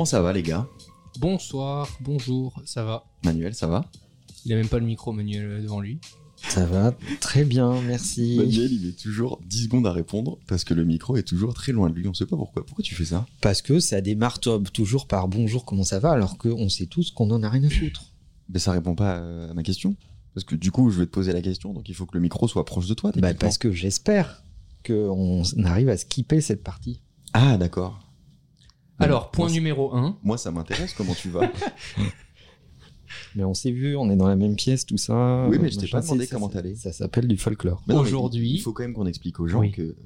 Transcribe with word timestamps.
Comment 0.00 0.06
ça 0.06 0.22
va 0.22 0.32
les 0.32 0.42
gars? 0.42 0.66
Bonsoir, 1.18 1.86
bonjour, 2.00 2.62
ça 2.64 2.84
va? 2.84 3.04
Manuel, 3.22 3.54
ça 3.54 3.66
va? 3.66 3.84
Il 4.46 4.52
a 4.54 4.56
même 4.56 4.66
pas 4.66 4.78
le 4.78 4.86
micro, 4.86 5.12
Manuel, 5.12 5.44
euh, 5.44 5.60
devant 5.60 5.78
lui. 5.78 6.00
Ça 6.48 6.64
va 6.64 6.94
très 7.20 7.44
bien, 7.44 7.78
merci. 7.82 8.36
Manuel, 8.38 8.72
il 8.72 8.86
met 8.86 8.92
toujours 8.92 9.38
10 9.44 9.64
secondes 9.64 9.86
à 9.86 9.92
répondre 9.92 10.38
parce 10.46 10.64
que 10.64 10.72
le 10.72 10.86
micro 10.86 11.18
est 11.18 11.22
toujours 11.22 11.52
très 11.52 11.72
loin 11.72 11.90
de 11.90 11.94
lui. 11.94 12.08
On 12.08 12.14
sait 12.14 12.24
pas 12.24 12.38
pourquoi. 12.38 12.64
Pourquoi 12.64 12.82
tu 12.82 12.94
fais 12.94 13.04
ça? 13.04 13.26
Parce 13.42 13.60
que 13.60 13.78
ça 13.78 14.00
démarre 14.00 14.40
top, 14.40 14.72
toujours 14.72 15.06
par 15.06 15.28
bonjour, 15.28 15.66
comment 15.66 15.84
ça 15.84 15.98
va, 15.98 16.12
alors 16.12 16.38
qu'on 16.38 16.70
sait 16.70 16.86
tous 16.86 17.10
qu'on 17.10 17.30
en 17.30 17.42
a 17.42 17.50
rien 17.50 17.64
à 17.64 17.68
foutre. 17.68 18.06
Mais 18.48 18.58
ça 18.58 18.72
répond 18.72 18.94
pas 18.94 19.18
euh, 19.18 19.50
à 19.50 19.52
ma 19.52 19.62
question. 19.62 19.96
Parce 20.32 20.44
que 20.44 20.54
du 20.54 20.70
coup, 20.70 20.88
je 20.88 21.00
vais 21.00 21.04
te 21.04 21.12
poser 21.12 21.34
la 21.34 21.42
question, 21.42 21.74
donc 21.74 21.90
il 21.90 21.94
faut 21.94 22.06
que 22.06 22.14
le 22.14 22.20
micro 22.20 22.48
soit 22.48 22.64
proche 22.64 22.86
de 22.86 22.94
toi. 22.94 23.12
Bah, 23.16 23.34
parce 23.34 23.58
que 23.58 23.70
j'espère 23.70 24.44
qu'on 24.82 25.42
arrive 25.62 25.90
à 25.90 25.98
skipper 25.98 26.40
cette 26.40 26.64
partie. 26.64 27.02
Ah, 27.34 27.58
d'accord. 27.58 28.09
Alors, 29.00 29.30
point 29.30 29.46
moi, 29.46 29.52
numéro 29.54 29.94
1. 29.94 30.18
Moi, 30.22 30.38
ça 30.38 30.50
m'intéresse 30.50 30.94
comment 30.94 31.14
tu 31.14 31.28
vas. 31.30 31.50
Mais 33.34 33.44
on 33.44 33.54
s'est 33.54 33.70
vu, 33.72 33.96
on 33.96 34.10
est 34.10 34.16
dans 34.16 34.28
la 34.28 34.36
même 34.36 34.54
pièce, 34.56 34.86
tout 34.86 34.96
ça. 34.96 35.46
Oui, 35.48 35.58
mais 35.60 35.70
je 35.70 35.78
t'ai 35.78 35.88
pas 35.88 36.00
demandé 36.00 36.26
comment 36.26 36.48
ça- 36.48 36.54
t'allais. 36.54 36.74
Ça 36.76 36.92
s'appelle 36.92 37.26
du 37.28 37.36
folklore. 37.36 37.82
Mais 37.86 37.94
non, 37.94 38.02
mais 38.02 38.08
Aujourd'hui- 38.08 38.54
il 38.54 38.60
faut 38.60 38.72
quand 38.72 38.82
même 38.84 38.92
qu'on 38.94 39.06
explique 39.06 39.40
aux 39.40 39.46
gens 39.48 39.60
Oui. 39.60 39.72
que 39.72 39.82
euh, 39.82 39.96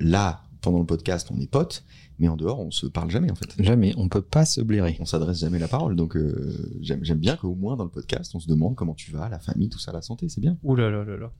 là, 0.00 0.42
pendant 0.60 0.78
le 0.78 0.84
podcast, 0.86 1.28
on 1.32 1.40
est 1.40 1.50
potes, 1.50 1.84
mais 2.18 2.28
en 2.28 2.36
dehors, 2.36 2.60
on 2.60 2.70
se 2.70 2.86
parle 2.86 3.10
jamais 3.10 3.30
en 3.30 3.34
fait. 3.34 3.50
Jamais, 3.58 3.94
on 3.96 4.08
peut 4.08 4.22
pas 4.22 4.44
se 4.44 4.60
blairer. 4.60 4.96
On 5.00 5.04
s'adresse 5.04 5.40
jamais 5.40 5.58
la 5.58 5.66
parole, 5.68 5.96
donc 5.96 6.16
euh, 6.16 6.72
j'aime 6.80 7.04
j'aime 7.04 7.18
bien 7.18 7.36
qu'au 7.36 7.54
moins 7.54 7.76
dans 7.76 7.84
le 7.84 7.90
podcast, 7.90 8.32
on 8.34 8.40
se 8.40 8.46
demande 8.48 8.74
comment 8.76 8.94
tu 8.94 9.10
vas, 9.10 9.28
la 9.28 9.40
famille, 9.40 9.68
tout 9.68 9.80
ça, 9.80 9.90
la 9.92 10.02
santé, 10.02 10.28
c'est 10.28 10.40
bien. 10.40 10.56
Ouh 10.62 10.76
là 10.76 10.88
là 10.90 11.04
là 11.04 11.16
là. 11.16 11.32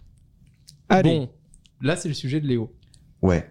Allez. 0.88 1.10
Bon, 1.20 1.30
là, 1.80 1.94
c'est 1.96 2.08
le 2.08 2.14
sujet 2.14 2.40
de 2.40 2.46
Léo. 2.48 2.72
Ouais. 3.20 3.48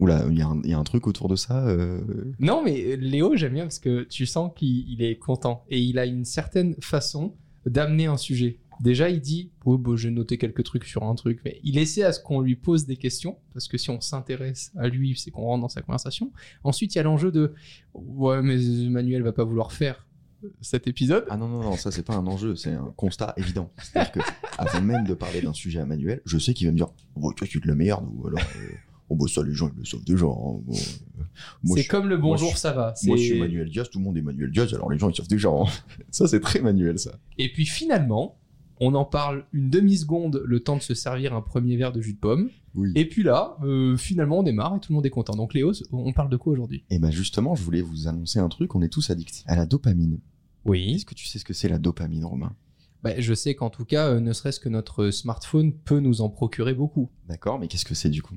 Oula, 0.00 0.24
il 0.30 0.38
y, 0.38 0.42
a 0.42 0.46
un- 0.46 0.60
il 0.62 0.70
y 0.70 0.74
a 0.74 0.78
un 0.78 0.84
truc 0.84 1.06
autour 1.06 1.28
de 1.28 1.34
ça. 1.36 1.66
euh, 1.66 2.00
Non, 2.38 2.62
mais 2.64 2.92
euh, 2.92 2.96
Léo, 2.96 3.34
j'aime 3.36 3.54
bien 3.54 3.64
parce 3.64 3.80
que 3.80 4.04
tu 4.04 4.26
sens 4.26 4.52
qu'il 4.54 4.88
il 4.90 5.02
est 5.02 5.16
content 5.18 5.64
et 5.68 5.80
il 5.80 5.98
a 5.98 6.06
une 6.06 6.24
certaine 6.24 6.74
façon 6.80 7.34
d'amener 7.66 8.06
un 8.06 8.16
sujet. 8.16 8.58
Déjà, 8.80 9.10
il 9.10 9.20
dit 9.20 9.50
oh, 9.64 9.76
bah, 9.76 9.92
j'ai 9.96 10.12
noté 10.12 10.38
quelques 10.38 10.62
trucs 10.62 10.84
sur 10.84 11.02
un 11.02 11.16
truc, 11.16 11.40
mais 11.44 11.58
il 11.64 11.78
essaie 11.78 12.04
à 12.04 12.12
ce 12.12 12.20
qu'on 12.20 12.40
lui 12.40 12.54
pose 12.54 12.86
des 12.86 12.96
questions 12.96 13.36
parce 13.52 13.66
que 13.66 13.76
si 13.76 13.90
on 13.90 14.00
s'intéresse 14.00 14.70
à 14.76 14.86
lui, 14.86 15.16
c'est 15.18 15.32
qu'on 15.32 15.42
rentre 15.42 15.62
dans 15.62 15.68
sa 15.68 15.82
conversation. 15.82 16.30
Ensuite, 16.62 16.94
il 16.94 16.98
y 16.98 17.00
a 17.00 17.02
l'enjeu 17.02 17.32
de 17.32 17.54
ouais, 17.94 18.40
mais 18.40 18.56
Manuel 18.88 19.22
va 19.24 19.32
pas 19.32 19.42
vouloir 19.42 19.72
faire 19.72 20.06
euh, 20.44 20.48
cet 20.60 20.86
épisode. 20.86 21.24
Ah 21.28 21.36
non, 21.36 21.48
non, 21.48 21.60
non, 21.60 21.72
ça 21.76 21.90
c'est 21.90 22.04
pas 22.04 22.14
un 22.14 22.26
enjeu, 22.28 22.54
c'est 22.54 22.70
un 22.70 22.92
constat 22.96 23.34
évident. 23.36 23.72
C'est-à-dire 23.82 24.12
que 24.12 24.20
avant 24.58 24.80
même 24.80 25.04
de 25.08 25.14
parler 25.14 25.40
d'un 25.42 25.52
sujet 25.54 25.80
à 25.80 25.84
Manuel, 25.84 26.20
je 26.24 26.38
sais 26.38 26.54
qu'il 26.54 26.68
va 26.68 26.72
me 26.72 26.76
dire 26.76 26.86
Oh, 27.20 27.32
Toi, 27.32 27.48
tu 27.48 27.60
te 27.60 27.66
le 27.66 27.74
meilleur, 27.74 28.00
ou 28.14 28.28
alors. 28.28 28.38
euh, 28.38 28.68
Oh, 29.10 29.16
bah 29.16 29.24
ça, 29.28 29.42
les 29.42 29.54
gens, 29.54 29.70
ils 29.74 29.78
le 29.78 29.84
savent 29.84 30.04
déjà. 30.04 30.26
hein. 30.26 30.28
Bon, 30.64 30.64
euh, 30.68 31.74
c'est 31.74 31.86
comme 31.86 32.08
le 32.08 32.16
bonjour, 32.18 32.56
ça 32.58 32.72
va. 32.72 32.94
Moi, 33.04 33.16
je 33.16 33.22
suis 33.22 33.38
Manuel 33.38 33.70
Diaz, 33.70 33.88
tout 33.90 33.98
le 33.98 34.04
monde 34.04 34.16
est 34.18 34.22
Manuel 34.22 34.50
Diaz, 34.50 34.74
alors 34.74 34.90
les 34.90 34.98
gens, 34.98 35.08
ils 35.08 35.16
savent 35.16 35.28
déjà. 35.28 35.48
hein. 35.48 35.64
Ça, 36.10 36.26
c'est 36.28 36.40
très 36.40 36.60
Manuel, 36.60 36.98
ça. 36.98 37.12
Et 37.38 37.50
puis 37.52 37.64
finalement, 37.64 38.38
on 38.80 38.94
en 38.94 39.04
parle 39.04 39.44
une 39.52 39.70
demi-seconde, 39.70 40.42
le 40.44 40.60
temps 40.60 40.76
de 40.76 40.82
se 40.82 40.94
servir 40.94 41.34
un 41.34 41.40
premier 41.40 41.76
verre 41.76 41.92
de 41.92 42.00
jus 42.02 42.12
de 42.14 42.18
pomme. 42.18 42.50
Oui. 42.74 42.92
Et 42.94 43.08
puis 43.08 43.22
là, 43.22 43.56
euh, 43.64 43.96
finalement, 43.96 44.40
on 44.40 44.42
démarre 44.42 44.76
et 44.76 44.80
tout 44.80 44.92
le 44.92 44.96
monde 44.96 45.06
est 45.06 45.10
content. 45.10 45.34
Donc 45.34 45.54
Léo, 45.54 45.72
on 45.90 46.12
parle 46.12 46.28
de 46.30 46.36
quoi 46.36 46.52
aujourd'hui? 46.52 46.84
Et 46.90 46.98
ben 46.98 47.10
justement, 47.10 47.54
je 47.56 47.62
voulais 47.62 47.80
vous 47.82 48.06
annoncer 48.08 48.38
un 48.38 48.48
truc, 48.48 48.74
on 48.74 48.82
est 48.82 48.88
tous 48.88 49.10
addicts 49.10 49.42
à 49.46 49.56
la 49.56 49.64
dopamine. 49.66 50.18
Oui. 50.64 50.94
Est-ce 50.94 51.06
que 51.06 51.14
tu 51.14 51.26
sais 51.26 51.38
ce 51.38 51.44
que 51.44 51.54
c'est 51.54 51.68
la 51.68 51.78
dopamine, 51.78 52.24
Romain? 52.24 52.54
Bah, 53.02 53.18
je 53.18 53.32
sais 53.32 53.54
qu'en 53.54 53.70
tout 53.70 53.84
cas, 53.84 54.08
euh, 54.08 54.20
ne 54.20 54.32
serait-ce 54.32 54.60
que 54.60 54.68
notre 54.68 55.10
smartphone 55.10 55.72
peut 55.72 56.00
nous 56.00 56.20
en 56.20 56.28
procurer 56.28 56.74
beaucoup. 56.74 57.10
D'accord, 57.28 57.58
mais 57.58 57.68
qu'est-ce 57.68 57.84
que 57.84 57.94
c'est 57.94 58.10
du 58.10 58.22
coup? 58.22 58.34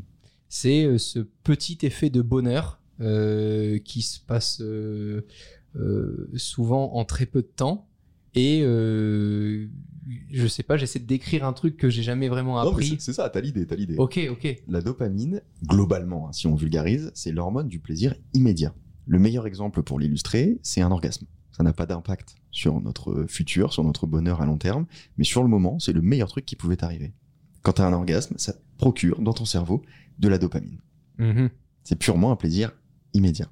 C'est 0.54 0.84
euh, 0.84 0.98
ce 0.98 1.20
petit 1.20 1.78
effet 1.84 2.10
de 2.10 2.22
bonheur 2.22 2.82
euh, 3.00 3.80
qui 3.80 4.02
se 4.02 4.20
passe 4.20 4.60
euh, 4.62 5.22
euh, 5.78 6.30
souvent 6.36 6.94
en 6.96 7.06
très 7.06 7.26
peu 7.26 7.42
de 7.42 7.48
temps. 7.48 7.88
Et 8.36 8.62
je 8.64 10.48
sais 10.48 10.64
pas, 10.64 10.76
j'essaie 10.78 11.00
de 11.00 11.06
décrire 11.06 11.46
un 11.46 11.54
truc 11.54 11.78
que 11.78 11.90
j'ai 11.90 12.04
jamais 12.04 12.28
vraiment 12.28 12.60
appris. 12.60 12.88
c'est- 12.90 13.00
c'est 13.02 13.14
ça, 13.14 13.30
t'as 13.30 13.40
l'idée, 13.42 13.66
t'as 13.66 13.76
l'idée. 13.76 13.96
Ok, 13.98 14.20
ok. 14.30 14.62
La 14.68 14.82
dopamine, 14.82 15.42
globalement, 15.66 16.28
hein, 16.28 16.34
si 16.34 16.48
on 16.48 16.56
vulgarise, 16.56 17.12
c'est 17.14 17.32
l'hormone 17.32 17.68
du 17.70 17.80
plaisir 17.80 18.14
immédiat. 18.34 18.74
Le 19.08 19.20
meilleur 19.20 19.48
exemple 19.48 19.84
pour 19.84 20.00
l'illustrer, 20.00 20.60
c'est 20.64 20.82
un 20.82 20.92
orgasme. 20.92 21.26
Ça 21.52 21.64
n'a 21.64 21.74
pas 21.74 21.86
d'impact 21.86 22.36
sur 22.52 22.80
notre 22.82 23.26
futur, 23.28 23.72
sur 23.74 23.84
notre 23.84 24.06
bonheur 24.08 24.42
à 24.42 24.46
long 24.46 24.58
terme, 24.58 24.86
mais 25.18 25.24
sur 25.24 25.44
le 25.44 25.50
moment, 25.50 25.80
c'est 25.80 25.94
le 25.94 26.02
meilleur 26.02 26.28
truc 26.30 26.46
qui 26.46 26.56
pouvait 26.56 26.84
arriver. 26.84 27.14
Quand 27.62 27.74
tu 27.74 27.82
as 27.82 27.86
un 27.86 27.94
orgasme, 27.94 28.36
ça 28.38 28.54
te 28.54 28.60
procure 28.78 29.22
dans 29.22 29.34
ton 29.34 29.46
cerveau 29.46 29.82
de 30.20 30.28
la 30.28 30.38
dopamine. 30.38 30.80
Mhm. 31.18 31.50
C'est 31.84 31.96
purement 31.98 32.32
un 32.32 32.36
plaisir 32.36 32.72
immédiat. 33.14 33.48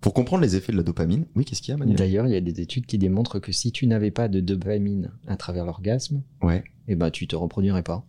Pour 0.00 0.14
comprendre 0.14 0.42
les 0.42 0.54
effets 0.54 0.72
de 0.72 0.76
la 0.76 0.82
dopamine, 0.84 1.26
oui, 1.34 1.44
qu'est-ce 1.44 1.60
qu'il 1.60 1.72
y 1.72 1.74
a, 1.74 1.76
Manuel? 1.76 1.96
D'ailleurs, 1.96 2.26
il 2.26 2.32
y 2.32 2.36
a 2.36 2.40
des 2.40 2.60
études 2.60 2.86
qui 2.86 2.98
démontrent 2.98 3.40
que 3.40 3.50
si 3.50 3.72
tu 3.72 3.86
n'avais 3.86 4.10
pas 4.12 4.28
de 4.28 4.40
dopamine 4.40 5.10
à 5.26 5.36
travers 5.36 5.64
l'orgasme, 5.64 6.22
Ouais, 6.42 6.62
eh 6.86 6.94
ben, 6.94 7.10
tu 7.10 7.26
te 7.26 7.34
reproduirais 7.34 7.82
pas. 7.82 8.06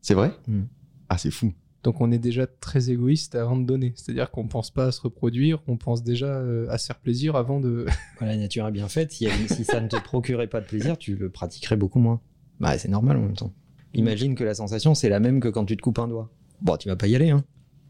c'est 0.00 0.14
vrai? 0.14 0.32
Mm. 0.46 0.62
Ah, 1.08 1.18
c'est 1.18 1.30
fou. 1.30 1.52
Donc 1.82 2.00
on 2.00 2.10
est 2.10 2.18
déjà 2.18 2.46
très 2.48 2.90
égoïste 2.90 3.34
avant 3.36 3.56
de 3.56 3.64
donner. 3.64 3.92
C'est-à-dire 3.96 4.30
qu'on 4.30 4.48
pense 4.48 4.70
pas 4.72 4.86
à 4.86 4.92
se 4.92 5.00
reproduire, 5.02 5.62
on 5.68 5.76
pense 5.76 6.02
déjà 6.02 6.26
euh, 6.26 6.68
à 6.70 6.78
se 6.78 6.86
faire 6.86 6.98
plaisir 6.98 7.36
avant 7.36 7.60
de... 7.60 7.86
Voilà, 8.18 8.34
la 8.34 8.40
nature 8.40 8.66
est 8.66 8.72
bien 8.72 8.88
faite. 8.88 9.12
Si, 9.12 9.28
si 9.48 9.64
ça 9.64 9.80
ne 9.80 9.86
te 9.88 9.96
procurait 9.96 10.48
pas 10.48 10.60
de 10.60 10.66
plaisir, 10.66 10.96
tu 10.98 11.14
le 11.16 11.28
pratiquerais 11.30 11.76
beaucoup 11.76 12.00
moins. 12.00 12.20
Bah, 12.58 12.76
c'est 12.78 12.88
normal 12.88 13.18
en 13.18 13.20
même 13.20 13.36
temps. 13.36 13.52
Imagine 13.98 14.34
que 14.34 14.44
la 14.44 14.54
sensation, 14.54 14.94
c'est 14.94 15.08
la 15.08 15.20
même 15.20 15.40
que 15.40 15.48
quand 15.48 15.64
tu 15.64 15.76
te 15.76 15.82
coupes 15.82 15.98
un 15.98 16.08
doit. 16.08 16.30
Bon, 16.62 16.76
tu 16.76 16.88
vas 16.88 16.96
pas 16.96 17.06
y 17.06 17.16
aller, 17.16 17.30
hein. 17.30 17.44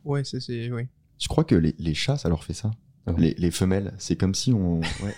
Ouais, 0.04 0.22
c'est... 0.24 0.40
c'est 0.40 0.70
oui. 0.72 0.82
Je 1.18 1.28
crois 1.28 1.44
que 1.44 1.54
les, 1.54 1.74
les 1.78 1.94
chats, 1.94 2.16
ça 2.16 2.28
leur 2.28 2.44
fait 2.44 2.52
ça. 2.52 2.70
Ah 3.06 3.12
bon 3.12 3.18
les, 3.18 3.34
les 3.38 3.50
femelles, 3.50 3.94
c'est 3.98 4.16
comme 4.16 4.34
si 4.34 4.52
on... 4.52 4.80
Ouais. 4.80 5.14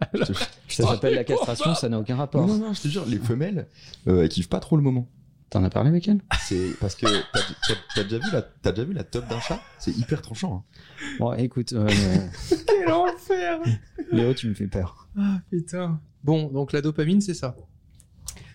Je 0.14 0.18
te- 0.24 0.32
Ça 0.68 0.86
s'appelle 0.86 1.14
la 1.14 1.24
castration, 1.24 1.74
ça 1.74 1.88
n'a 1.88 1.98
aucun 1.98 2.16
rapport. 2.16 2.46
Non, 2.46 2.54
non, 2.58 2.66
non, 2.68 2.72
je 2.72 2.82
te 2.82 2.88
jure, 2.88 3.04
les 3.06 3.18
femelles, 3.18 3.66
euh, 4.06 4.22
elles 4.22 4.28
kiffent 4.28 4.48
pas 4.48 4.60
trop 4.60 4.76
le 4.76 4.82
moment. 4.82 5.08
T'en 5.50 5.64
as 5.64 5.70
parlé 5.70 5.88
avec 5.88 6.06
elle 6.06 6.20
C'est 6.46 6.72
parce 6.78 6.94
que 6.94 7.06
t'as 7.06 7.40
t'as- 7.66 7.74
t'as 7.94 8.02
déjà 8.04 8.18
vu 8.18 8.30
la 8.32 8.42
t'as 8.42 8.70
déjà 8.70 8.84
vu 8.84 8.92
la 8.92 9.02
top 9.02 9.26
d'un 9.28 9.40
chat? 9.40 9.58
C'est 9.78 9.96
hyper 9.96 10.20
tranchant. 10.22 10.56
hein. 10.70 10.78
Bon, 11.18 11.32
écoute, 11.32 11.72
euh, 11.72 11.88
Quel 12.66 12.92
enfer 12.92 13.58
Léo, 14.12 14.34
tu 14.34 14.46
me 14.48 14.54
fais 14.54 14.66
peur. 14.68 15.08
Ah 15.18 15.40
putain. 15.50 16.00
Bon, 16.22 16.48
donc 16.48 16.72
la 16.72 16.80
dopamine, 16.82 17.20
c'est 17.22 17.34
ça. 17.34 17.56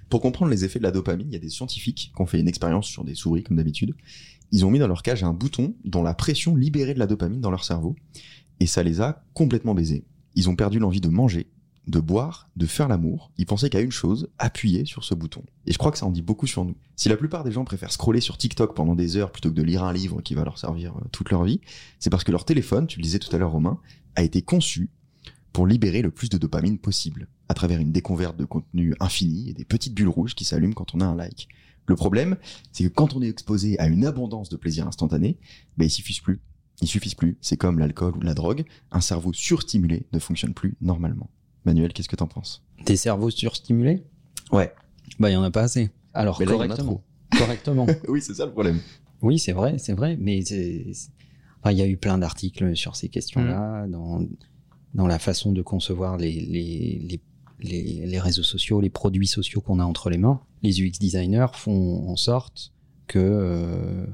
Pour 0.09 0.21
comprendre 0.21 0.51
les 0.51 0.65
effets 0.65 0.79
de 0.79 0.83
la 0.83 0.91
dopamine, 0.91 1.27
il 1.29 1.33
y 1.33 1.37
a 1.37 1.39
des 1.39 1.49
scientifiques 1.49 2.11
qui 2.15 2.21
ont 2.21 2.25
fait 2.25 2.39
une 2.39 2.47
expérience 2.47 2.87
sur 2.87 3.03
des 3.03 3.15
souris 3.15 3.43
comme 3.43 3.57
d'habitude. 3.57 3.95
Ils 4.51 4.65
ont 4.65 4.71
mis 4.71 4.79
dans 4.79 4.87
leur 4.87 5.01
cage 5.01 5.23
un 5.23 5.33
bouton 5.33 5.75
dont 5.83 6.03
la 6.03 6.13
pression 6.13 6.55
libérait 6.55 6.93
de 6.93 6.99
la 6.99 7.07
dopamine 7.07 7.41
dans 7.41 7.51
leur 7.51 7.63
cerveau 7.63 7.95
et 8.59 8.67
ça 8.67 8.83
les 8.83 9.01
a 9.01 9.23
complètement 9.33 9.73
baisés. 9.73 10.05
Ils 10.35 10.49
ont 10.49 10.55
perdu 10.55 10.79
l'envie 10.79 11.01
de 11.01 11.09
manger, 11.09 11.47
de 11.87 11.99
boire, 11.99 12.49
de 12.55 12.65
faire 12.65 12.87
l'amour. 12.87 13.31
Ils 13.37 13.45
pensaient 13.45 13.69
qu'à 13.69 13.81
une 13.81 13.91
chose, 13.91 14.29
appuyer 14.37 14.85
sur 14.85 15.03
ce 15.03 15.15
bouton. 15.15 15.43
Et 15.65 15.71
je 15.71 15.77
crois 15.77 15.91
que 15.91 15.97
ça 15.97 16.05
en 16.05 16.11
dit 16.11 16.21
beaucoup 16.21 16.47
sur 16.47 16.65
nous. 16.65 16.75
Si 16.95 17.09
la 17.09 17.17
plupart 17.17 17.43
des 17.43 17.51
gens 17.51 17.65
préfèrent 17.65 17.91
scroller 17.91 18.21
sur 18.21 18.37
TikTok 18.37 18.75
pendant 18.75 18.95
des 18.95 19.17
heures 19.17 19.31
plutôt 19.31 19.49
que 19.49 19.55
de 19.55 19.63
lire 19.63 19.83
un 19.83 19.93
livre 19.93 20.21
qui 20.21 20.33
va 20.33 20.43
leur 20.43 20.57
servir 20.57 20.95
euh, 20.95 21.01
toute 21.11 21.29
leur 21.29 21.43
vie, 21.43 21.61
c'est 21.99 22.09
parce 22.09 22.23
que 22.23 22.31
leur 22.31 22.45
téléphone, 22.45 22.87
tu 22.87 22.99
le 22.99 23.03
disais 23.03 23.19
tout 23.19 23.33
à 23.35 23.39
l'heure 23.39 23.51
Romain, 23.51 23.79
a 24.15 24.23
été 24.23 24.41
conçu 24.41 24.89
pour 25.53 25.67
libérer 25.67 26.01
le 26.01 26.11
plus 26.11 26.29
de 26.29 26.37
dopamine 26.37 26.79
possible, 26.79 27.27
à 27.47 27.53
travers 27.53 27.79
une 27.79 27.91
découverte 27.91 28.35
de 28.35 28.45
contenu 28.45 28.95
infini 28.99 29.49
et 29.49 29.53
des 29.53 29.65
petites 29.65 29.93
bulles 29.93 30.09
rouges 30.09 30.35
qui 30.35 30.45
s'allument 30.45 30.73
quand 30.73 30.95
on 30.95 30.99
a 30.99 31.05
un 31.05 31.15
like. 31.15 31.47
Le 31.85 31.95
problème, 31.95 32.37
c'est 32.71 32.85
que 32.85 32.89
quand 32.89 33.15
on 33.15 33.21
est 33.21 33.29
exposé 33.29 33.77
à 33.79 33.87
une 33.87 34.05
abondance 34.05 34.49
de 34.49 34.57
plaisir 34.57 34.87
instantané, 34.87 35.37
ben, 35.77 35.85
il 35.85 35.89
suffit 35.89 36.19
plus. 36.21 36.41
Il 36.81 36.87
suffit 36.87 37.13
plus. 37.13 37.37
C'est 37.41 37.57
comme 37.57 37.77
l'alcool 37.77 38.17
ou 38.17 38.21
la 38.21 38.33
drogue. 38.33 38.65
Un 38.91 39.01
cerveau 39.01 39.31
surstimulé 39.31 40.07
ne 40.11 40.19
fonctionne 40.19 40.53
plus 40.53 40.75
normalement. 40.81 41.29
Manuel, 41.65 41.93
qu'est-ce 41.93 42.09
que 42.09 42.15
t'en 42.15 42.27
penses? 42.27 42.63
Des 42.85 42.97
cerveaux 42.97 43.29
surstimulés? 43.29 44.03
Ouais. 44.51 44.73
Bah, 45.19 45.29
il 45.29 45.33
y 45.33 45.35
en 45.35 45.43
a 45.43 45.51
pas 45.51 45.61
assez. 45.61 45.91
Alors, 46.13 46.39
Mais 46.39 46.45
là, 46.45 46.53
il 46.53 46.55
y 46.55 46.57
en 46.57 46.61
a 46.61 46.67
correctement. 46.67 47.03
Correctement. 47.37 47.87
Oui, 48.07 48.21
c'est 48.21 48.33
ça 48.33 48.45
le 48.45 48.51
problème. 48.51 48.79
Oui, 49.21 49.39
c'est 49.39 49.53
vrai, 49.53 49.77
c'est 49.77 49.93
vrai, 49.93 50.17
mais 50.19 50.43
enfin, 51.61 51.71
il 51.71 51.77
y 51.77 51.81
a 51.81 51.87
eu 51.87 51.95
plein 51.95 52.17
d'articles 52.17 52.75
sur 52.75 52.95
ces 52.95 53.07
questions-là, 53.07 53.87
dans, 53.87 54.21
dans 54.93 55.07
la 55.07 55.19
façon 55.19 55.51
de 55.51 55.61
concevoir 55.61 56.17
les, 56.17 56.31
les, 56.31 56.99
les, 57.07 57.21
les, 57.59 58.05
les 58.05 58.19
réseaux 58.19 58.43
sociaux, 58.43 58.81
les 58.81 58.89
produits 58.89 59.27
sociaux 59.27 59.61
qu'on 59.61 59.79
a 59.79 59.85
entre 59.85 60.09
les 60.09 60.17
mains. 60.17 60.41
Les 60.61 60.81
UX 60.81 60.99
designers 60.99 61.47
font 61.53 62.07
en 62.09 62.15
sorte 62.15 62.73
que 63.07 63.19
euh, 63.19 64.05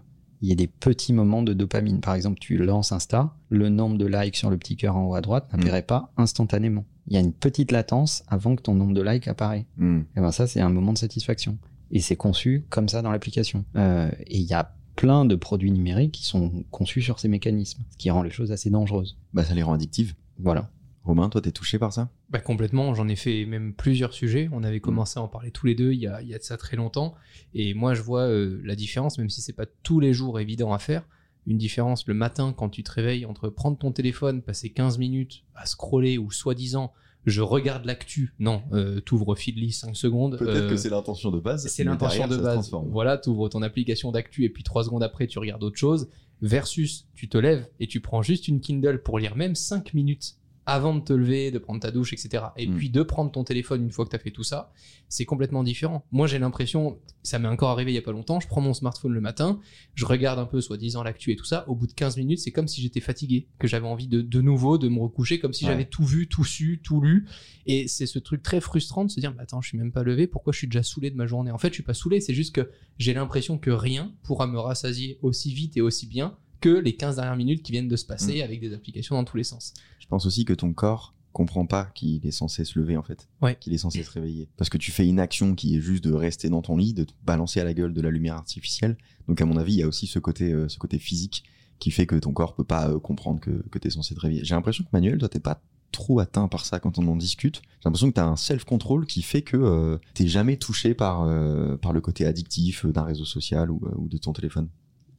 il 0.41 0.49
y 0.49 0.51
ait 0.51 0.55
des 0.55 0.67
petits 0.67 1.13
moments 1.13 1.43
de 1.43 1.53
dopamine. 1.53 1.99
Par 1.99 2.15
exemple, 2.15 2.39
tu 2.39 2.57
lances 2.57 2.91
Insta, 2.91 3.35
le 3.49 3.69
nombre 3.69 3.97
de 3.97 4.05
likes 4.05 4.37
sur 4.37 4.49
le 4.49 4.57
petit 4.57 4.77
cœur 4.77 4.95
en 4.95 5.09
haut 5.09 5.15
à 5.15 5.21
droite 5.21 5.51
n'apparaît 5.51 5.83
pas 5.83 6.11
instantanément. 6.17 6.85
Il 7.07 7.13
y 7.13 7.17
a 7.17 7.19
une 7.19 7.33
petite 7.33 7.71
latence 7.71 8.23
avant 8.27 8.55
que 8.55 8.61
ton 8.61 8.75
nombre 8.75 8.93
de 8.93 9.01
likes 9.01 9.27
apparaît. 9.27 9.65
Hmm. 9.77 10.01
Et 10.15 10.21
ben 10.21 10.31
ça, 10.31 10.47
c'est 10.47 10.61
un 10.61 10.69
moment 10.69 10.93
de 10.93 10.97
satisfaction. 10.97 11.57
Et 11.91 11.99
c'est 11.99 12.15
conçu 12.15 12.65
comme 12.69 12.87
ça 12.87 13.01
dans 13.01 13.11
l'application. 13.11 13.65
Euh, 13.75 14.11
et 14.27 14.37
il 14.37 14.45
y 14.45 14.53
a 14.53 14.75
plein 14.95 15.25
de 15.25 15.35
produits 15.35 15.71
numériques 15.71 16.11
qui 16.11 16.25
sont 16.25 16.63
conçus 16.71 17.01
sur 17.01 17.19
ces 17.19 17.27
mécanismes, 17.27 17.83
ce 17.89 17.97
qui 17.97 18.11
rend 18.11 18.21
les 18.21 18.29
choses 18.29 18.51
assez 18.51 18.69
dangereuses. 18.69 19.17
Bah, 19.33 19.43
ça 19.43 19.55
les 19.55 19.63
rend 19.63 19.73
addictives. 19.73 20.13
Voilà. 20.39 20.69
Romain, 21.03 21.29
toi, 21.29 21.41
t'es 21.41 21.51
touché 21.51 21.79
par 21.79 21.93
ça? 21.93 22.09
Bah 22.29 22.39
complètement, 22.39 22.93
j'en 22.93 23.07
ai 23.07 23.15
fait 23.15 23.45
même 23.45 23.73
plusieurs 23.73 24.13
sujets. 24.13 24.49
On 24.51 24.63
avait 24.63 24.79
commencé 24.79 25.19
à 25.19 25.23
en 25.23 25.27
parler 25.27 25.49
tous 25.49 25.65
les 25.65 25.73
deux 25.73 25.91
il 25.91 25.99
y 25.99 26.07
a, 26.07 26.21
il 26.21 26.27
y 26.27 26.35
a 26.35 26.37
de 26.37 26.43
ça 26.43 26.57
très 26.57 26.77
longtemps. 26.77 27.15
Et 27.53 27.73
moi, 27.73 27.93
je 27.93 28.01
vois 28.01 28.27
euh, 28.27 28.61
la 28.63 28.75
différence, 28.75 29.17
même 29.17 29.29
si 29.29 29.41
c'est 29.41 29.53
pas 29.53 29.65
tous 29.83 29.99
les 29.99 30.13
jours 30.13 30.39
évident 30.39 30.73
à 30.73 30.79
faire. 30.79 31.03
une 31.47 31.57
différence 31.57 32.05
le 32.05 32.13
matin 32.13 32.53
quand 32.55 32.69
tu 32.69 32.83
te 32.83 32.91
réveilles 32.91 33.25
entre 33.25 33.49
prendre 33.49 33.77
ton 33.77 33.91
téléphone, 33.91 34.41
passer 34.41 34.69
15 34.69 34.99
minutes 34.99 35.45
à 35.55 35.65
scroller 35.65 36.17
ou 36.17 36.31
soi-disant 36.31 36.93
je 37.25 37.41
regarde 37.41 37.85
l'actu. 37.85 38.33
Non, 38.39 38.63
euh, 38.73 39.01
t'ouvres 39.01 39.35
Feedly 39.35 39.71
5 39.71 39.95
secondes. 39.95 40.37
Peut-être 40.37 40.55
euh, 40.55 40.69
que 40.69 40.77
c'est 40.77 40.89
l'intention 40.89 41.31
de 41.31 41.39
base. 41.39 41.67
c'est 41.67 41.83
l'intention 41.83 42.27
de 42.27 42.37
base. 42.37 42.71
Voilà, 42.89 43.17
tu 43.17 43.29
ouvres 43.29 43.49
ton 43.49 43.61
application 43.61 44.11
d'actu 44.11 44.45
et 44.45 44.49
puis 44.49 44.63
trois 44.63 44.83
secondes 44.83 45.03
après, 45.03 45.27
tu 45.27 45.39
regardes 45.39 45.63
autre 45.63 45.77
chose. 45.77 46.09
Versus, 46.41 47.07
tu 47.15 47.27
te 47.27 47.37
lèves 47.37 47.67
et 47.79 47.87
tu 47.87 47.99
prends 47.99 48.21
juste 48.21 48.47
une 48.47 48.61
Kindle 48.61 49.03
pour 49.03 49.19
lire 49.19 49.35
même 49.35 49.55
5 49.55 49.93
minutes 49.93 50.38
avant 50.69 50.95
de 50.95 51.01
te 51.01 51.13
lever, 51.13 51.51
de 51.51 51.57
prendre 51.59 51.79
ta 51.79 51.91
douche, 51.91 52.13
etc. 52.13 52.43
Et 52.57 52.67
Mm. 52.67 52.75
puis 52.77 52.89
de 52.89 53.01
prendre 53.03 53.31
ton 53.31 53.43
téléphone 53.43 53.83
une 53.83 53.91
fois 53.91 54.05
que 54.05 54.09
tu 54.11 54.15
as 54.15 54.19
fait 54.19 54.31
tout 54.31 54.43
ça, 54.43 54.71
c'est 55.07 55.25
complètement 55.25 55.63
différent. 55.63 56.05
Moi, 56.11 56.27
j'ai 56.27 56.39
l'impression, 56.39 56.99
ça 57.23 57.39
m'est 57.39 57.47
encore 57.47 57.69
arrivé 57.69 57.91
il 57.91 57.95
y 57.95 57.97
a 57.97 58.01
pas 58.01 58.11
longtemps, 58.11 58.39
je 58.39 58.47
prends 58.47 58.61
mon 58.61 58.73
smartphone 58.73 59.13
le 59.13 59.21
matin, 59.21 59.59
je 59.95 60.05
regarde 60.05 60.39
un 60.39 60.45
peu 60.45 60.61
soi-disant 60.61 61.03
l'actu 61.03 61.31
et 61.31 61.35
tout 61.35 61.45
ça, 61.45 61.67
au 61.67 61.75
bout 61.75 61.87
de 61.87 61.93
15 61.93 62.17
minutes, 62.17 62.39
c'est 62.39 62.51
comme 62.51 62.67
si 62.67 62.81
j'étais 62.81 62.99
fatigué, 63.01 63.47
que 63.59 63.67
j'avais 63.67 63.87
envie 63.87 64.07
de, 64.07 64.21
de 64.21 64.41
nouveau 64.41 64.77
de 64.77 64.87
me 64.89 64.99
recoucher, 64.99 65.39
comme 65.39 65.53
si 65.53 65.65
Ouais. 65.65 65.71
j'avais 65.71 65.85
tout 65.85 66.05
vu, 66.05 66.27
tout 66.27 66.45
su, 66.45 66.79
tout 66.83 67.01
lu. 67.01 67.27
Et 67.65 67.87
c'est 67.87 68.05
ce 68.05 68.19
truc 68.19 68.41
très 68.43 68.61
frustrant 68.61 69.03
de 69.05 69.09
se 69.11 69.19
dire, 69.19 69.33
bah 69.33 69.43
attends, 69.43 69.61
je 69.61 69.69
suis 69.69 69.77
même 69.77 69.91
pas 69.91 70.03
levé, 70.03 70.27
pourquoi 70.27 70.53
je 70.53 70.59
suis 70.59 70.67
déjà 70.67 70.83
saoulé 70.83 71.09
de 71.11 71.15
ma 71.15 71.25
journée? 71.25 71.51
En 71.51 71.57
fait, 71.57 71.69
je 71.69 71.73
suis 71.75 71.83
pas 71.83 71.93
saoulé, 71.93 72.21
c'est 72.21 72.33
juste 72.33 72.53
que 72.55 72.69
j'ai 72.97 73.13
l'impression 73.13 73.57
que 73.57 73.69
rien 73.71 74.13
pourra 74.23 74.47
me 74.47 74.59
rassasier 74.59 75.17
aussi 75.21 75.53
vite 75.53 75.77
et 75.77 75.81
aussi 75.81 76.05
bien 76.07 76.37
que 76.61 76.69
les 76.69 76.93
15 76.97 77.15
dernières 77.15 77.37
minutes 77.37 77.63
qui 77.63 77.71
viennent 77.71 77.87
de 77.87 77.95
se 77.95 78.05
passer 78.05 78.41
avec 78.41 78.59
des 78.59 78.73
applications 78.73 79.15
dans 79.15 79.23
tous 79.23 79.37
les 79.37 79.45
sens. 79.45 79.73
Je 80.09 80.15
pense 80.15 80.25
aussi 80.25 80.43
que 80.43 80.53
ton 80.53 80.73
corps 80.73 81.13
comprend 81.33 81.67
pas 81.67 81.85
qu'il 81.93 82.25
est 82.25 82.31
censé 82.31 82.65
se 82.65 82.79
lever 82.79 82.97
en 82.97 83.03
fait, 83.03 83.29
Ouais. 83.43 83.55
qu'il 83.59 83.73
est 83.73 83.77
censé 83.77 84.01
se 84.01 84.09
réveiller. 84.09 84.49
Parce 84.57 84.71
que 84.71 84.79
tu 84.79 84.91
fais 84.91 85.07
une 85.07 85.19
action 85.19 85.53
qui 85.53 85.75
est 85.77 85.81
juste 85.81 86.03
de 86.03 86.11
rester 86.11 86.49
dans 86.49 86.63
ton 86.63 86.75
lit, 86.77 86.93
de 86.95 87.03
te 87.03 87.13
balancer 87.23 87.59
à 87.59 87.63
la 87.63 87.75
gueule 87.75 87.93
de 87.93 88.01
la 88.01 88.09
lumière 88.09 88.33
artificielle. 88.33 88.97
Donc 89.27 89.39
à 89.39 89.45
mon 89.45 89.55
avis, 89.55 89.73
il 89.73 89.79
y 89.79 89.83
a 89.83 89.87
aussi 89.87 90.07
ce 90.07 90.17
côté, 90.17 90.51
euh, 90.51 90.67
ce 90.67 90.79
côté 90.79 90.97
physique 90.97 91.43
qui 91.77 91.91
fait 91.91 92.07
que 92.07 92.15
ton 92.15 92.33
corps 92.33 92.55
peut 92.55 92.63
pas 92.63 92.89
euh, 92.89 92.99
comprendre 92.99 93.39
que, 93.39 93.51
que 93.69 93.77
t'es 93.77 93.91
censé 93.91 94.15
te 94.15 94.19
réveiller. 94.19 94.43
J'ai 94.43 94.55
l'impression 94.55 94.83
que 94.83 94.89
Manuel, 94.91 95.19
toi 95.19 95.29
t'es 95.29 95.39
pas 95.39 95.61
trop 95.91 96.19
atteint 96.19 96.47
par 96.47 96.65
ça 96.65 96.79
quand 96.79 96.97
on 96.97 97.07
en 97.07 97.15
discute. 97.15 97.57
J'ai 97.79 97.81
l'impression 97.85 98.09
que 98.09 98.15
t'as 98.15 98.25
un 98.25 98.35
self-control 98.35 99.05
qui 99.05 99.21
fait 99.21 99.43
que 99.43 99.55
euh, 99.57 99.97
t'es 100.15 100.27
jamais 100.27 100.57
touché 100.57 100.95
par, 100.95 101.21
euh, 101.23 101.77
par 101.77 101.93
le 101.93 102.01
côté 102.01 102.25
addictif 102.25 102.87
d'un 102.87 103.03
réseau 103.03 103.25
social 103.25 103.69
ou, 103.69 103.79
ou 103.97 104.07
de 104.07 104.17
ton 104.17 104.33
téléphone. 104.33 104.67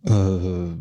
Euh, 0.08 0.74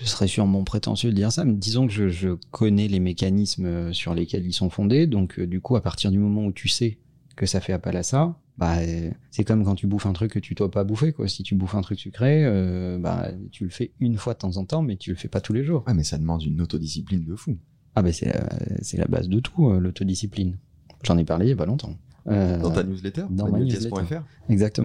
je 0.00 0.06
serais 0.06 0.28
sûrement 0.28 0.64
prétentieux 0.64 1.10
de 1.10 1.16
dire 1.16 1.32
ça, 1.32 1.44
mais 1.44 1.54
disons 1.54 1.86
que 1.86 1.92
je, 1.92 2.08
je 2.08 2.30
connais 2.50 2.88
les 2.88 3.00
mécanismes 3.00 3.66
euh, 3.66 3.92
sur 3.92 4.14
lesquels 4.14 4.46
ils 4.46 4.52
sont 4.52 4.70
fondés, 4.70 5.06
donc 5.06 5.38
euh, 5.38 5.46
du 5.46 5.60
coup, 5.60 5.76
à 5.76 5.82
partir 5.82 6.10
du 6.10 6.18
moment 6.18 6.46
où 6.46 6.52
tu 6.52 6.68
sais 6.68 6.98
que 7.36 7.46
ça 7.46 7.60
fait 7.60 7.72
appel 7.72 7.96
à 7.96 8.02
ça, 8.02 8.36
bah, 8.58 8.78
euh, 8.78 9.10
c'est 9.30 9.44
comme 9.44 9.64
quand 9.64 9.76
tu 9.76 9.86
bouffes 9.86 10.06
un 10.06 10.12
truc 10.12 10.32
que 10.32 10.38
tu 10.40 10.54
dois 10.54 10.70
pas 10.70 10.82
bouffer, 10.82 11.12
quoi. 11.12 11.28
Si 11.28 11.44
tu 11.44 11.54
bouffes 11.54 11.76
un 11.76 11.80
truc 11.80 12.00
sucré, 12.00 12.44
euh, 12.44 12.98
bah, 12.98 13.30
tu 13.52 13.62
le 13.64 13.70
fais 13.70 13.92
une 14.00 14.16
fois 14.16 14.34
de 14.34 14.38
temps 14.38 14.56
en 14.56 14.64
temps, 14.64 14.82
mais 14.82 14.96
tu 14.96 15.10
le 15.10 15.16
fais 15.16 15.28
pas 15.28 15.40
tous 15.40 15.52
les 15.52 15.62
jours. 15.62 15.84
Ouais, 15.86 15.94
mais 15.94 16.02
ça 16.02 16.18
demande 16.18 16.42
une 16.42 16.60
autodiscipline 16.60 17.24
de 17.24 17.36
fou. 17.36 17.56
Ah, 17.94 18.02
bah, 18.02 18.12
c'est 18.12 18.26
la, 18.96 19.06
base 19.06 19.28
de 19.28 19.38
tout, 19.38 19.70
l'autodiscipline. 19.70 20.58
J'en 21.04 21.16
ai 21.18 21.24
parlé 21.24 21.46
il 21.46 21.50
y 21.50 21.52
a 21.52 21.56
pas 21.56 21.66
longtemps. 21.66 21.96
Euh, 22.26 22.58
Dans 22.58 22.70
ta 22.70 22.82
newsletter 22.82 23.24
dans 23.30 23.44
ma 23.44 23.52
manueldiaz.fr. 23.52 24.22
Exactement. 24.50 24.84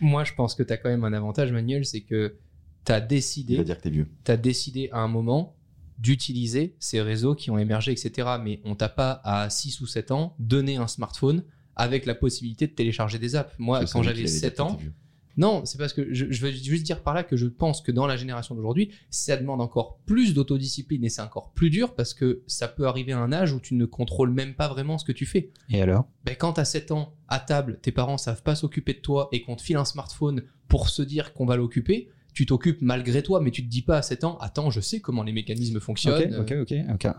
Moi, 0.00 0.24
je 0.24 0.34
pense 0.34 0.54
que 0.54 0.62
tu 0.62 0.72
as 0.72 0.76
quand 0.76 0.88
même 0.88 1.04
un 1.04 1.12
avantage, 1.12 1.52
Manuel, 1.52 1.84
c'est 1.84 2.00
que 2.00 2.36
tu 2.84 2.92
as 2.92 2.98
Il 2.98 3.00
va 3.00 3.06
décidé, 3.06 3.64
dire 3.64 3.76
que 3.76 3.82
t'es 3.82 3.90
vieux. 3.90 4.08
t'as 4.24 4.36
décidé 4.36 4.88
à 4.92 4.98
un 5.00 5.08
moment 5.08 5.56
d'utiliser 5.98 6.76
ces 6.78 7.02
réseaux 7.02 7.34
qui 7.34 7.50
ont 7.50 7.58
émergé, 7.58 7.92
etc. 7.92 8.28
Mais 8.42 8.60
on 8.64 8.74
t'a 8.76 8.88
pas, 8.88 9.20
à 9.24 9.50
6 9.50 9.80
ou 9.80 9.86
7 9.86 10.12
ans, 10.12 10.36
donné 10.38 10.76
un 10.76 10.86
smartphone 10.86 11.44
avec 11.76 12.06
la 12.06 12.14
possibilité 12.14 12.66
de 12.66 12.72
télécharger 12.72 13.18
des 13.18 13.36
apps. 13.36 13.54
Moi, 13.58 13.80
quand 13.92 14.02
j'avais 14.02 14.16
qu'il 14.16 14.26
allait 14.26 14.30
dire 14.30 14.40
7 14.40 14.56
que 14.56 14.62
ans. 14.62 14.78
Non, 15.38 15.64
c'est 15.64 15.78
parce 15.78 15.92
que 15.92 16.12
je, 16.12 16.26
je 16.28 16.44
veux 16.44 16.50
juste 16.50 16.84
dire 16.84 17.02
par 17.02 17.14
là 17.14 17.22
que 17.22 17.36
je 17.36 17.46
pense 17.46 17.80
que 17.80 17.92
dans 17.92 18.06
la 18.06 18.16
génération 18.16 18.56
d'aujourd'hui, 18.56 18.90
ça 19.08 19.36
demande 19.36 19.60
encore 19.60 20.00
plus 20.04 20.34
d'autodiscipline 20.34 21.04
et 21.04 21.08
c'est 21.08 21.22
encore 21.22 21.52
plus 21.52 21.70
dur 21.70 21.94
parce 21.94 22.12
que 22.12 22.42
ça 22.48 22.66
peut 22.66 22.88
arriver 22.88 23.12
à 23.12 23.20
un 23.20 23.32
âge 23.32 23.52
où 23.52 23.60
tu 23.60 23.74
ne 23.76 23.86
contrôles 23.86 24.30
même 24.32 24.54
pas 24.54 24.66
vraiment 24.66 24.98
ce 24.98 25.04
que 25.04 25.12
tu 25.12 25.26
fais. 25.26 25.52
Et 25.70 25.80
alors? 25.80 26.08
Ben, 26.24 26.34
quand 26.36 26.54
t'as 26.54 26.64
7 26.64 26.90
ans, 26.90 27.14
à 27.28 27.38
table, 27.38 27.78
tes 27.80 27.92
parents 27.92 28.18
savent 28.18 28.42
pas 28.42 28.56
s'occuper 28.56 28.94
de 28.94 28.98
toi 28.98 29.28
et 29.30 29.42
qu'on 29.42 29.54
te 29.54 29.62
file 29.62 29.76
un 29.76 29.84
smartphone 29.84 30.42
pour 30.66 30.88
se 30.88 31.02
dire 31.02 31.32
qu'on 31.32 31.46
va 31.46 31.56
l'occuper, 31.56 32.08
tu 32.34 32.44
t'occupes 32.44 32.82
malgré 32.82 33.22
toi, 33.22 33.40
mais 33.40 33.52
tu 33.52 33.62
te 33.64 33.70
dis 33.70 33.82
pas 33.82 33.98
à 33.98 34.02
7 34.02 34.24
ans, 34.24 34.38
attends, 34.38 34.70
je 34.70 34.80
sais 34.80 35.00
comment 35.00 35.22
les 35.22 35.32
mécanismes 35.32 35.78
fonctionnent. 35.78 36.34
Ok, 36.34 36.52
ok, 36.60 36.74
ok. 36.90 37.06
ok, 37.06 37.12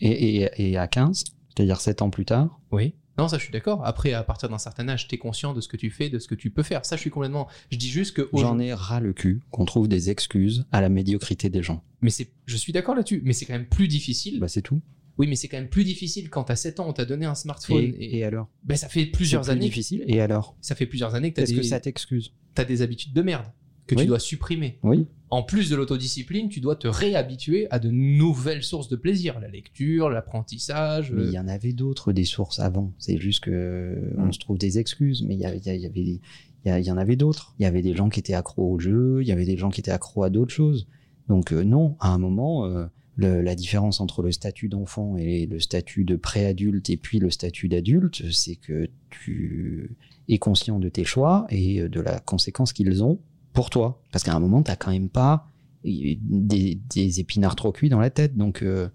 et, 0.00 0.48
et 0.56 0.76
à 0.78 0.86
15, 0.86 1.24
c'est-à-dire 1.54 1.80
7 1.80 2.00
ans 2.02 2.10
plus 2.10 2.24
tard, 2.24 2.58
Oui. 2.72 2.94
Non, 3.18 3.28
ça, 3.28 3.38
je 3.38 3.42
suis 3.44 3.52
d'accord. 3.52 3.84
Après, 3.84 4.12
à 4.12 4.22
partir 4.22 4.48
d'un 4.48 4.58
certain 4.58 4.88
âge, 4.88 5.08
t'es 5.08 5.16
conscient 5.18 5.54
de 5.54 5.60
ce 5.60 5.68
que 5.68 5.76
tu 5.76 5.90
fais, 5.90 6.10
de 6.10 6.18
ce 6.18 6.28
que 6.28 6.34
tu 6.34 6.50
peux 6.50 6.62
faire. 6.62 6.84
Ça, 6.84 6.96
je 6.96 7.00
suis 7.00 7.10
complètement. 7.10 7.48
Je 7.70 7.78
dis 7.78 7.88
juste 7.88 8.14
que. 8.16 8.28
j'en 8.34 8.58
ai 8.58 8.74
ras 8.74 9.00
le 9.00 9.12
cul 9.12 9.40
qu'on 9.50 9.64
trouve 9.64 9.88
des 9.88 10.10
excuses 10.10 10.66
à 10.72 10.80
la 10.80 10.88
médiocrité 10.88 11.48
des 11.48 11.62
gens. 11.62 11.82
Mais 12.02 12.10
c'est. 12.10 12.30
Je 12.44 12.56
suis 12.56 12.72
d'accord 12.72 12.94
là-dessus. 12.94 13.22
Mais 13.24 13.32
c'est 13.32 13.46
quand 13.46 13.54
même 13.54 13.66
plus 13.68 13.88
difficile. 13.88 14.38
Bah 14.40 14.48
c'est 14.48 14.62
tout. 14.62 14.80
Oui, 15.18 15.26
mais 15.26 15.34
c'est 15.36 15.48
quand 15.48 15.56
même 15.56 15.70
plus 15.70 15.84
difficile 15.84 16.28
quand 16.28 16.44
t'as 16.44 16.56
7 16.56 16.78
ans, 16.78 16.88
on 16.88 16.92
t'a 16.92 17.06
donné 17.06 17.24
un 17.24 17.34
smartphone. 17.34 17.78
Et, 17.78 17.88
Et, 18.04 18.18
et 18.18 18.24
alors? 18.24 18.50
Ben, 18.64 18.76
ça 18.76 18.88
fait 18.90 19.06
plusieurs 19.06 19.44
C'est 19.46 19.52
plus 19.52 19.56
années. 19.56 19.66
difficile. 19.66 20.04
Et 20.08 20.20
alors? 20.20 20.54
Ça 20.60 20.74
fait 20.74 20.84
plusieurs 20.84 21.14
années 21.14 21.30
que 21.30 21.36
t'as 21.36 21.42
Est-ce 21.44 21.52
des, 21.52 21.58
que 21.60 21.64
ça 21.64 21.80
t'excuse? 21.80 22.34
t'as 22.54 22.64
des 22.66 22.82
habitudes 22.82 23.14
de 23.14 23.22
merde 23.22 23.46
que 23.86 23.94
tu 23.94 24.06
dois 24.06 24.18
supprimer. 24.18 24.78
Oui. 24.82 25.06
En 25.30 25.42
plus 25.42 25.70
de 25.70 25.76
l'autodiscipline, 25.76 26.48
tu 26.48 26.60
dois 26.60 26.76
te 26.76 26.86
réhabituer 26.86 27.66
à 27.70 27.78
de 27.80 27.90
nouvelles 27.90 28.62
sources 28.62 28.88
de 28.88 28.94
plaisir. 28.96 29.40
La 29.40 29.48
lecture, 29.48 30.08
l'apprentissage. 30.08 31.12
Euh, 31.12 31.24
il 31.26 31.32
y 31.32 31.38
en 31.38 31.48
avait 31.48 31.72
d'autres 31.72 32.12
des 32.12 32.24
sources 32.24 32.60
avant. 32.60 32.92
C'est 32.98 33.18
juste 33.18 33.40
que 33.44 33.50
euh, 33.50 34.14
on 34.18 34.26
Mm. 34.26 34.32
se 34.32 34.38
trouve 34.38 34.58
des 34.58 34.78
excuses, 34.78 35.24
mais 35.26 35.34
il 35.34 35.40
y, 35.40 35.44
avait- 35.44 35.58
il 35.58 35.80
y, 35.80 35.86
avait 35.86 36.04
des- 36.04 36.20
il 36.64 36.84
y, 36.86 36.90
en 36.90 36.96
avait 36.96 37.16
d'autres. 37.16 37.54
Il 37.58 37.62
y 37.64 37.66
avait 37.66 37.82
des 37.82 37.94
gens 37.94 38.08
qui 38.08 38.20
étaient 38.20 38.34
accros 38.34 38.72
au 38.72 38.78
jeu, 38.78 39.18
il 39.22 39.26
y 39.28 39.32
avait 39.32 39.44
des 39.44 39.56
gens 39.56 39.70
qui 39.70 39.80
étaient 39.80 39.90
accros 39.90 40.22
à 40.22 40.30
d'autres 40.30 40.52
choses. 40.54 40.86
Donc 41.28 41.52
euh, 41.52 41.62
non, 41.64 41.96
à 41.98 42.12
un 42.12 42.18
moment, 42.18 42.64
euh, 42.66 42.86
le- 43.16 43.40
la 43.42 43.54
différence 43.56 44.00
entre 44.00 44.22
le 44.22 44.30
statut 44.30 44.68
d'enfant 44.68 45.16
et 45.16 45.46
le 45.46 45.58
statut 45.58 46.04
de 46.04 46.14
préadulte 46.16 46.88
et 46.90 46.96
puis 46.96 47.18
le 47.18 47.30
statut 47.30 47.68
d'adulte, 47.68 48.30
c'est 48.30 48.56
que 48.56 48.88
tu 49.10 49.96
es 50.28 50.38
conscient 50.38 50.78
de 50.78 50.88
tes 50.88 51.04
choix 51.04 51.46
et 51.50 51.88
de 51.88 52.00
la 52.00 52.18
conséquence 52.20 52.72
qu'ils 52.72 53.02
ont 53.02 53.18
pour 53.56 53.70
toi. 53.70 54.02
Parce 54.12 54.22
qu'à 54.22 54.34
un 54.34 54.38
moment, 54.38 54.62
t'as 54.62 54.76
quand 54.76 54.92
même 54.92 55.08
pas 55.08 55.48
des, 55.82 56.78
des 56.94 57.20
épinards 57.20 57.56
trop 57.56 57.72
cuits 57.72 57.88
dans 57.88 57.98
la 57.98 58.10
tête. 58.10 58.36
Donc, 58.36 58.62
euh, 58.62 58.88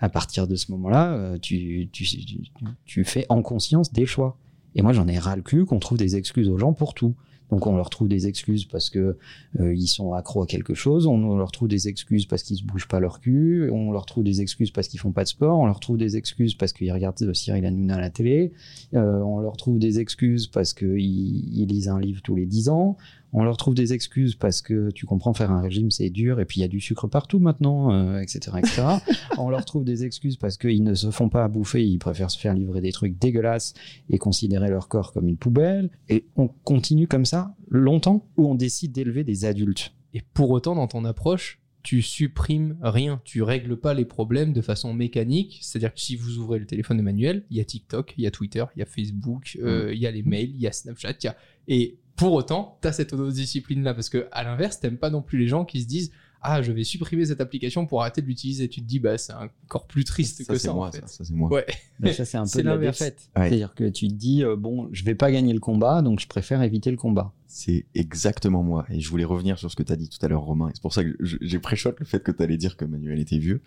à 0.00 0.08
partir 0.08 0.48
de 0.48 0.56
ce 0.56 0.72
moment-là, 0.72 1.12
euh, 1.12 1.38
tu, 1.38 1.88
tu, 1.92 2.04
tu, 2.04 2.40
tu 2.84 3.04
fais 3.04 3.24
en 3.28 3.42
conscience 3.42 3.92
des 3.92 4.06
choix. 4.06 4.36
Et 4.74 4.82
moi, 4.82 4.92
j'en 4.92 5.06
ai 5.08 5.18
ras 5.18 5.36
le 5.36 5.42
cul 5.42 5.64
qu'on 5.64 5.78
trouve 5.78 5.98
des 5.98 6.16
excuses 6.16 6.48
aux 6.48 6.58
gens 6.58 6.72
pour 6.72 6.94
tout. 6.94 7.14
Donc, 7.50 7.66
on 7.66 7.76
leur 7.76 7.88
trouve 7.88 8.08
des 8.08 8.26
excuses 8.26 8.66
parce 8.66 8.90
que 8.90 9.16
euh, 9.58 9.74
ils 9.74 9.86
sont 9.86 10.12
accros 10.12 10.42
à 10.42 10.46
quelque 10.46 10.74
chose. 10.74 11.06
On 11.06 11.36
leur 11.36 11.50
trouve 11.50 11.68
des 11.68 11.88
excuses 11.88 12.26
parce 12.26 12.42
qu'ils 12.42 12.58
se 12.58 12.64
bougent 12.64 12.88
pas 12.88 13.00
leur 13.00 13.20
cul. 13.20 13.70
On 13.72 13.90
leur 13.90 14.04
trouve 14.04 14.24
des 14.24 14.42
excuses 14.42 14.70
parce 14.70 14.88
qu'ils 14.88 15.00
font 15.00 15.12
pas 15.12 15.22
de 15.22 15.28
sport. 15.28 15.58
On 15.58 15.64
leur 15.64 15.80
trouve 15.80 15.96
des 15.96 16.16
excuses 16.16 16.54
parce 16.54 16.74
qu'ils 16.74 16.92
regardent 16.92 17.32
Cyril 17.32 17.64
Hanouna 17.64 17.94
à 17.94 18.00
la 18.00 18.10
télé. 18.10 18.52
On 18.92 19.40
leur 19.40 19.56
trouve 19.56 19.78
des 19.78 19.98
excuses 19.98 20.46
parce 20.46 20.74
qu'ils 20.74 20.98
ils 20.98 21.66
lisent 21.66 21.88
un 21.88 22.00
livre 22.00 22.20
tous 22.20 22.34
les 22.34 22.44
10 22.44 22.68
ans. 22.68 22.98
On 23.32 23.44
leur 23.44 23.56
trouve 23.58 23.74
des 23.74 23.92
excuses 23.92 24.34
parce 24.34 24.62
que 24.62 24.90
tu 24.90 25.04
comprends, 25.04 25.34
faire 25.34 25.50
un 25.50 25.60
régime 25.60 25.90
c'est 25.90 26.08
dur 26.10 26.40
et 26.40 26.44
puis 26.46 26.60
il 26.60 26.62
y 26.62 26.64
a 26.64 26.68
du 26.68 26.80
sucre 26.80 27.08
partout 27.08 27.38
maintenant, 27.38 27.92
euh, 27.92 28.20
etc., 28.20 28.56
etc. 28.58 28.82
on 29.38 29.50
leur 29.50 29.64
trouve 29.64 29.84
des 29.84 30.04
excuses 30.04 30.36
parce 30.36 30.56
qu'ils 30.56 30.82
ne 30.82 30.94
se 30.94 31.10
font 31.10 31.28
pas 31.28 31.44
à 31.44 31.48
bouffer, 31.48 31.84
ils 31.86 31.98
préfèrent 31.98 32.30
se 32.30 32.38
faire 32.38 32.54
livrer 32.54 32.80
des 32.80 32.92
trucs 32.92 33.18
dégueulasses 33.18 33.74
et 34.08 34.18
considérer 34.18 34.68
leur 34.70 34.88
corps 34.88 35.12
comme 35.12 35.28
une 35.28 35.36
poubelle. 35.36 35.90
Et 36.08 36.24
on 36.36 36.48
continue 36.48 37.06
comme 37.06 37.26
ça 37.26 37.54
longtemps 37.68 38.26
où 38.36 38.48
on 38.50 38.54
décide 38.54 38.92
d'élever 38.92 39.24
des 39.24 39.44
adultes. 39.44 39.92
Et 40.14 40.22
pour 40.32 40.50
autant, 40.50 40.74
dans 40.74 40.86
ton 40.88 41.04
approche, 41.04 41.60
tu 41.82 42.00
supprimes 42.02 42.76
rien. 42.82 43.20
Tu 43.24 43.42
règles 43.42 43.76
pas 43.76 43.94
les 43.94 44.04
problèmes 44.04 44.52
de 44.52 44.60
façon 44.62 44.94
mécanique. 44.94 45.58
C'est-à-dire 45.62 45.92
que 45.94 46.00
si 46.00 46.16
vous 46.16 46.38
ouvrez 46.38 46.58
le 46.58 46.66
téléphone 46.66 47.00
manuel, 47.02 47.44
il 47.50 47.56
y 47.56 47.60
a 47.60 47.64
TikTok, 47.64 48.14
il 48.18 48.24
y 48.24 48.26
a 48.26 48.30
Twitter, 48.30 48.64
il 48.74 48.80
y 48.80 48.82
a 48.82 48.86
Facebook, 48.86 49.58
euh, 49.62 49.92
il 49.94 49.98
y 50.00 50.06
a 50.06 50.10
les 50.10 50.22
mails, 50.22 50.50
il 50.50 50.60
y 50.60 50.66
a 50.66 50.72
Snapchat. 50.72 51.12
il 51.22 51.24
y 51.24 51.28
a- 51.28 51.36
Et 51.68 51.98
pour 52.18 52.32
autant, 52.34 52.78
tu 52.82 52.88
as 52.88 52.92
cette 52.92 53.14
autodiscipline-là. 53.14 53.94
Parce 53.94 54.10
que 54.10 54.26
à 54.32 54.42
l'inverse, 54.42 54.80
t'aimes 54.80 54.98
pas 54.98 55.08
non 55.08 55.22
plus 55.22 55.38
les 55.38 55.48
gens 55.48 55.64
qui 55.64 55.80
se 55.80 55.86
disent 55.86 56.12
ah 56.40 56.62
je 56.62 56.72
vais 56.72 56.84
supprimer 56.84 57.24
cette 57.26 57.40
application 57.40 57.86
pour 57.86 58.02
arrêter 58.02 58.22
de 58.22 58.26
l'utiliser. 58.26 58.68
Tu 58.68 58.80
te 58.80 58.86
dis 58.86 58.98
bah 59.00 59.18
c'est 59.18 59.32
encore 59.34 59.86
plus 59.86 60.04
triste 60.04 60.42
Ça, 60.44 60.52
que 60.52 60.58
c'est 60.58 60.68
ça 60.68 60.74
moi, 60.74 60.88
en 60.88 60.92
fait. 60.92 61.00
ça, 61.00 61.06
ça, 61.08 61.24
c'est 61.24 61.34
moi. 61.34 61.50
Ouais. 61.52 61.66
Bah, 62.00 62.12
ça, 62.12 62.24
c'est 62.24 62.38
un 62.38 62.44
peu 62.52 62.62
de 62.62 62.66
la 62.68 62.78
défaite. 62.78 63.28
Ouais. 63.36 63.48
C'est-à-dire 63.48 63.74
que 63.74 63.88
tu 63.88 64.08
te 64.08 64.14
dis, 64.14 64.44
euh, 64.44 64.56
bon, 64.56 64.88
je 64.92 65.04
vais 65.04 65.14
pas 65.14 65.32
gagner 65.32 65.52
le 65.52 65.60
combat, 65.60 66.00
donc 66.02 66.20
je 66.20 66.26
préfère 66.28 66.62
éviter 66.62 66.90
le 66.90 66.96
combat. 66.96 67.32
C'est 67.50 67.86
exactement 67.94 68.62
moi. 68.62 68.84
Et 68.90 69.00
je 69.00 69.08
voulais 69.08 69.24
revenir 69.24 69.58
sur 69.58 69.70
ce 69.70 69.74
que 69.76 69.82
tu 69.82 69.90
as 69.92 69.96
dit 69.96 70.08
tout 70.08 70.18
à 70.24 70.28
l'heure, 70.28 70.42
Romain. 70.42 70.68
Et 70.68 70.72
c'est 70.74 70.82
pour 70.82 70.92
ça 70.92 71.02
que 71.02 71.16
je- 71.18 71.38
j'ai 71.40 71.58
pré-shot 71.58 71.92
le 71.98 72.04
fait 72.04 72.22
que 72.22 72.30
tu 72.30 72.42
allais 72.42 72.58
dire 72.58 72.76
que 72.76 72.84
Manuel 72.84 73.18
était 73.18 73.38
vieux. 73.38 73.62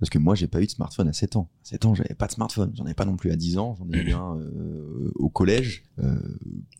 Parce 0.00 0.08
que 0.10 0.18
moi, 0.18 0.34
j'ai 0.34 0.46
pas 0.46 0.62
eu 0.62 0.66
de 0.66 0.70
smartphone 0.70 1.06
à 1.08 1.12
7 1.12 1.36
ans. 1.36 1.50
À 1.62 1.68
7 1.68 1.84
ans, 1.84 1.94
j'avais 1.94 2.14
pas 2.14 2.26
de 2.28 2.32
smartphone. 2.32 2.72
J'en 2.74 2.84
avais 2.84 2.94
pas 2.94 3.04
non 3.04 3.16
plus 3.16 3.30
à 3.30 3.36
10 3.36 3.58
ans. 3.58 3.76
J'en 3.78 3.90
ai 3.92 4.02
eu 4.02 4.12
un 4.12 4.36
euh, 4.38 5.12
au 5.16 5.28
collège. 5.28 5.84
Euh, 6.02 6.16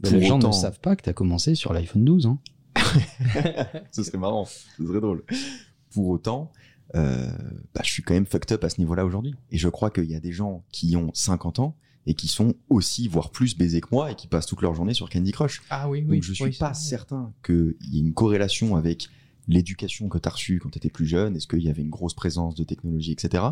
Bah, 0.01 0.11
les 0.11 0.23
gens 0.23 0.39
autant- 0.39 0.49
ne 0.49 0.53
savent 0.55 0.81
pas 0.81 0.97
que 0.97 1.03
tu 1.03 1.11
as 1.11 1.13
commencé 1.13 1.55
sur 1.55 1.73
l'iPhone 1.75 2.05
12. 2.05 2.27
Hein. 2.27 2.39
ce 3.93 4.03
serait 4.03 4.19
marrant, 4.19 4.45
ce 4.45 4.87
serait 4.87 5.01
drôle. 5.01 5.25
Pour 5.91 6.09
autant, 6.09 6.53
euh, 6.95 7.31
bah, 7.75 7.83
je 7.85 7.91
suis 7.91 8.03
quand 8.03 8.15
même 8.15 8.27
fucked 8.27 8.53
up 8.53 8.65
à 8.65 8.69
ce 8.69 8.81
niveau-là 8.81 9.05
aujourd'hui. 9.05 9.35
Et 9.51 9.59
je 9.59 9.69
crois 9.69 9.91
qu'il 9.91 10.11
y 10.11 10.15
a 10.15 10.21
des 10.21 10.33
gens 10.33 10.65
qui 10.71 10.97
ont 10.97 11.11
50 11.15 11.59
ans 11.59 11.77
et 12.07 12.15
qui 12.15 12.29
sont 12.29 12.55
aussi, 12.69 13.09
voire 13.09 13.31
plus 13.31 13.57
baisés 13.57 13.81
que 13.81 13.89
moi 13.91 14.13
et 14.13 14.15
qui 14.15 14.29
passent 14.29 14.47
toute 14.47 14.63
leur 14.63 14.75
journée 14.75 14.95
sur 14.95 15.11
Candy 15.11 15.33
Crush. 15.33 15.63
Ah 15.71 15.89
oui 15.89 16.03
Donc 16.03 16.23
je 16.23 16.33
suis 16.33 16.45
oui, 16.45 16.57
pas 16.59 16.75
certain 16.75 17.33
qu'il 17.45 17.77
y 17.91 17.99
ait 17.99 18.01
une 18.01 18.15
corrélation 18.15 18.77
avec 18.77 19.09
l'éducation 19.49 20.09
que 20.09 20.19
tu 20.19 20.29
as 20.29 20.33
reçue 20.33 20.59
quand 20.59 20.71
tu 20.71 20.79
étais 20.79 20.91
plus 20.91 21.07
jeune, 21.07 21.37
est-ce 21.37 21.47
qu'il 21.47 21.63
y 21.63 21.69
avait 21.69 21.83
une 21.83 21.91
grosse 21.91 22.15
présence 22.15 22.55
de 22.55 22.65
technologie, 22.65 23.13
etc. 23.13 23.45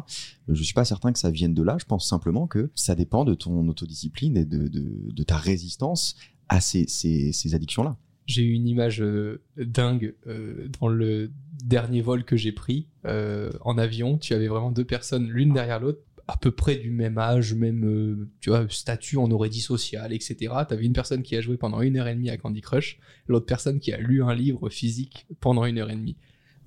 Je 0.49 0.62
suis 0.62 0.75
pas 0.75 0.85
certain 0.85 1.12
que 1.12 1.19
ça 1.19 1.31
vienne 1.31 1.55
de 1.55 1.62
là. 1.62 1.76
Je 1.79 1.85
pense 1.85 2.09
simplement 2.09 2.47
que 2.47 2.71
ça 2.75 2.95
dépend 2.95 3.25
de 3.25 3.35
ton 3.35 3.67
autodiscipline 3.69 4.37
et 4.37 4.45
de, 4.45 4.69
de, 4.69 5.12
de 5.12 5.23
ta 5.23 5.37
résistance 5.37 6.17
à 6.49 6.61
ces, 6.61 6.87
ces, 6.88 7.33
ces 7.33 7.55
addictions-là. 7.55 7.97
J'ai 8.26 8.43
eu 8.43 8.52
une 8.52 8.66
image 8.66 9.02
euh, 9.02 9.43
dingue 9.57 10.14
euh, 10.26 10.69
dans 10.81 10.88
le 10.88 11.31
dernier 11.64 12.00
vol 12.02 12.25
que 12.25 12.37
j'ai 12.37 12.52
pris 12.52 12.88
euh, 13.07 13.50
en 13.62 13.76
avion. 13.78 14.19
Tu 14.19 14.35
avais 14.35 14.49
vraiment 14.49 14.71
deux 14.71 14.85
personnes 14.85 15.28
l'une 15.31 15.52
derrière 15.52 15.81
l'autre, 15.81 16.00
à 16.26 16.37
peu 16.38 16.50
près 16.50 16.76
du 16.76 16.90
même 16.90 17.19
âge, 17.19 17.52
même 17.54 18.28
tu 18.40 18.49
vois 18.50 18.66
statut, 18.71 19.19
on 19.19 19.31
aurait 19.31 19.50
dit 19.50 19.61
social, 19.61 20.12
etc. 20.12 20.52
T'avais 20.69 20.85
une 20.87 20.95
personne 20.95 21.23
qui 21.23 21.37
a 21.37 21.40
joué 21.43 21.57
pendant 21.59 21.83
une 21.83 21.97
heure 21.99 22.09
et 22.09 22.14
demie 22.14 22.31
à 22.31 22.37
Candy 22.38 22.62
Crush, 22.62 22.99
l'autre 23.28 23.45
personne 23.47 23.78
qui 23.78 23.93
a 23.93 23.99
lu 23.99 24.23
un 24.23 24.35
livre 24.35 24.69
physique 24.71 25.26
pendant 25.40 25.64
une 25.66 25.78
heure 25.78 25.90
et 25.90 25.97
demie. 25.97 26.16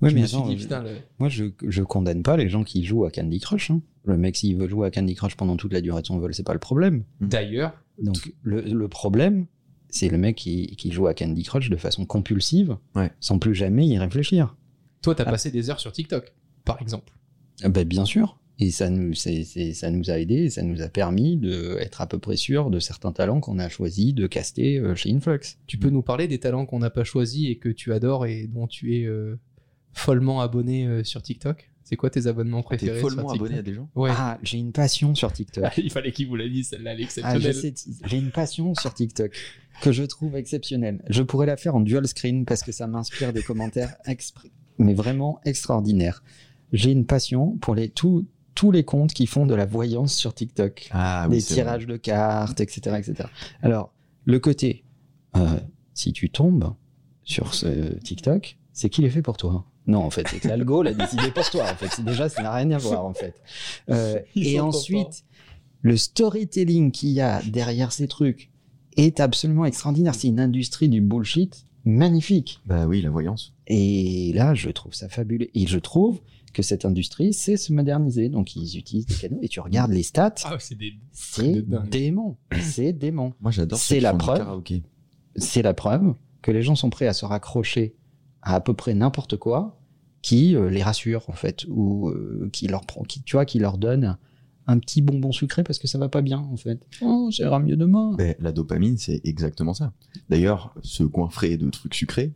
Ouais, 0.00 0.10
je 0.10 0.14
mais 0.14 0.20
me 0.22 0.26
suis 0.28 0.36
attends, 0.36 0.48
dit 0.48 0.56
putain, 0.56 0.84
le- 0.84 0.90
Moi, 1.18 1.28
je, 1.28 1.46
je 1.66 1.82
condamne 1.82 2.22
pas 2.22 2.36
les 2.36 2.48
gens 2.48 2.62
qui 2.62 2.84
jouent 2.84 3.04
à 3.04 3.10
Candy 3.10 3.40
Crush. 3.40 3.72
hein. 3.72 3.82
Le 4.04 4.16
mec, 4.16 4.36
s'il 4.36 4.56
veut 4.56 4.68
jouer 4.68 4.86
à 4.86 4.90
Candy 4.92 5.16
Crush 5.16 5.34
pendant 5.36 5.56
toute 5.56 5.72
la 5.72 5.80
durée 5.80 6.02
de 6.02 6.06
son 6.06 6.20
vol, 6.20 6.32
c'est 6.34 6.46
pas 6.46 6.52
le 6.52 6.60
problème. 6.60 7.02
d'ailleurs, 7.20 7.72
Donc, 8.00 8.32
le, 8.42 8.60
le 8.60 8.86
problème, 8.88 9.46
c'est 9.90 10.08
le 10.08 10.18
mec 10.18 10.36
qui, 10.36 10.66
qui 10.76 10.92
joue 10.92 11.06
à 11.06 11.14
Candy 11.14 11.42
Crush 11.42 11.70
de 11.70 11.76
façon 11.76 12.04
compulsive, 12.06 12.76
Ouais. 12.94 13.10
sans 13.20 13.38
plus 13.38 13.54
jamais 13.54 13.86
y 13.86 13.98
réfléchir. 13.98 14.56
toi 15.02 15.14
t'as 15.14 15.24
Ah. 15.26 15.30
passé 15.30 15.50
des 15.50 15.70
heures 15.70 15.80
sur 15.80 15.92
TikTok, 15.92 16.32
par 16.64 16.80
exemple. 16.82 17.12
Ah 17.62 17.68
ben, 17.68 17.86
bien 17.86 18.04
sûr. 18.04 18.38
Et 18.60 18.72
ça 18.72 18.90
nous, 18.90 19.14
ça 19.14 19.30
a 19.30 20.18
aidé, 20.18 20.50
ça 20.50 20.62
nous 20.62 20.82
a 20.82 20.88
permis 20.88 21.36
d'être 21.36 22.00
à 22.00 22.08
peu 22.08 22.18
près 22.18 22.36
sûr 22.36 22.70
de 22.70 22.80
certains 22.80 23.12
talents 23.12 23.38
qu'on 23.40 23.60
a 23.60 23.68
choisi 23.68 24.12
de 24.12 24.26
caster 24.26 24.78
euh, 24.78 24.96
chez 24.96 25.12
Influx. 25.12 25.38
Tu 25.68 25.78
peux 25.78 25.90
nous 25.90 26.02
parler 26.02 26.26
des 26.26 26.40
talents 26.40 26.66
qu'on 26.66 26.80
n'a 26.80 26.90
pas 26.90 27.04
choisis 27.04 27.48
et 27.48 27.56
que 27.56 27.68
tu 27.68 27.92
adores 27.92 28.26
et 28.26 28.48
dont 28.48 28.66
tu 28.66 28.96
es 28.96 29.04
euh, 29.04 29.38
follement 29.92 30.40
abonné 30.40 30.86
euh, 30.86 31.04
sur 31.04 31.22
TikTok? 31.22 31.70
C'est 31.88 31.96
quoi 31.96 32.10
tes 32.10 32.26
abonnements 32.26 32.60
T'es 32.60 32.76
préférés 32.76 33.00
follement 33.00 33.22
sur 33.22 33.32
TikTok 33.32 33.46
abonné 33.46 33.58
à 33.60 33.62
des 33.62 33.72
gens 33.72 33.88
Ouais. 33.96 34.10
Ah, 34.12 34.38
j'ai 34.42 34.58
une 34.58 34.72
passion 34.72 35.14
sur 35.14 35.32
TikTok. 35.32 35.64
Il 35.78 35.90
fallait 35.90 36.12
qu'il 36.12 36.28
vous 36.28 36.36
la 36.36 36.46
dise, 36.46 36.68
celle-là, 36.68 36.92
elle 36.92 37.00
est 37.00 37.18
Ah, 37.22 37.34
exceptionnelle. 37.34 37.74
j'ai 38.04 38.18
une 38.18 38.30
passion 38.30 38.74
sur 38.74 38.92
TikTok 38.92 39.34
que 39.80 39.90
je 39.90 40.02
trouve 40.02 40.36
exceptionnelle. 40.36 41.02
Je 41.08 41.22
pourrais 41.22 41.46
la 41.46 41.56
faire 41.56 41.74
en 41.76 41.80
dual 41.80 42.06
screen 42.06 42.44
parce 42.44 42.62
que 42.62 42.72
ça 42.72 42.86
m'inspire 42.86 43.32
des 43.32 43.42
commentaires 43.42 43.96
exprès, 44.04 44.50
mais 44.76 44.92
vraiment 44.92 45.40
extraordinaires. 45.46 46.22
J'ai 46.74 46.90
une 46.90 47.06
passion 47.06 47.56
pour 47.56 47.74
les, 47.74 47.88
tous 47.88 48.26
tous 48.54 48.70
les 48.70 48.84
comptes 48.84 49.14
qui 49.14 49.26
font 49.26 49.46
de 49.46 49.54
la 49.54 49.64
voyance 49.64 50.12
sur 50.14 50.34
TikTok. 50.34 50.88
Ah 50.90 51.26
des 51.30 51.40
tirages 51.40 51.86
de 51.86 51.96
cartes, 51.96 52.60
etc., 52.60 52.96
etc. 52.98 53.28
Alors, 53.62 53.94
le 54.24 54.38
côté, 54.40 54.84
euh, 55.36 55.58
si 55.94 56.12
tu 56.12 56.28
tombes 56.28 56.74
sur 57.22 57.54
ce 57.54 57.94
TikTok, 58.00 58.58
c'est 58.74 58.90
qu'il 58.90 59.04
est 59.06 59.10
fait 59.10 59.22
pour 59.22 59.36
toi. 59.38 59.64
Non, 59.88 60.00
en 60.04 60.10
fait, 60.10 60.26
c'est 60.28 60.38
que 60.38 60.46
l'algo 60.48 60.82
l'a 60.82 60.92
décidé 60.94 61.30
pour 61.34 61.48
toi. 61.50 61.64
En 61.64 61.74
fait, 61.74 61.88
C'est- 61.88 62.04
déjà, 62.04 62.28
ça 62.28 62.42
n'a 62.42 62.52
rien 62.54 62.70
à 62.70 62.78
voir, 62.78 63.04
en 63.04 63.14
fait. 63.14 63.34
Euh, 63.90 64.20
et 64.36 64.60
ensuite, 64.60 65.24
le 65.82 65.96
storytelling 65.96 66.90
qu'il 66.92 67.08
y 67.10 67.20
a 67.20 67.40
derrière 67.42 67.90
ces 67.92 68.06
trucs 68.06 68.50
est 68.96 69.18
absolument 69.18 69.64
extraordinaire. 69.64 70.14
C'est 70.14 70.28
une 70.28 70.40
industrie 70.40 70.88
du 70.88 71.00
bullshit 71.00 71.64
magnifique. 71.84 72.60
Bah 72.66 72.86
oui, 72.86 73.00
la 73.00 73.10
voyance. 73.10 73.54
Et 73.66 74.32
là, 74.34 74.54
je 74.54 74.68
trouve 74.70 74.92
ça 74.92 75.08
fabuleux. 75.08 75.48
Et 75.54 75.66
je 75.66 75.78
trouve 75.78 76.20
que 76.52 76.62
cette 76.62 76.84
industrie 76.84 77.32
sait 77.32 77.56
se 77.56 77.72
moderniser. 77.72 78.28
Donc, 78.28 78.56
ils 78.56 78.76
utilisent 78.76 79.06
des 79.06 79.14
canaux. 79.14 79.38
Et 79.42 79.48
tu 79.48 79.60
regardes 79.60 79.92
les 79.92 80.02
stats, 80.02 80.34
Ah, 80.44 80.56
c'est 80.58 80.74
des. 80.76 80.94
c'est 81.12 81.62
dément. 81.88 82.36
C'est 82.60 82.92
dément. 82.92 83.32
Moi, 83.40 83.52
j'adore. 83.52 83.78
C'est 83.78 84.00
la 84.00 84.12
preuve. 84.12 84.38
karaoké. 84.38 84.82
C'est 85.36 85.62
la 85.62 85.72
preuve 85.72 86.14
que 86.42 86.50
les 86.50 86.62
gens 86.62 86.74
sont 86.74 86.90
prêts 86.90 87.06
à 87.06 87.12
se 87.14 87.24
raccrocher 87.24 87.94
à 88.42 88.54
à 88.56 88.60
peu 88.60 88.72
près 88.74 88.94
n'importe 88.94 89.36
quoi 89.36 89.77
qui 90.22 90.56
euh, 90.56 90.70
les 90.70 90.82
rassure, 90.82 91.28
en 91.28 91.32
fait, 91.32 91.64
ou 91.68 92.08
euh, 92.08 92.48
qui 92.52 92.68
leur 92.68 92.84
prend, 92.86 93.02
qui, 93.02 93.22
tu 93.22 93.36
vois, 93.36 93.44
qui 93.44 93.58
leur 93.58 93.78
donne 93.78 94.16
un 94.66 94.78
petit 94.78 95.00
bonbon 95.00 95.32
sucré 95.32 95.62
parce 95.62 95.78
que 95.78 95.86
ça 95.86 95.98
va 95.98 96.08
pas 96.08 96.22
bien, 96.22 96.38
en 96.38 96.56
fait. 96.56 96.84
Oh, 97.00 97.30
ça 97.32 97.44
ira 97.44 97.58
mieux 97.58 97.76
demain. 97.76 98.14
Ben, 98.16 98.34
la 98.38 98.52
dopamine, 98.52 98.98
c'est 98.98 99.20
exactement 99.24 99.74
ça. 99.74 99.92
D'ailleurs, 100.28 100.74
ce 100.82 101.04
coin 101.04 101.30
frais 101.30 101.56
de 101.56 101.70
trucs 101.70 101.94
sucrés, 101.94 102.34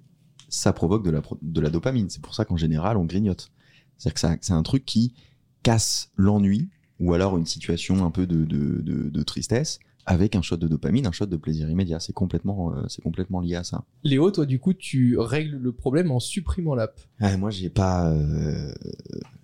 ça 0.48 0.72
provoque 0.72 1.04
de 1.04 1.60
la, 1.60 1.70
dopamine. 1.70 2.08
C'est 2.08 2.22
pour 2.22 2.34
ça 2.34 2.44
qu'en 2.44 2.56
général, 2.56 2.96
on 2.96 3.04
grignote. 3.04 3.50
C'est-à-dire 3.98 4.38
que 4.38 4.44
c'est 4.46 4.52
un 4.52 4.62
truc 4.62 4.84
qui 4.84 5.14
casse 5.62 6.10
l'ennui 6.16 6.70
ou 6.98 7.14
alors 7.14 7.36
une 7.36 7.46
situation 7.46 8.04
un 8.04 8.10
peu 8.10 8.26
de 8.26 9.22
tristesse 9.22 9.78
avec 10.06 10.34
un 10.36 10.42
shot 10.42 10.56
de 10.56 10.68
dopamine, 10.68 11.06
un 11.06 11.12
shot 11.12 11.26
de 11.26 11.36
plaisir 11.36 11.68
immédiat. 11.70 12.00
C'est 12.00 12.12
complètement, 12.12 12.72
euh, 12.74 12.82
c'est 12.88 13.02
complètement 13.02 13.40
lié 13.40 13.54
à 13.56 13.64
ça. 13.64 13.84
Léo, 14.04 14.30
toi, 14.30 14.46
du 14.46 14.58
coup, 14.58 14.72
tu 14.74 15.16
règles 15.18 15.56
le 15.56 15.72
problème 15.72 16.10
en 16.10 16.20
supprimant 16.20 16.74
l'app. 16.74 17.00
Ouais, 17.20 17.36
moi, 17.36 17.50
j'ai 17.50 17.70
pas, 17.70 18.10
euh, 18.10 18.72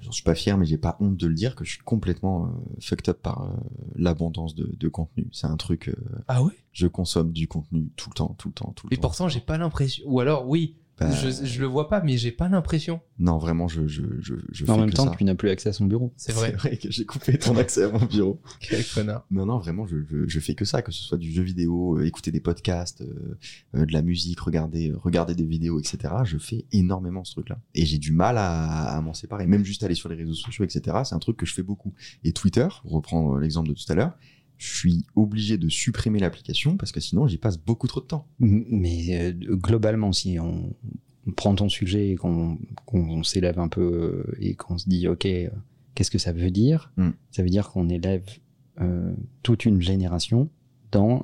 j'en 0.00 0.11
suis 0.12 0.25
pas 0.25 0.35
fier, 0.35 0.57
mais 0.59 0.67
j'ai 0.67 0.79
pas 0.79 0.97
honte 1.00 1.17
de 1.17 1.27
le 1.27 1.35
dire 1.35 1.55
que 1.55 1.65
je 1.65 1.71
suis 1.73 1.83
complètement 1.85 2.47
euh, 2.47 2.50
fucked 2.81 3.09
up 3.09 3.19
par 3.23 3.43
euh, 3.43 3.57
l'abondance 3.97 4.55
de, 4.55 4.75
de 4.79 4.88
contenu. 4.88 5.29
C'est 5.33 5.47
un 5.47 5.57
truc, 5.57 5.95
Ah 6.27 6.43
ouais? 6.43 6.53
je 6.73 6.87
consomme 6.87 7.33
du 7.33 7.47
contenu 7.49 7.91
tout 7.97 8.11
le 8.11 8.15
temps, 8.15 8.35
tout 8.38 8.49
le 8.49 8.55
temps, 8.55 8.73
tout 8.75 8.87
le 8.88 8.95
Et 8.95 8.97
temps. 8.97 9.03
pourtant, 9.03 9.29
j'ai 9.29 9.41
pas 9.41 9.59
l'impression. 9.59 10.05
Ou 10.07 10.21
alors, 10.21 10.49
oui, 10.49 10.77
Bah, 11.00 11.11
je, 11.11 11.31
je 11.45 11.61
le 11.61 11.67
vois 11.67 11.88
pas, 11.88 12.02
mais 12.02 12.17
j'ai 12.17 12.33
pas 12.33 12.49
l'impression. 12.49 13.00
Non, 13.19 13.38
vraiment, 13.38 13.69
je, 13.69 13.87
je, 13.87 14.02
je, 14.21 14.35
je 14.50 14.64
en 14.64 14.75
fais 14.75 14.81
même 14.81 14.90
que 14.90 14.97
temps, 14.97 15.05
ça. 15.05 15.14
tu 15.17 15.25
n'as 15.25 15.35
plus 15.35 15.49
accès 15.50 15.69
à 15.69 15.73
son 15.73 15.87
bureau. 15.87 16.12
C'est 16.17 16.33
vrai. 16.33 16.52
que 16.76 16.90
j'ai 16.90 17.05
coupé 17.05 17.38
ton 17.38 17.57
accès 17.57 17.85
à 17.85 17.88
mon 17.90 18.05
bureau. 18.05 18.40
Quel 18.61 18.85
connard. 18.85 19.25
Non, 19.31 19.47
non, 19.47 19.59
vraiment, 19.59 19.87
je, 19.87 19.97
je, 20.11 20.26
je 20.26 20.40
fais 20.40 20.55
que 20.55 20.64
ça, 20.64 20.83
que 20.83 20.90
ce 20.93 21.02
soit 21.02 21.19
du 21.19 21.31
jeu 21.33 21.43
vidéo, 21.43 21.99
euh, 21.99 22.05
écouter 22.07 22.31
des 22.33 22.40
podcasts, 22.40 23.02
euh, 23.02 23.38
euh, 23.76 23.87
de 23.87 23.93
la 23.93 24.02
musique, 24.02 24.40
regarder, 24.40 24.90
euh, 24.90 24.97
regarder 24.99 25.35
des 25.35 25.45
vidéos, 25.47 25.78
etc. 25.78 26.14
Je 26.25 26.38
fais 26.38 26.64
énormément 26.73 27.25
ce 27.25 27.33
truc-là. 27.33 27.59
Et 27.75 27.87
j'ai 27.87 27.99
du 27.99 28.12
mal 28.12 28.37
à, 28.38 28.97
à 28.97 29.00
m'en 29.00 29.14
séparer. 29.14 29.47
Même 29.47 29.64
juste 29.64 29.83
aller 29.85 29.95
sur 29.95 30.09
les 30.09 30.17
réseaux 30.17 30.35
sociaux, 30.35 30.64
etc. 30.64 30.97
C'est 31.05 31.14
un 31.14 31.19
truc 31.21 31.37
que 31.37 31.47
je 31.47 31.55
fais 31.55 31.62
beaucoup. 31.62 31.95
Et 32.25 32.33
Twitter, 32.33 32.67
pour 32.83 32.93
reprendre 32.93 33.37
euh, 33.37 33.40
l'exemple 33.40 33.69
de 33.69 33.75
tout 33.75 33.85
à 33.93 33.95
l'heure, 33.95 34.12
je 34.59 34.77
suis 34.77 35.05
obligé 35.15 35.57
de 35.57 35.69
supprimer 35.69 36.19
l'application 36.19 36.77
parce 36.77 36.93
que 36.93 37.00
sinon 37.00 37.27
j'y 37.27 37.38
passe 37.38 37.59
beaucoup 37.59 37.87
trop 37.87 38.00
de 38.00 38.07
temps. 38.07 38.27
Mais 38.38 39.07
euh, 39.11 39.33
globalement, 39.57 40.12
si 40.12 40.38
on, 40.38 40.75
on 41.29 41.33
prend 41.33 41.55
ton 41.55 41.69
sujet 41.69 42.11
et 42.11 42.17
qu'on 42.17 43.23
s'élève 43.23 43.59
un 43.59 43.69
peu 43.69 44.25
euh, 44.29 44.37
et 44.41 44.55
qu'on 44.55 44.79
se 44.79 44.88
dit, 44.88 45.09
OK, 45.09 45.27
euh, 45.27 45.49
qu'est-ce 45.95 46.11
que 46.11 46.19
ça 46.19 46.33
veut 46.33 46.50
dire? 46.50 46.93
Mm. 46.97 47.11
Ça 47.31 47.43
veut 47.43 47.50
dire 47.50 47.69
qu'on 47.69 47.88
élève 47.88 48.25
euh, 48.81 49.12
toute 49.43 49.65
une 49.65 49.81
génération 49.81 50.49
dans 50.91 51.23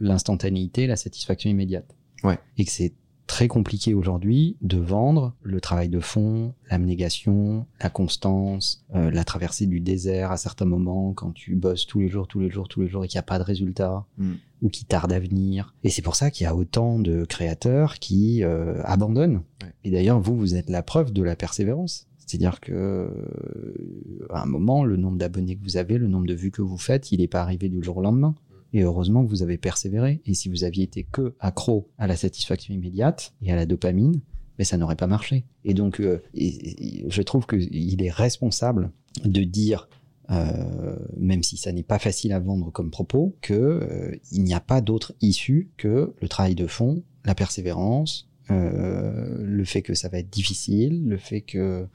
l'instantanéité, 0.00 0.86
la 0.86 0.96
satisfaction 0.96 1.50
immédiate. 1.50 1.94
Ouais. 2.24 2.38
Et 2.56 2.64
que 2.64 2.70
c'est 2.70 2.94
très 3.30 3.46
compliqué 3.46 3.94
aujourd'hui 3.94 4.56
de 4.60 4.78
vendre 4.78 5.36
le 5.44 5.60
travail 5.60 5.88
de 5.88 6.00
fond, 6.00 6.52
l'abnégation, 6.68 7.64
la 7.80 7.88
constance, 7.88 8.84
euh, 8.96 9.08
la 9.12 9.22
traversée 9.22 9.66
du 9.66 9.78
désert 9.78 10.32
à 10.32 10.36
certains 10.36 10.64
moments 10.64 11.12
quand 11.12 11.30
tu 11.30 11.54
bosses 11.54 11.86
tous 11.86 12.00
les 12.00 12.08
jours, 12.08 12.26
tous 12.26 12.40
les 12.40 12.50
jours, 12.50 12.66
tous 12.66 12.80
les 12.80 12.88
jours 12.88 13.04
et 13.04 13.08
qu'il 13.08 13.18
n'y 13.18 13.20
a 13.20 13.22
pas 13.22 13.38
de 13.38 13.44
résultat 13.44 14.04
Mm. 14.18 14.32
ou 14.62 14.68
qui 14.68 14.84
tarde 14.84 15.12
à 15.12 15.20
venir. 15.20 15.76
Et 15.84 15.90
c'est 15.90 16.02
pour 16.02 16.16
ça 16.16 16.32
qu'il 16.32 16.42
y 16.42 16.48
a 16.48 16.56
autant 16.56 16.98
de 16.98 17.24
créateurs 17.24 18.00
qui 18.00 18.42
euh, 18.42 18.82
abandonnent. 18.82 19.42
Ouais. 19.62 19.72
Et 19.84 19.92
d'ailleurs, 19.92 20.18
vous, 20.18 20.36
vous 20.36 20.56
êtes 20.56 20.68
la 20.68 20.82
preuve 20.82 21.12
de 21.12 21.22
la 21.22 21.36
persévérance. 21.36 22.08
C'est-à-dire 22.26 22.58
que 22.58 22.72
euh, 22.72 24.26
à 24.30 24.42
un 24.42 24.46
moment, 24.46 24.82
le 24.82 24.96
nombre 24.96 25.18
d'abonnés 25.18 25.54
que 25.54 25.62
vous 25.62 25.76
avez, 25.76 25.98
le 25.98 26.08
nombre 26.08 26.26
de 26.26 26.34
vues 26.34 26.50
que 26.50 26.62
vous 26.62 26.78
faites, 26.78 27.12
il 27.12 27.20
n'est 27.20 27.28
pas 27.28 27.42
arrivé 27.42 27.68
du 27.68 27.80
jour 27.80 27.98
au 27.98 28.02
lendemain. 28.02 28.34
Et 28.72 28.82
heureusement 28.82 29.24
que 29.24 29.30
vous 29.30 29.42
avez 29.42 29.58
persévéré. 29.58 30.20
Et 30.26 30.34
si 30.34 30.48
vous 30.48 30.64
aviez 30.64 30.84
été 30.84 31.04
que 31.04 31.34
accro 31.40 31.88
à 31.98 32.06
la 32.06 32.16
satisfaction 32.16 32.74
immédiate 32.74 33.34
et 33.42 33.52
à 33.52 33.56
la 33.56 33.66
dopamine, 33.66 34.20
mais 34.58 34.64
ça 34.64 34.76
n'aurait 34.76 34.96
pas 34.96 35.06
marché. 35.06 35.44
Et 35.64 35.74
donc, 35.74 36.00
euh, 36.00 36.22
je 36.34 37.22
trouve 37.22 37.46
qu'il 37.46 38.02
est 38.02 38.10
responsable 38.10 38.90
de 39.24 39.42
dire, 39.42 39.88
euh, 40.30 40.96
même 41.16 41.42
si 41.42 41.56
ça 41.56 41.72
n'est 41.72 41.82
pas 41.82 41.98
facile 41.98 42.32
à 42.32 42.40
vendre 42.40 42.70
comme 42.70 42.90
propos, 42.90 43.36
que 43.40 43.54
euh, 43.54 44.16
il 44.30 44.44
n'y 44.44 44.54
a 44.54 44.60
pas 44.60 44.80
d'autre 44.80 45.14
issue 45.20 45.70
que 45.76 46.14
le 46.20 46.28
travail 46.28 46.54
de 46.54 46.66
fond, 46.66 47.02
la 47.24 47.34
persévérance, 47.34 48.28
euh, 48.50 49.38
le 49.40 49.64
fait 49.64 49.82
que 49.82 49.94
ça 49.94 50.08
va 50.08 50.18
être 50.18 50.30
difficile, 50.30 51.06
le 51.06 51.16
fait 51.16 51.40
que 51.40 51.86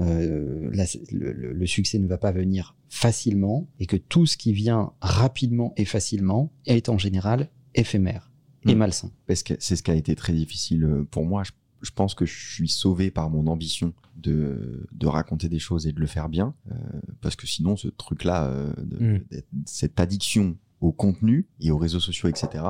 euh, 0.00 0.70
la- 0.72 0.84
le, 1.10 1.66
succès 1.66 1.98
ne 1.98 2.06
va 2.06 2.18
pas 2.18 2.32
venir 2.32 2.74
facilement 2.88 3.68
et 3.78 3.86
que 3.86 3.96
tout 3.96 4.26
ce 4.26 4.36
qui 4.36 4.52
vient 4.52 4.92
rapidement 5.00 5.72
et 5.76 5.84
facilement 5.84 6.52
est 6.66 6.88
en 6.88 6.98
général 6.98 7.48
éphémère 7.74 8.30
et 8.66 8.74
Mm. 8.74 8.78
malsain. 8.78 9.10
Parce 9.26 9.42
que 9.42 9.54
c'est 9.58 9.76
ce 9.76 9.82
qui 9.82 9.90
a 9.90 9.94
été 9.94 10.14
très 10.14 10.32
difficile 10.32 10.84
euh, 10.84 11.04
pour 11.10 11.24
moi. 11.26 11.42
Je, 11.44 11.52
je 11.82 11.90
pense 11.90 12.14
que 12.14 12.24
je 12.26 12.52
suis 12.54 12.68
sauvé 12.68 13.10
par 13.10 13.28
mon 13.28 13.46
ambition 13.48 13.92
de, 14.16 14.86
de 14.92 15.06
raconter 15.06 15.48
des 15.48 15.58
choses 15.58 15.86
et 15.86 15.92
de 15.92 15.98
le 16.00 16.06
faire 16.06 16.28
bien. 16.28 16.54
euh, 16.70 16.74
parce 17.20 17.34
que 17.34 17.46
sinon, 17.46 17.76
ce 17.76 17.88
truc-là, 17.88 18.46
euh, 18.46 18.72
Mm. 19.00 19.18
d'être- 19.30 19.48
cette 19.66 19.98
addiction 19.98 20.56
au 20.82 20.92
contenu 20.92 21.46
et 21.60 21.70
aux 21.70 21.78
réseaux 21.78 22.00
sociaux, 22.00 22.28
etc., 22.28 22.64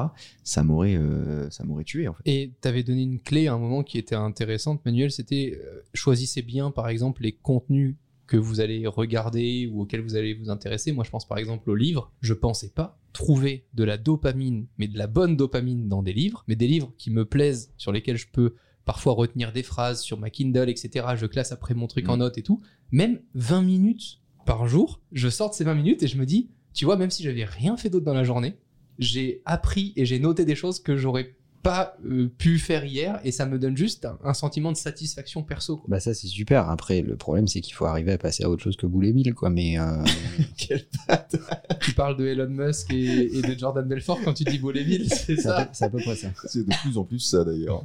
ça 0.45 0.63
m'aurait, 0.63 0.97
euh, 0.97 1.49
ça 1.51 1.65
m'aurait 1.65 1.85
tué 1.85 2.07
en 2.09 2.13
fait. 2.15 2.23
Et 2.27 2.53
tu 2.61 2.69
avais 2.69 2.83
donné 2.83 3.03
une 3.03 3.19
clé 3.21 3.49
à 3.49 3.55
un 3.55 3.59
moment 3.59 3.83
qui 3.83 3.99
était 3.99 4.15
intéressante, 4.15 4.85
Manuel, 4.85 5.11
c'était 5.11 5.59
euh, 5.61 5.81
choisissez 5.95 6.43
bien, 6.43 6.71
par 6.71 6.89
exemple, 6.89 7.23
les 7.23 7.33
contenus 7.33 7.97
que 8.27 8.37
vous 8.37 8.61
allez 8.61 8.87
regarder 8.87 9.67
ou 9.71 9.83
auxquels 9.83 10.01
vous 10.01 10.15
allez 10.15 10.33
vous 10.35 10.49
intéresser. 10.49 10.93
Moi, 10.93 11.05
je 11.05 11.11
pense 11.11 11.27
par 11.27 11.39
exemple 11.39 11.69
aux 11.71 11.75
livres. 11.75 12.13
Je 12.21 12.33
pensais 12.33 12.71
pas 12.71 12.99
trouver 13.13 13.67
de 13.75 13.85
la 13.85 13.99
dopamine, 13.99 14.67
mais 14.79 14.89
de 14.89 14.97
la 14.97 15.07
bonne 15.07 15.37
dopamine 15.37 15.89
dans 15.89 16.03
des 16.03 16.13
livres, 16.15 16.45
mais 16.49 16.57
des 16.57 16.67
livres 16.67 16.93
qui 16.97 17.11
me 17.11 17.25
plaisent, 17.27 17.73
sur 17.77 17.93
lesquels 17.93 18.17
je 18.17 18.29
peux 18.33 18.55
parfois 18.85 19.13
retenir 19.13 19.53
des 19.53 19.63
phrases 19.63 20.01
sur 20.01 20.19
ma 20.19 20.31
Kindle, 20.31 20.71
etc. 20.71 21.07
Je 21.17 21.27
classe 21.27 21.53
après 21.53 21.75
mon 21.75 21.87
truc 21.89 22.09
en 22.09 22.17
Mm. 22.17 22.21
notes 22.21 22.39
et 22.39 22.43
tout. 22.43 22.61
Même 22.91 23.21
20 23.35 23.63
minutes 23.63 24.21
par 24.47 24.67
jour, 24.67 25.01
je 25.13 25.29
sors 25.29 25.51
de 25.51 25.55
ces 25.55 25.65
20 25.65 25.75
minutes 25.75 26.03
et 26.03 26.07
je 26.09 26.17
me 26.17 26.25
dis, 26.27 26.51
tu 26.75 26.85
vois, 26.85 26.97
même 26.97 27.11
si 27.11 27.23
j'avais 27.23 27.45
rien 27.45 27.77
fait 27.77 27.91
d'autre 27.91 28.05
dans 28.07 28.15
la 28.15 28.25
journée, 28.25 28.57
j'ai 28.99 29.43
appris 29.45 29.93
et 29.97 30.05
j'ai 30.07 30.19
noté 30.19 30.45
des 30.45 30.55
choses 30.55 30.81
que 30.81 30.97
j'aurais 30.97 31.35
pas 31.63 31.97
euh, 32.05 32.29
pu 32.39 32.59
faire 32.59 32.85
hier 32.85 33.21
et 33.23 33.31
ça 33.31 33.47
me 33.47 33.57
donne 33.57 33.77
juste 33.77 34.05
un, 34.05 34.19
un 34.25 34.35
sentiment 34.35 34.73
de 34.73 34.77
satisfaction 34.77 35.45
perso. 35.45 35.77
quoi. 35.77 35.87
Bah 35.89 36.01
ça 36.01 36.13
c'est 36.13 36.27
super. 36.27 36.69
Après 36.69 37.03
le 37.03 37.17
problème 37.17 37.47
c'est 37.47 37.61
qu'il 37.61 37.73
faut 37.75 37.85
arriver 37.85 38.11
à 38.11 38.19
passer 38.19 38.43
à 38.43 38.51
autre 38.51 38.65
chose 38.65 38.77
que 38.77 38.85
boulet 38.87 39.13
bill 39.13 39.33
quoi. 39.33 39.49
Mais 39.49 39.79
euh, 39.79 40.03
Quelle 40.57 40.85
patte 41.07 41.37
tu 41.81 41.93
parles 41.93 42.17
de 42.17 42.27
Elon 42.27 42.49
Musk 42.51 42.93
et, 42.93 43.39
et 43.39 43.43
de 43.43 43.57
Jordan 43.57 43.87
Belfort 43.87 44.19
quand 44.25 44.35
tu 44.35 44.43
dis 44.43 44.59
Voléville, 44.59 45.09
c'est 45.09 45.37
c'est 45.37 45.49
à, 45.49 45.57
ça? 45.59 45.65
peu- 45.65 45.71
c'est 45.73 45.85
à 45.85 45.89
peu 45.91 45.99
près 45.99 46.17
ça. 46.17 46.29
C'est 46.47 46.67
de 46.67 46.75
plus 46.83 46.99
en 46.99 47.05
plus 47.05 47.21
ça 47.21 47.45
d'ailleurs. 47.45 47.85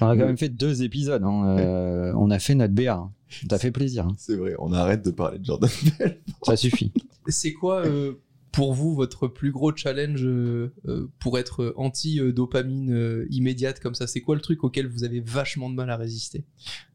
On 0.00 0.06
a 0.08 0.16
quand 0.16 0.24
même 0.26 0.38
fait 0.38 0.48
deux 0.48 0.82
épisodes. 0.82 1.22
hein. 1.22 1.58
Euh, 1.58 2.12
on 2.16 2.30
a 2.30 2.38
fait 2.38 2.54
notre 2.54 2.72
BA. 2.72 2.94
hein. 2.94 3.10
Ça 3.50 3.58
fait 3.58 3.70
plaisir. 3.70 4.06
hein. 4.06 4.14
C'est 4.18 4.36
vrai, 4.36 4.54
on 4.58 4.72
arrête 4.72 5.04
de 5.04 5.10
parler 5.10 5.38
de 5.38 5.44
Jordan 5.44 5.70
Bell. 5.98 6.20
Ça 6.42 6.56
suffit. 6.56 6.92
C'est 7.28 7.52
quoi 7.52 7.84
euh, 7.86 8.14
pour 8.52 8.72
vous 8.74 8.94
votre 8.94 9.28
plus 9.28 9.50
gros 9.52 9.74
challenge 9.76 10.24
euh, 10.24 10.72
euh, 10.86 11.08
pour 11.18 11.38
être 11.38 11.74
anti-dopamine 11.76 12.92
euh, 12.92 13.26
immédiate 13.30 13.80
comme 13.80 13.94
ça 13.94 14.06
C'est 14.06 14.20
quoi 14.20 14.34
le 14.34 14.40
truc 14.40 14.64
auquel 14.64 14.86
vous 14.86 15.04
avez 15.04 15.20
vachement 15.20 15.68
de 15.70 15.74
mal 15.74 15.90
à 15.90 15.96
résister? 15.96 16.44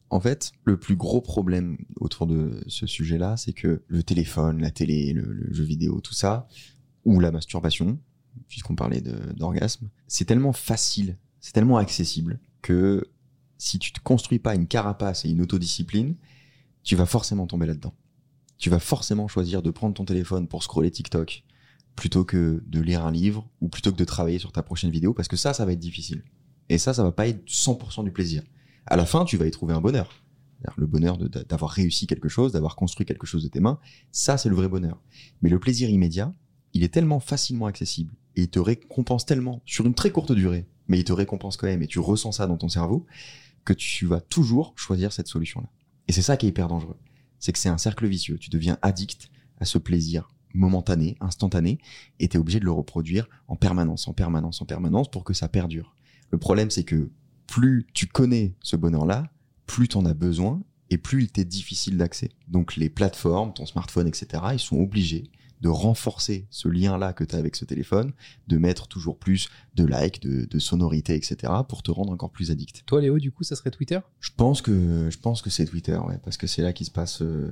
En 0.09 0.19
fait, 0.19 0.51
le 0.63 0.77
plus 0.77 0.95
gros 0.95 1.21
problème 1.21 1.77
autour 1.99 2.27
de 2.27 2.61
ce 2.67 2.85
sujet-là, 2.85 3.35
c'est 3.37 3.53
que 3.53 3.81
le 3.87 4.03
téléphone, 4.03 4.61
la 4.61 4.69
télé, 4.69 5.11
le, 5.13 5.23
le 5.23 5.53
jeu 5.53 5.63
vidéo, 5.63 6.01
tout 6.01 6.13
ça, 6.13 6.47
ou 7.05 7.19
la 7.19 7.31
masturbation, 7.31 7.97
puisqu'on 8.47 8.75
parlait 8.75 9.01
d'orgasme, 9.35 9.89
c'est 10.07 10.25
tellement 10.25 10.53
facile, 10.53 11.17
c'est 11.39 11.53
tellement 11.53 11.77
accessible 11.77 12.39
que 12.61 13.07
si 13.57 13.79
tu 13.79 13.91
te 13.91 13.99
construis 13.99 14.39
pas 14.39 14.55
une 14.55 14.67
carapace 14.67 15.25
et 15.25 15.29
une 15.29 15.41
autodiscipline, 15.41 16.15
tu 16.83 16.95
vas 16.95 17.05
forcément 17.05 17.47
tomber 17.47 17.65
là-dedans. 17.65 17.93
Tu 18.57 18.69
vas 18.69 18.79
forcément 18.79 19.27
choisir 19.27 19.61
de 19.61 19.71
prendre 19.71 19.93
ton 19.93 20.05
téléphone 20.05 20.47
pour 20.47 20.63
scroller 20.63 20.91
TikTok 20.91 21.43
plutôt 21.95 22.25
que 22.25 22.63
de 22.65 22.81
lire 22.81 23.05
un 23.05 23.11
livre 23.11 23.47
ou 23.61 23.69
plutôt 23.69 23.91
que 23.91 23.97
de 23.97 24.05
travailler 24.05 24.39
sur 24.39 24.51
ta 24.51 24.63
prochaine 24.63 24.89
vidéo 24.89 25.13
parce 25.13 25.27
que 25.27 25.37
ça, 25.37 25.53
ça 25.53 25.65
va 25.65 25.73
être 25.73 25.79
difficile. 25.79 26.23
Et 26.69 26.77
ça, 26.77 26.93
ça 26.93 27.03
va 27.03 27.11
pas 27.11 27.27
être 27.27 27.45
100% 27.45 28.03
du 28.03 28.11
plaisir 28.11 28.43
à 28.85 28.95
la 28.95 29.05
fin, 29.05 29.25
tu 29.25 29.37
vas 29.37 29.47
y 29.47 29.51
trouver 29.51 29.73
un 29.73 29.81
bonheur. 29.81 30.09
Le 30.77 30.87
bonheur 30.87 31.17
d'avoir 31.17 31.71
réussi 31.71 32.07
quelque 32.07 32.29
chose, 32.29 32.53
d'avoir 32.53 32.77
construit 32.77 33.05
quelque 33.05 33.27
chose 33.27 33.43
de 33.43 33.49
tes 33.49 33.59
mains, 33.59 33.79
ça 34.11 34.37
c'est 34.37 34.47
le 34.47 34.55
vrai 34.55 34.69
bonheur. 34.69 35.01
Mais 35.41 35.49
le 35.49 35.59
plaisir 35.59 35.89
immédiat, 35.89 36.33
il 36.73 36.83
est 36.83 36.93
tellement 36.93 37.19
facilement 37.19 37.65
accessible 37.65 38.13
et 38.35 38.43
il 38.43 38.49
te 38.49 38.59
récompense 38.59 39.25
tellement 39.25 39.61
sur 39.65 39.85
une 39.85 39.93
très 39.93 40.11
courte 40.11 40.31
durée, 40.31 40.65
mais 40.87 40.99
il 40.99 41.03
te 41.03 41.13
récompense 41.13 41.57
quand 41.57 41.67
même 41.67 41.83
et 41.83 41.87
tu 41.87 41.99
ressens 41.99 42.33
ça 42.33 42.47
dans 42.47 42.57
ton 42.57 42.69
cerveau 42.69 43.05
que 43.65 43.73
tu 43.73 44.05
vas 44.05 44.21
toujours 44.21 44.73
choisir 44.75 45.13
cette 45.13 45.27
solution-là. 45.27 45.69
Et 46.07 46.11
c'est 46.11 46.21
ça 46.21 46.37
qui 46.37 46.45
est 46.45 46.49
hyper 46.49 46.67
dangereux. 46.67 46.97
C'est 47.39 47.53
que 47.53 47.59
c'est 47.59 47.69
un 47.69 47.77
cercle 47.77 48.07
vicieux. 48.07 48.37
Tu 48.37 48.49
deviens 48.49 48.77
addict 48.81 49.29
à 49.59 49.65
ce 49.65 49.77
plaisir 49.77 50.29
momentané, 50.53 51.17
instantané, 51.19 51.79
et 52.19 52.27
tu 52.27 52.37
es 52.37 52.39
obligé 52.39 52.59
de 52.59 52.65
le 52.65 52.71
reproduire 52.71 53.27
en 53.47 53.55
permanence, 53.55 54.07
en 54.07 54.13
permanence, 54.13 54.61
en 54.61 54.65
permanence 54.65 55.09
pour 55.09 55.23
que 55.23 55.33
ça 55.33 55.47
perdure. 55.47 55.95
Le 56.29 56.37
problème, 56.37 56.69
c'est 56.69 56.83
que 56.83 57.09
plus 57.47 57.87
tu 57.93 58.07
connais 58.07 58.55
ce 58.61 58.75
bonheur-là, 58.75 59.31
plus 59.65 59.87
tu 59.87 59.97
en 59.97 60.05
as 60.05 60.13
besoin 60.13 60.61
et 60.89 60.97
plus 60.97 61.23
il 61.23 61.31
t'est 61.31 61.45
difficile 61.45 61.97
d'accès. 61.97 62.29
Donc 62.47 62.75
les 62.75 62.89
plateformes, 62.89 63.53
ton 63.53 63.65
smartphone, 63.65 64.07
etc., 64.07 64.43
ils 64.53 64.59
sont 64.59 64.77
obligés 64.77 65.31
de 65.63 65.69
renforcer 65.69 66.45
ce 66.49 66.67
lien-là 66.67 67.13
que 67.13 67.23
tu 67.23 67.35
as 67.35 67.39
avec 67.39 67.55
ce 67.55 67.63
téléphone, 67.63 68.11
de 68.49 68.57
mettre 68.57 68.87
toujours 68.89 69.17
plus 69.17 69.47
de 69.75 69.85
likes, 69.85 70.21
de, 70.21 70.45
de 70.45 70.59
sonorités, 70.59 71.15
etc., 71.15 71.53
pour 71.67 71.81
te 71.83 71.89
rendre 71.89 72.11
encore 72.11 72.31
plus 72.31 72.51
addict. 72.51 72.83
Toi 72.85 72.99
Léo, 72.99 73.17
du 73.17 73.31
coup, 73.31 73.43
ça 73.43 73.55
serait 73.55 73.71
Twitter? 73.71 73.99
Je 74.19 74.29
pense 74.35 74.61
que 74.61 75.09
je 75.09 75.17
pense 75.17 75.41
que 75.41 75.49
c'est 75.49 75.65
Twitter, 75.65 75.95
ouais, 75.95 76.19
parce 76.21 76.35
que 76.35 76.47
c'est 76.47 76.61
là 76.61 76.73
qu'il 76.73 76.85
se 76.85 76.91
passe 76.91 77.21
euh, 77.21 77.49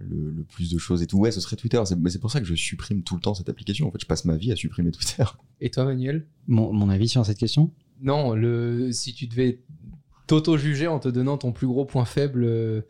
le, 0.00 0.30
le 0.30 0.42
plus 0.42 0.72
de 0.72 0.78
choses 0.78 1.02
et 1.02 1.06
tout. 1.06 1.18
Ouais, 1.18 1.30
ce 1.30 1.40
serait 1.40 1.54
Twitter. 1.54 1.80
C'est 1.86 1.96
mais 1.96 2.10
c'est 2.10 2.18
pour 2.18 2.32
ça 2.32 2.40
que 2.40 2.46
je 2.46 2.54
supprime 2.56 3.04
tout 3.04 3.14
le 3.14 3.20
temps 3.20 3.34
cette 3.34 3.48
application. 3.48 3.86
En 3.86 3.92
fait, 3.92 4.00
je 4.00 4.06
passe 4.06 4.24
ma 4.24 4.36
vie 4.36 4.50
à 4.50 4.56
supprimer 4.56 4.90
Twitter. 4.90 5.24
Et 5.60 5.70
toi 5.70 5.84
Manuel? 5.84 6.26
Mon, 6.48 6.72
mon 6.72 6.90
avis 6.90 7.08
sur 7.08 7.24
cette 7.24 7.38
question? 7.38 7.70
Non, 8.00 8.34
le, 8.34 8.90
si 8.90 9.14
tu 9.14 9.28
devais 9.28 9.62
t'auto-juger 10.26 10.88
en 10.88 10.98
te 10.98 11.08
donnant 11.08 11.38
ton 11.38 11.52
plus 11.52 11.68
gros 11.68 11.84
point 11.84 12.04
faible, 12.04 12.42
euh, 12.42 12.82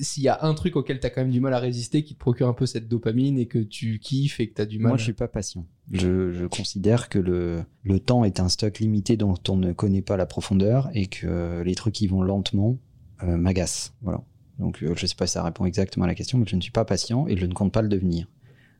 s'il 0.00 0.22
y 0.22 0.28
a 0.28 0.44
un 0.44 0.54
truc 0.54 0.76
auquel 0.76 1.00
tu 1.00 1.06
as 1.06 1.10
quand 1.10 1.22
même 1.22 1.30
du 1.30 1.40
mal 1.40 1.54
à 1.54 1.58
résister, 1.58 2.02
qui 2.02 2.14
te 2.14 2.18
procure 2.18 2.48
un 2.48 2.52
peu 2.52 2.66
cette 2.66 2.88
dopamine 2.88 3.38
et 3.38 3.46
que 3.46 3.58
tu 3.58 3.98
kiffes 3.98 4.40
et 4.40 4.48
que 4.48 4.54
tu 4.54 4.62
as 4.62 4.66
du 4.66 4.78
mal. 4.78 4.90
Moi, 4.90 4.98
je 4.98 5.04
suis 5.04 5.12
pas 5.12 5.28
patient. 5.28 5.66
Je, 5.92 6.32
je 6.32 6.46
considère 6.46 7.08
que 7.08 7.18
le, 7.18 7.64
le 7.82 8.00
temps 8.00 8.24
est 8.24 8.40
un 8.40 8.48
stock 8.48 8.78
limité 8.78 9.16
dont 9.16 9.34
on 9.48 9.56
ne 9.56 9.72
connaît 9.72 10.02
pas 10.02 10.16
la 10.16 10.26
profondeur 10.26 10.88
et 10.94 11.06
que 11.06 11.62
les 11.62 11.74
trucs 11.74 11.94
qui 11.94 12.06
vont 12.06 12.22
lentement 12.22 12.78
euh, 13.22 13.36
m'agacent. 13.36 13.94
Voilà. 14.02 14.22
Donc, 14.58 14.82
euh, 14.82 14.94
je 14.96 15.06
sais 15.06 15.16
pas 15.16 15.26
si 15.26 15.34
ça 15.34 15.42
répond 15.42 15.64
exactement 15.64 16.04
à 16.04 16.08
la 16.08 16.14
question, 16.14 16.38
mais 16.38 16.46
je 16.46 16.56
ne 16.56 16.60
suis 16.60 16.72
pas 16.72 16.84
patient 16.84 17.26
et 17.26 17.36
je 17.36 17.46
ne 17.46 17.52
compte 17.52 17.72
pas 17.72 17.82
le 17.82 17.88
devenir. 17.88 18.28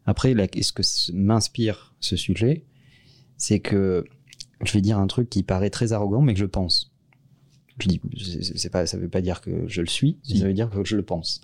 Après, 0.06 0.34
là, 0.34 0.46
ce 0.60 0.72
que 0.72 0.82
m'inspire 1.12 1.94
ce 2.00 2.16
sujet, 2.16 2.64
c'est 3.36 3.60
que 3.60 4.04
je 4.62 4.72
vais 4.72 4.80
dire 4.80 4.98
un 4.98 5.06
truc 5.06 5.28
qui 5.28 5.42
paraît 5.42 5.70
très 5.70 5.92
arrogant, 5.92 6.22
mais 6.22 6.34
que 6.34 6.40
je 6.40 6.46
pense. 6.46 6.93
Je 7.80 7.88
dis, 7.88 8.00
c'est 8.56 8.70
pas, 8.70 8.86
ça 8.86 8.96
veut 8.96 9.08
pas 9.08 9.20
dire 9.20 9.40
que 9.40 9.66
je 9.66 9.80
le 9.80 9.86
suis, 9.88 10.18
Si. 10.22 10.38
ça 10.38 10.46
veut 10.46 10.54
dire 10.54 10.70
que 10.70 10.84
je 10.84 10.96
le 10.96 11.02
pense. 11.02 11.40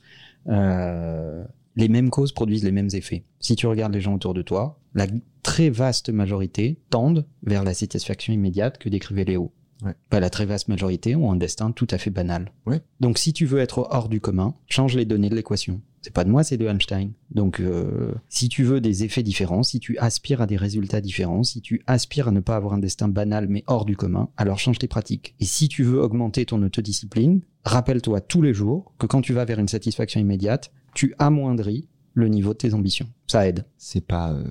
Euh, 0.48 1.44
les 1.76 1.88
mêmes 1.88 2.10
causes 2.10 2.32
produisent 2.32 2.64
les 2.64 2.72
mêmes 2.72 2.88
effets. 2.92 3.24
Si 3.40 3.56
tu 3.56 3.66
regardes 3.66 3.94
les 3.94 4.00
gens 4.00 4.14
autour 4.14 4.34
de 4.34 4.42
toi, 4.42 4.78
la 4.94 5.06
très 5.42 5.70
vaste 5.70 6.10
majorité 6.10 6.78
tendent 6.90 7.26
vers 7.42 7.64
la 7.64 7.74
satisfaction 7.74 8.32
immédiate 8.32 8.78
que 8.78 8.88
décrivait 8.88 9.24
Léo. 9.24 9.52
Ouais. 9.82 9.94
Bah, 10.10 10.20
la 10.20 10.28
très 10.30 10.44
vaste 10.44 10.68
majorité 10.68 11.16
ont 11.16 11.32
un 11.32 11.36
destin 11.36 11.70
tout 11.72 11.86
à 11.90 11.98
fait 11.98 12.10
banal. 12.10 12.52
Ouais. 12.66 12.80
Donc 13.00 13.18
si 13.18 13.32
tu 13.32 13.46
veux 13.46 13.60
être 13.60 13.88
hors 13.90 14.08
du 14.08 14.20
commun, 14.20 14.54
change 14.66 14.94
les 14.94 15.06
données 15.06 15.30
de 15.30 15.34
l'équation. 15.36 15.80
C'est 16.02 16.12
pas 16.14 16.24
de 16.24 16.30
moi, 16.30 16.44
c'est 16.44 16.56
de 16.56 16.66
Einstein. 16.66 17.12
Donc 17.30 17.60
euh, 17.60 18.14
si 18.28 18.48
tu 18.48 18.64
veux 18.64 18.80
des 18.80 19.04
effets 19.04 19.22
différents, 19.22 19.62
si 19.62 19.80
tu 19.80 19.98
aspires 19.98 20.40
à 20.40 20.46
des 20.46 20.56
résultats 20.56 21.00
différents, 21.00 21.42
si 21.42 21.60
tu 21.60 21.82
aspires 21.86 22.28
à 22.28 22.30
ne 22.30 22.40
pas 22.40 22.56
avoir 22.56 22.74
un 22.74 22.78
destin 22.78 23.08
banal 23.08 23.48
mais 23.48 23.64
hors 23.66 23.84
du 23.84 23.96
commun, 23.96 24.30
alors 24.36 24.58
change 24.58 24.78
tes 24.78 24.88
pratiques. 24.88 25.34
Et 25.40 25.44
si 25.44 25.68
tu 25.68 25.82
veux 25.82 26.00
augmenter 26.00 26.46
ton 26.46 26.62
autodiscipline, 26.62 27.42
rappelle-toi 27.64 28.20
tous 28.20 28.42
les 28.42 28.54
jours 28.54 28.94
que 28.98 29.06
quand 29.06 29.20
tu 29.20 29.32
vas 29.32 29.44
vers 29.44 29.58
une 29.58 29.68
satisfaction 29.68 30.20
immédiate, 30.20 30.72
tu 30.94 31.14
amoindris 31.18 31.88
le 32.14 32.28
niveau 32.28 32.52
de 32.52 32.58
tes 32.58 32.74
ambitions. 32.74 33.08
Ça 33.26 33.46
aide. 33.46 33.64
c'est 33.76 34.04
pas 34.04 34.32
euh, 34.32 34.44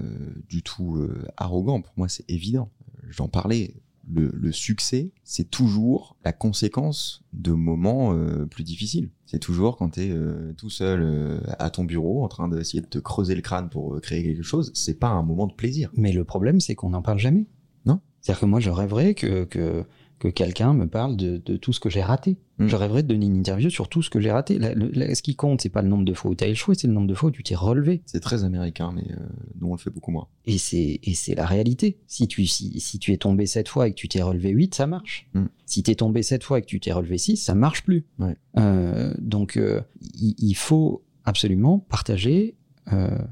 du 0.48 0.64
tout 0.64 0.96
euh, 0.96 1.26
arrogant. 1.36 1.82
Pour 1.82 1.94
moi, 1.98 2.08
c'est 2.08 2.30
évident. 2.30 2.72
J'en 3.10 3.28
parlais. 3.28 3.74
Le, 4.12 4.32
le 4.34 4.52
succès, 4.52 5.12
c'est 5.24 5.50
toujours 5.50 6.18
la 6.26 6.34
conséquence 6.34 7.24
de 7.34 7.52
moments 7.52 8.14
euh, 8.14 8.46
plus 8.46 8.64
difficiles. 8.64 9.12
C'est 9.26 9.40
toujours 9.40 9.78
quand 9.78 9.92
tu 9.92 10.02
es 10.02 10.54
tout 10.58 10.72
seul 10.72 11.02
euh, 11.04 11.40
à 11.60 11.70
ton 11.70 11.84
bureau 11.84 12.24
en 12.24 12.28
train 12.28 12.48
d'essayer 12.48 12.82
de 12.82 12.88
te 12.88 12.98
creuser 12.98 13.36
le 13.36 13.42
crâne 13.42 13.70
pour 13.70 13.94
euh, 13.94 14.00
créer 14.00 14.24
quelque 14.24 14.42
chose. 14.42 14.72
C'est 14.74 14.98
pas 14.98 15.10
un 15.10 15.22
moment 15.22 15.46
de 15.46 15.54
plaisir. 15.54 15.92
Mais 15.96 16.12
le 16.12 16.24
problème, 16.24 16.60
c'est 16.60 16.74
qu'on 16.74 16.90
n'en 16.90 17.04
parle 17.04 17.20
jamais. 17.20 17.46
Non. 17.86 18.00
C'est-à-dire 18.22 18.42
que 18.42 18.46
moi, 18.48 18.60
je 18.60 18.72
rêverais 18.72 19.14
que, 19.14 19.44
que, 19.44 19.86
que 20.20 20.28
quelqu'un 20.28 20.74
me 20.74 20.86
parle 20.88 21.16
de, 21.16 21.38
de 21.38 21.56
tout 21.56 21.72
ce 21.74 21.80
que 21.80 21.90
j'ai 21.90 22.02
raté. 22.04 22.38
Mm. 22.58 22.68
Je 22.68 22.76
rêverais 22.76 23.04
de 23.04 23.08
donner 23.08 23.26
une 23.26 23.38
interview 23.38 23.70
sur 23.70 23.88
tout 23.88 24.02
ce 24.02 24.10
que 24.10 24.20
j'ai 24.20 24.32
raté. 24.32 24.60
Ce 24.60 25.22
qui 25.22 25.36
compte, 25.36 25.62
c'est 25.62 25.70
pas 25.70 25.82
le 25.82 25.88
nombre 25.88 26.04
de 26.04 26.14
fois 26.14 26.30
où 26.30 26.36
tu 26.36 26.44
as 26.44 26.48
échoué, 26.48 26.76
c'est 26.76 26.88
le 26.88 26.94
nombre 26.94 27.08
de 27.08 27.14
fois 27.14 27.30
où 27.30 27.32
tu 27.32 27.42
t'es 27.42 27.56
relevé. 27.56 28.02
C'est 28.06 28.20
très 28.20 28.44
américain, 28.44 28.92
mais 28.94 29.06
euh, 29.12 29.26
nous 29.60 29.70
on 29.70 29.72
le 29.72 29.78
fait 29.78 29.90
beaucoup 29.90 30.12
moins. 30.12 30.28
Et 30.46 30.58
c'est, 30.58 31.00
et 31.02 31.14
c'est 31.16 31.36
la 31.36 31.46
réalité. 31.46 32.00
Si 32.08 32.28
tu, 32.28 32.46
si, 32.46 32.80
si 32.82 33.00
tu 33.00 33.14
es 33.14 33.18
tombé 33.18 33.46
7 33.46 33.70
fois 33.70 33.88
et 33.88 33.92
que 33.92 33.96
tu 33.96 34.10
t'es 34.10 34.22
relevé 34.22 34.50
8, 34.50 34.76
ça 34.76 34.88
marche. 34.88 35.30
Mm. 35.34 35.46
Si 35.66 35.84
tu 35.84 35.92
es 35.92 35.96
tombé 35.96 36.22
7 36.22 36.44
fois 36.44 36.60
et 36.60 36.62
que 36.62 36.68
tu 36.68 36.82
t'es 36.82 36.92
relevé 36.92 37.18
6, 37.18 37.38
ça 37.38 37.56
marche 37.56 37.84
plus. 37.84 38.06
Ouais. 38.20 38.36
Euh, 38.58 39.14
donc, 39.20 39.56
euh, 39.56 39.82
il, 40.02 40.36
il 40.38 40.56
faut 40.56 41.04
absolument 41.26 41.80
partager 41.80 42.56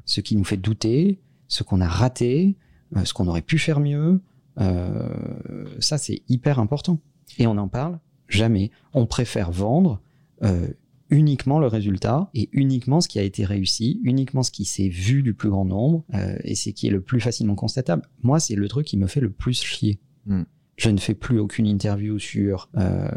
ce 0.06 0.22
qui 0.22 0.36
nous 0.36 0.44
fait 0.44 0.56
douter, 0.56 1.20
ce 1.48 1.64
qu'on 1.64 1.82
a 1.82 1.88
raté, 1.88 2.58
ce 3.04 3.12
qu'on 3.12 3.26
aurait 3.26 3.42
pu 3.42 3.58
faire 3.58 3.80
mieux. 3.80 4.22
Euh, 4.60 5.07
ça, 5.80 5.98
c'est 5.98 6.22
hyper 6.28 6.60
important. 6.60 7.00
Et 7.38 7.48
on 7.48 7.56
n'en 7.56 7.68
parle 7.68 8.00
jamais. 8.28 8.72
On 8.94 9.06
préfère 9.06 9.52
vendre 9.52 10.02
euh, 10.44 10.68
uniquement 11.10 11.60
le 11.60 11.68
résultat 11.68 12.30
et 12.34 12.50
uniquement 12.52 13.02
ce 13.02 13.08
qui 13.08 13.20
a 13.20 13.24
été 13.24 13.46
réussi, 13.46 14.00
uniquement 14.04 14.44
ce 14.44 14.52
qui 14.52 14.66
s'est 14.66 14.90
vu 14.90 15.24
du 15.24 15.34
plus 15.34 15.50
grand 15.50 15.66
nombre 15.66 16.04
euh, 16.14 16.38
et 16.44 16.56
ce 16.56 16.70
qui 16.70 16.88
est 16.88 16.92
le 16.92 17.02
plus 17.02 17.20
facilement 17.20 17.56
constatable. 17.56 18.04
Moi, 18.24 18.40
c'est 18.40 18.56
le 18.56 18.68
truc 18.68 18.86
qui 18.86 18.98
me 18.98 19.08
fait 19.08 19.22
le 19.22 19.32
plus 19.32 19.62
chier. 19.62 20.00
Hmm. 20.26 20.44
Je 20.78 20.92
ne 20.92 21.00
fais 21.00 21.16
plus 21.16 21.40
aucune 21.40 21.66
interview 21.66 22.20
sur 22.20 22.70
euh, 22.78 23.08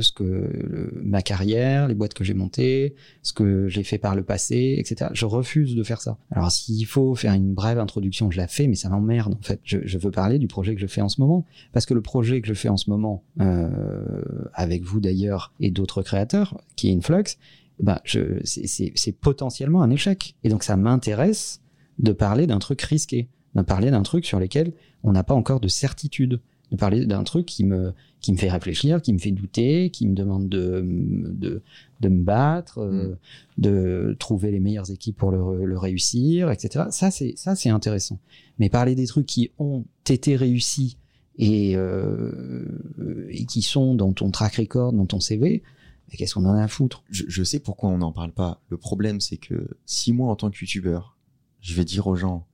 ce 0.00 0.12
que 0.12 0.90
ma 1.04 1.20
carrière, 1.20 1.88
les 1.88 1.94
boîtes 1.94 2.14
que 2.14 2.24
j'ai 2.24 2.32
montées, 2.32 2.94
ce 3.22 3.34
que 3.34 3.68
j'ai 3.68 3.82
fait 3.82 3.98
par 3.98 4.14
le 4.14 4.22
passé, 4.22 4.76
etc. 4.78 5.10
Je 5.12 5.26
refuse 5.26 5.76
de 5.76 5.82
faire 5.82 6.00
ça. 6.00 6.16
Alors 6.30 6.50
s'il 6.50 6.86
faut 6.86 7.14
faire 7.14 7.34
une 7.34 7.52
brève 7.52 7.78
introduction, 7.78 8.30
je 8.30 8.38
la 8.38 8.48
fais, 8.48 8.66
mais 8.66 8.76
ça 8.76 8.88
m'emmerde 8.88 9.34
en 9.34 9.42
fait. 9.42 9.60
Je, 9.62 9.78
je 9.84 9.98
veux 9.98 10.10
parler 10.10 10.38
du 10.38 10.46
projet 10.46 10.74
que 10.74 10.80
je 10.80 10.86
fais 10.86 11.02
en 11.02 11.10
ce 11.10 11.20
moment, 11.20 11.44
parce 11.74 11.84
que 11.84 11.92
le 11.92 12.00
projet 12.00 12.40
que 12.40 12.48
je 12.48 12.54
fais 12.54 12.70
en 12.70 12.78
ce 12.78 12.88
moment, 12.88 13.22
euh, 13.42 14.22
avec 14.54 14.82
vous 14.82 14.98
d'ailleurs 14.98 15.52
et 15.60 15.70
d'autres 15.70 16.02
créateurs, 16.02 16.58
qui 16.76 16.88
est 16.88 16.94
Influx, 16.94 17.36
ben 17.78 18.00
je, 18.04 18.40
c'est 18.44 19.12
potentiellement 19.12 19.82
un 19.82 19.90
échec. 19.90 20.34
Et 20.44 20.48
donc 20.48 20.62
ça 20.62 20.76
m'intéresse 20.76 21.60
de 21.98 22.12
parler 22.12 22.46
d'un 22.46 22.58
truc 22.58 22.80
risqué, 22.80 23.28
de 23.54 23.60
parler 23.60 23.90
d'un 23.90 24.02
truc 24.02 24.24
sur 24.24 24.40
lequel 24.40 24.72
on 25.02 25.12
n'a 25.12 25.24
pas 25.24 25.34
encore 25.34 25.60
de 25.60 25.68
certitude 25.68 26.40
de 26.70 26.76
parler 26.76 27.06
d'un 27.06 27.22
truc 27.22 27.46
qui 27.46 27.64
me, 27.64 27.92
qui 28.20 28.32
me 28.32 28.36
fait 28.36 28.50
réfléchir, 28.50 29.00
qui 29.00 29.12
me 29.12 29.18
fait 29.18 29.30
douter, 29.30 29.90
qui 29.90 30.06
me 30.06 30.14
demande 30.14 30.48
de, 30.48 30.82
de, 30.84 31.62
de 32.00 32.08
me 32.08 32.24
battre, 32.24 32.78
euh, 32.78 33.16
de 33.58 34.16
trouver 34.18 34.50
les 34.50 34.60
meilleures 34.60 34.90
équipes 34.90 35.16
pour 35.16 35.30
le, 35.30 35.64
le 35.64 35.78
réussir, 35.78 36.50
etc. 36.50 36.86
Ça, 36.90 37.10
c'est, 37.10 37.34
ça, 37.36 37.54
c'est 37.54 37.70
intéressant. 37.70 38.18
Mais 38.58 38.68
parler 38.68 38.94
des 38.94 39.06
trucs 39.06 39.26
qui 39.26 39.50
ont 39.58 39.84
été 40.08 40.34
réussis 40.34 40.98
et, 41.38 41.76
euh, 41.76 43.26
et 43.30 43.46
qui 43.46 43.62
sont 43.62 43.94
dans 43.94 44.12
ton 44.12 44.30
track 44.30 44.56
record, 44.56 44.92
dans 44.92 45.06
ton 45.06 45.20
CV, 45.20 45.62
mais 46.08 46.16
qu'est-ce 46.16 46.34
qu'on 46.34 46.44
en 46.44 46.54
a 46.54 46.62
à 46.62 46.68
foutre? 46.68 47.04
Je, 47.10 47.24
je 47.28 47.42
sais 47.42 47.58
pourquoi 47.58 47.90
on 47.90 47.98
n'en 47.98 48.12
parle 48.12 48.32
pas. 48.32 48.60
Le 48.68 48.76
problème, 48.76 49.20
c'est 49.20 49.36
que 49.36 49.76
si 49.86 50.12
moi, 50.12 50.30
en 50.30 50.36
tant 50.36 50.50
que 50.50 50.58
youtubeur, 50.60 51.16
je 51.60 51.74
vais 51.74 51.84
dire 51.84 52.06
aux 52.06 52.16
gens, 52.16 52.46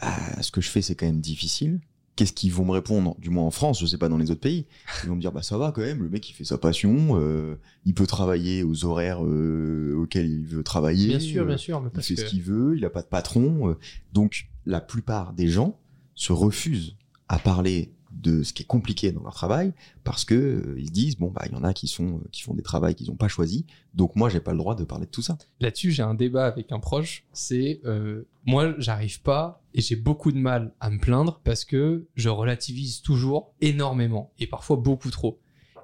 bah, 0.00 0.42
ce 0.42 0.50
que 0.50 0.60
je 0.60 0.68
fais, 0.68 0.82
c'est 0.82 0.94
quand 0.94 1.06
même 1.06 1.20
difficile. 1.20 1.80
Qu'est-ce 2.16 2.32
qu'ils 2.32 2.52
vont 2.52 2.64
me 2.64 2.72
répondre 2.72 3.14
Du 3.20 3.28
moins 3.28 3.44
en 3.44 3.50
France, 3.50 3.78
je 3.78 3.84
sais 3.86 3.98
pas 3.98 4.08
dans 4.08 4.16
les 4.16 4.30
autres 4.30 4.40
pays. 4.40 4.66
Ils 5.04 5.10
vont 5.10 5.16
me 5.16 5.20
dire, 5.20 5.32
bah 5.32 5.42
ça 5.42 5.58
va 5.58 5.70
quand 5.70 5.82
même. 5.82 6.02
Le 6.02 6.08
mec, 6.08 6.28
il 6.30 6.32
fait 6.32 6.44
sa 6.44 6.56
passion. 6.56 7.20
euh, 7.20 7.56
il 7.84 7.92
peut 7.92 8.06
travailler 8.06 8.62
aux 8.62 8.86
horaires 8.86 9.22
euh, 9.24 9.94
auxquels 9.98 10.30
il 10.30 10.46
veut 10.46 10.62
travailler. 10.62 11.08
Bien 11.08 11.20
sûr, 11.20 11.42
euh, 11.42 11.46
bien 11.46 11.56
sûr. 11.58 11.80
Mais 11.82 11.88
il 11.88 11.92
parce 11.92 12.06
fait 12.06 12.14
que... 12.14 12.20
ce 12.22 12.26
qu'il 12.26 12.42
veut. 12.42 12.74
Il 12.76 12.84
a 12.86 12.90
pas 12.90 13.02
de 13.02 13.06
patron. 13.06 13.68
euh. 13.68 13.78
donc, 14.14 14.48
la 14.64 14.80
plupart 14.80 15.34
des 15.34 15.46
gens 15.48 15.78
se 16.14 16.32
refusent 16.32 16.96
à 17.28 17.38
parler 17.38 17.92
de 18.16 18.42
ce 18.42 18.52
qui 18.52 18.62
est 18.62 18.66
compliqué 18.66 19.12
dans 19.12 19.22
leur 19.22 19.34
travail 19.34 19.72
parce 20.04 20.24
que 20.24 20.34
euh, 20.34 20.74
ils 20.78 20.86
se 20.88 20.92
disent 20.92 21.16
bon 21.16 21.30
bah 21.30 21.42
il 21.46 21.52
y 21.52 21.54
en 21.54 21.64
a 21.64 21.72
qui 21.72 21.86
sont 21.86 22.20
qui 22.32 22.42
font 22.42 22.54
des 22.54 22.62
travails 22.62 22.94
qu'ils 22.94 23.08
n'ont 23.08 23.16
pas 23.16 23.28
choisi 23.28 23.66
donc 23.94 24.16
moi 24.16 24.28
j'ai 24.28 24.40
pas 24.40 24.52
le 24.52 24.58
droit 24.58 24.74
de 24.74 24.84
parler 24.84 25.06
de 25.06 25.10
tout 25.10 25.22
ça 25.22 25.36
Là-dessus, 25.60 25.90
j'ai 25.90 26.02
un 26.02 26.14
débat 26.14 26.46
avec 26.46 26.72
un 26.72 26.78
proche. 26.78 27.24
C'est 27.32 27.80
euh, 27.84 28.22
moi, 28.44 28.74
j'arrive 28.78 29.22
pas 29.22 29.62
et 29.74 29.80
j'ai 29.80 29.96
beaucoup 29.96 30.32
de 30.32 30.38
mal 30.38 30.72
à 30.80 30.90
me 30.90 30.98
plaindre 30.98 31.40
parce 31.44 31.64
que 31.64 32.06
je 32.14 32.28
relativise 32.28 33.02
toujours 33.02 33.54
énormément 33.60 34.32
et 34.38 34.46
parfois 34.46 34.76
beaucoup 34.76 35.10
trop. 35.10 35.40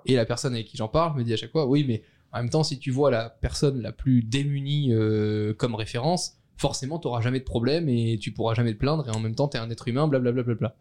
Et 0.06 0.14
la 0.14 0.26
personne 0.26 0.54
avec 0.54 0.66
qui 0.66 0.76
j'en 0.76 0.88
parle 0.88 1.16
me 1.16 1.24
dit 1.24 1.32
à 1.32 1.36
chaque 1.36 1.52
fois, 1.52 1.66
oui, 1.66 1.84
mais 1.86 2.02
en 2.32 2.38
même 2.38 2.50
temps, 2.50 2.64
si 2.64 2.78
tu 2.78 2.90
vois 2.90 3.10
la 3.10 3.30
personne 3.30 3.80
la 3.80 3.92
plus 3.92 4.22
démunie 4.22 4.92
euh, 4.92 5.54
comme 5.54 5.74
référence, 5.74 6.38
forcément, 6.56 6.98
tu 6.98 7.08
jamais 7.22 7.40
de 7.40 7.44
problème 7.44 7.88
et 7.88 8.18
tu 8.20 8.32
pourras 8.32 8.54
jamais 8.54 8.72
te 8.72 8.78
plaindre 8.78 9.08
et 9.08 9.10
en 9.10 9.20
même 9.20 9.34
temps, 9.34 9.48
tu 9.48 9.56
es 9.56 9.60
un 9.60 9.70
être 9.70 9.88
humain, 9.88 10.08
blablabla. 10.08 10.74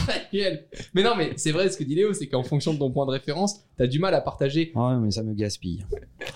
Gueule. 0.32 0.64
mais 0.94 1.02
non, 1.02 1.14
mais 1.16 1.32
c'est 1.36 1.52
vrai 1.52 1.68
ce 1.70 1.76
que 1.76 1.84
dit 1.84 1.94
Léo, 1.94 2.12
c'est 2.12 2.26
qu'en 2.26 2.42
fonction 2.42 2.72
de 2.74 2.78
ton 2.78 2.90
point 2.90 3.06
de 3.06 3.10
référence, 3.10 3.60
tu 3.76 3.82
as 3.82 3.86
du 3.86 3.98
mal 3.98 4.14
à 4.14 4.20
partager. 4.20 4.72
Ouais, 4.74 4.96
mais 5.00 5.10
ça 5.10 5.22
me 5.22 5.34
gaspille. 5.34 5.84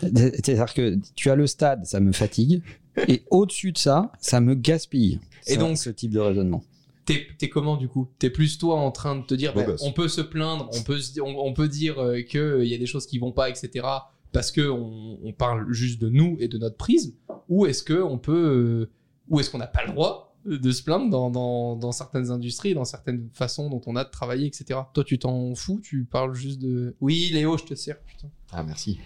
C'est-à-dire 0.01 0.73
que 0.75 0.97
tu 1.15 1.31
as 1.31 1.35
le 1.37 1.47
stade, 1.47 1.85
ça 1.87 2.01
me 2.01 2.13
fatigue, 2.13 2.63
et 3.09 3.23
au-dessus 3.31 3.73
de 3.73 3.79
ça, 3.79 4.13
ça 4.21 4.41
me 4.41 4.55
gaspille. 4.55 5.21
Et 5.47 5.55
Ça, 5.55 5.61
donc- 5.61 5.79
ce 5.79 5.91
type 5.91 6.13
de 6.13 6.21
raisonnement. 6.21 6.63
T'es 7.05 7.25
t'es 7.39 7.49
comment 7.49 7.77
du 7.77 7.87
coup? 7.87 8.09
T'es 8.19 8.31
plus 8.31 8.59
toi 8.59 8.81
en 8.81 8.91
train 8.91 9.15
de 9.15 9.23
te 9.25 9.33
dire, 9.35 9.55
bah, 9.55 9.63
gosse. 9.63 9.83
on 9.85 9.93
peut 9.93 10.09
se 10.09 10.21
plaindre, 10.21 10.69
on 10.77 10.83
peut, 10.83 10.99
se 10.99 11.13
di- 11.13 11.21
on, 11.21 11.39
on 11.47 11.53
peut 11.53 11.69
dire 11.69 12.01
euh, 12.01 12.21
que 12.29 12.61
il 12.65 12.69
y 12.69 12.75
a 12.75 12.79
des 12.79 12.87
choses 12.87 13.07
qui 13.07 13.19
vont 13.21 13.31
pas, 13.31 13.49
etc. 13.49 13.87
Parce 14.33 14.51
que 14.51 14.69
on, 14.69 15.19
on 15.23 15.33
parle 15.33 15.73
juste 15.73 16.01
de 16.01 16.09
nous 16.09 16.37
et 16.41 16.49
de 16.49 16.59
notre 16.59 16.77
prisme, 16.77 17.13
ou 17.49 17.65
est-ce 17.67 17.85
que 17.85 18.03
on 18.03 18.19
peut, 18.19 18.33
euh, 18.89 18.91
ou 19.29 19.39
est-ce 19.39 19.51
qu'on 19.51 19.59
n'a 19.59 19.69
pas 19.69 19.85
le 19.87 19.93
droit 19.93 20.26
de 20.47 20.71
se 20.71 20.83
plaindre 20.83 21.11
dans, 21.11 21.31
dans, 21.31 21.77
dans 21.77 21.93
certaines 21.93 22.31
industries, 22.31 22.75
dans 22.75 22.85
certaines 22.85 23.29
façons 23.33 23.69
dont 23.69 23.81
on 23.87 23.97
a 23.97 24.05
de 24.05 24.11
travailler, 24.11 24.47
etc. 24.47 24.81
Toi, 24.95 25.05
tu 25.05 25.19
t'en 25.19 25.55
fous 25.55 25.81
Tu 25.83 26.05
parles 26.05 26.35
juste 26.35 26.61
de. 26.61 26.95
Oui, 27.01 27.31
Léo, 27.33 27.57
je 27.59 27.65
te 27.65 27.75
sers. 27.75 27.99
Putain. 28.03 28.29
ah 28.53 28.63
merci 28.63 28.99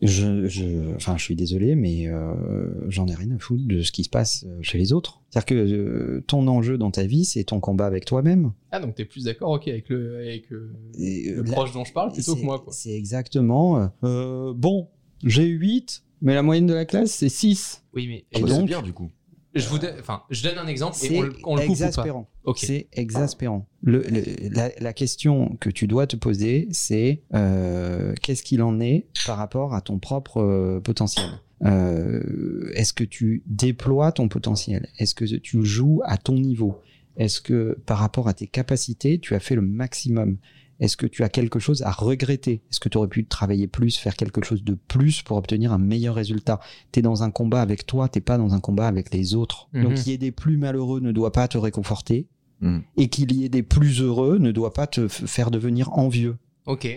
Je, 0.00 0.46
je, 0.48 0.94
enfin, 0.96 1.16
je 1.16 1.22
suis 1.22 1.36
désolé, 1.36 1.76
mais 1.76 2.08
euh, 2.08 2.72
j'en 2.88 3.06
ai 3.06 3.14
rien 3.14 3.30
à 3.32 3.38
foutre 3.38 3.64
de 3.66 3.82
ce 3.82 3.92
qui 3.92 4.02
se 4.04 4.08
passe 4.08 4.44
euh, 4.48 4.58
chez 4.62 4.76
les 4.78 4.92
autres. 4.92 5.20
C'est-à-dire 5.30 5.46
que 5.46 5.54
euh, 5.54 6.24
ton 6.26 6.48
enjeu 6.48 6.76
dans 6.78 6.90
ta 6.90 7.04
vie, 7.04 7.24
c'est 7.24 7.44
ton 7.44 7.60
combat 7.60 7.86
avec 7.86 8.04
toi-même. 8.04 8.52
Ah, 8.72 8.80
donc 8.80 8.94
t'es 8.96 9.04
plus 9.04 9.24
d'accord, 9.24 9.50
ok, 9.52 9.68
avec 9.68 9.88
le, 9.90 10.16
avec 10.16 10.50
euh, 10.52 10.72
Et, 10.98 11.28
euh, 11.30 11.36
le 11.36 11.42
là- 11.44 11.52
proche 11.52 11.72
dont 11.72 11.84
je 11.84 11.92
parle 11.92 12.12
plutôt 12.12 12.32
que 12.34 12.40
c'est- 12.40 12.44
moi, 12.44 12.58
quoi. 12.58 12.72
C'est 12.72 12.94
exactement. 12.96 13.90
bon, 14.02 14.88
j'ai 15.22 15.44
8, 15.46 16.02
mais 16.20 16.34
la 16.34 16.42
moyenne 16.42 16.66
de 16.66 16.74
la 16.74 16.84
classe, 16.84 17.12
c'est 17.12 17.28
6. 17.28 17.84
Oui, 17.94 18.08
mais 18.08 18.24
Et 18.32 18.42
donc- 18.42 18.66
bien 18.66 18.82
du 18.82 18.92
coup 18.92 19.10
je 19.54 19.68
vous, 19.68 19.78
donne- 19.78 19.94
enfin, 20.00 20.22
je 20.30 20.42
donne 20.42 20.58
un 20.58 20.66
exemple 20.66 20.96
et 21.02 21.08
C'est 21.08 21.18
on, 21.18 21.22
le- 21.22 21.32
on 21.44 21.56
le 21.56 21.62
coupe 21.62 21.70
ou 21.76 21.78
pas? 21.78 21.86
exaspérant. 21.88 22.30
Ok. 22.44 22.58
C'est 22.60 22.88
exaspérant. 22.92 23.68
Le, 23.82 24.02
le- 24.02 24.48
la, 24.50 24.70
la 24.78 24.92
question 24.92 25.56
que 25.60 25.68
tu 25.70 25.86
dois 25.86 26.06
te 26.06 26.16
poser, 26.16 26.68
c'est 26.70 27.22
euh, 27.34 28.14
qu'est-ce 28.22 28.42
qu'il 28.42 28.62
en 28.62 28.80
est 28.80 29.06
par 29.26 29.36
rapport 29.36 29.74
à 29.74 29.80
ton 29.80 29.98
propre 29.98 30.38
euh, 30.40 30.80
potentiel? 30.80 31.28
Euh, 31.64 32.70
Est-ce 32.74 32.92
que 32.92 33.04
tu 33.04 33.42
déploies 33.46 34.12
ton 34.12 34.28
potentiel? 34.28 34.88
Est-ce 34.98 35.14
que 35.14 35.24
tu 35.24 35.64
joues 35.64 36.00
à 36.04 36.16
ton 36.16 36.34
niveau? 36.34 36.80
Est-ce 37.16 37.40
que 37.40 37.78
par 37.86 37.98
rapport 37.98 38.28
à 38.28 38.34
tes 38.34 38.46
capacités, 38.46 39.18
tu 39.18 39.34
as 39.34 39.40
fait 39.40 39.54
le 39.54 39.62
maximum? 39.62 40.38
Est-ce 40.82 40.96
que 40.96 41.06
tu 41.06 41.22
as 41.22 41.28
quelque 41.28 41.60
chose 41.60 41.82
à 41.82 41.92
regretter? 41.92 42.60
Est-ce 42.68 42.80
que 42.80 42.88
tu 42.88 42.98
aurais 42.98 43.06
pu 43.06 43.24
travailler 43.24 43.68
plus, 43.68 43.96
faire 43.96 44.16
quelque 44.16 44.42
chose 44.44 44.64
de 44.64 44.74
plus 44.74 45.22
pour 45.22 45.36
obtenir 45.36 45.72
un 45.72 45.78
meilleur 45.78 46.16
résultat? 46.16 46.58
Tu 46.90 46.98
es 46.98 47.02
dans 47.02 47.22
un 47.22 47.30
combat 47.30 47.62
avec 47.62 47.86
toi, 47.86 48.08
t'es 48.08 48.20
pas 48.20 48.36
dans 48.36 48.52
un 48.52 48.58
combat 48.58 48.88
avec 48.88 49.14
les 49.14 49.36
autres. 49.36 49.68
Mhm. 49.72 49.82
Donc 49.84 49.94
qu'il 49.94 50.08
y 50.10 50.14
ait 50.14 50.18
des 50.18 50.32
plus 50.32 50.56
malheureux 50.56 50.98
ne 50.98 51.12
doit 51.12 51.30
pas 51.30 51.46
te 51.46 51.56
réconforter 51.56 52.26
Mhm. 52.60 52.82
et 52.96 53.08
qu'il 53.08 53.32
y 53.32 53.44
ait 53.44 53.48
des 53.48 53.62
plus 53.62 54.00
heureux 54.00 54.38
ne 54.38 54.50
doit 54.50 54.72
pas 54.72 54.88
te 54.88 55.06
faire 55.06 55.52
devenir 55.52 55.92
envieux. 55.96 56.36
Ok. 56.66 56.88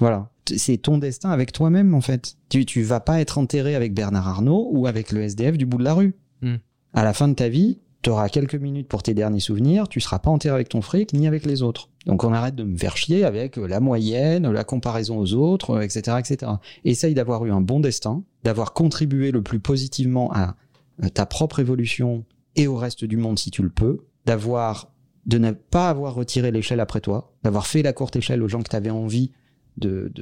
Voilà. 0.00 0.30
C'est 0.56 0.78
ton 0.78 0.96
destin 0.96 1.28
avec 1.30 1.52
toi-même, 1.52 1.94
en 1.94 2.00
fait. 2.00 2.36
Tu, 2.48 2.64
tu 2.64 2.82
vas 2.82 3.00
pas 3.00 3.20
être 3.20 3.36
enterré 3.36 3.74
avec 3.74 3.92
Bernard 3.94 4.26
Arnault 4.26 4.68
ou 4.72 4.86
avec 4.86 5.12
le 5.12 5.20
SDF 5.20 5.58
du 5.58 5.66
bout 5.66 5.76
de 5.78 5.84
la 5.84 5.92
rue. 5.94 6.14
Hmm. 6.40 6.56
À 6.94 7.04
la 7.04 7.12
fin 7.12 7.28
de 7.28 7.34
ta 7.34 7.48
vie, 7.50 7.80
tu 8.02 8.10
auras 8.10 8.28
quelques 8.28 8.56
minutes 8.56 8.88
pour 8.88 9.02
tes 9.02 9.14
derniers 9.14 9.40
souvenirs, 9.40 9.88
tu 9.88 10.00
seras 10.00 10.18
pas 10.18 10.30
enterré 10.30 10.54
avec 10.54 10.68
ton 10.68 10.82
fric 10.82 11.12
ni 11.12 11.26
avec 11.26 11.46
les 11.46 11.62
autres. 11.62 11.88
Donc 12.06 12.24
on 12.24 12.32
arrête 12.32 12.56
de 12.56 12.64
me 12.64 12.76
faire 12.76 12.96
chier 12.96 13.24
avec 13.24 13.58
euh, 13.58 13.66
la 13.66 13.78
moyenne, 13.78 14.50
la 14.50 14.64
comparaison 14.64 15.18
aux 15.18 15.34
autres, 15.34 15.70
euh, 15.70 15.80
etc., 15.82 16.16
etc. 16.18 16.52
Essaye 16.84 17.14
d'avoir 17.14 17.46
eu 17.46 17.52
un 17.52 17.60
bon 17.60 17.78
destin, 17.78 18.24
d'avoir 18.42 18.72
contribué 18.72 19.30
le 19.30 19.42
plus 19.42 19.60
positivement 19.60 20.32
à 20.32 20.56
euh, 21.02 21.08
ta 21.08 21.26
propre 21.26 21.60
évolution 21.60 22.24
et 22.56 22.66
au 22.66 22.76
reste 22.76 23.04
du 23.04 23.16
monde 23.16 23.38
si 23.38 23.50
tu 23.50 23.62
le 23.62 23.70
peux, 23.70 24.00
d'avoir 24.26 24.92
de 25.26 25.38
ne 25.38 25.52
pas 25.52 25.88
avoir 25.88 26.14
retiré 26.14 26.50
l'échelle 26.50 26.80
après 26.80 27.00
toi, 27.00 27.32
d'avoir 27.44 27.68
fait 27.68 27.82
la 27.82 27.92
courte 27.92 28.16
échelle 28.16 28.42
aux 28.42 28.48
gens 28.48 28.62
que 28.62 28.68
tu 28.68 28.76
avais 28.76 28.90
envie 28.90 29.30
de, 29.76 30.12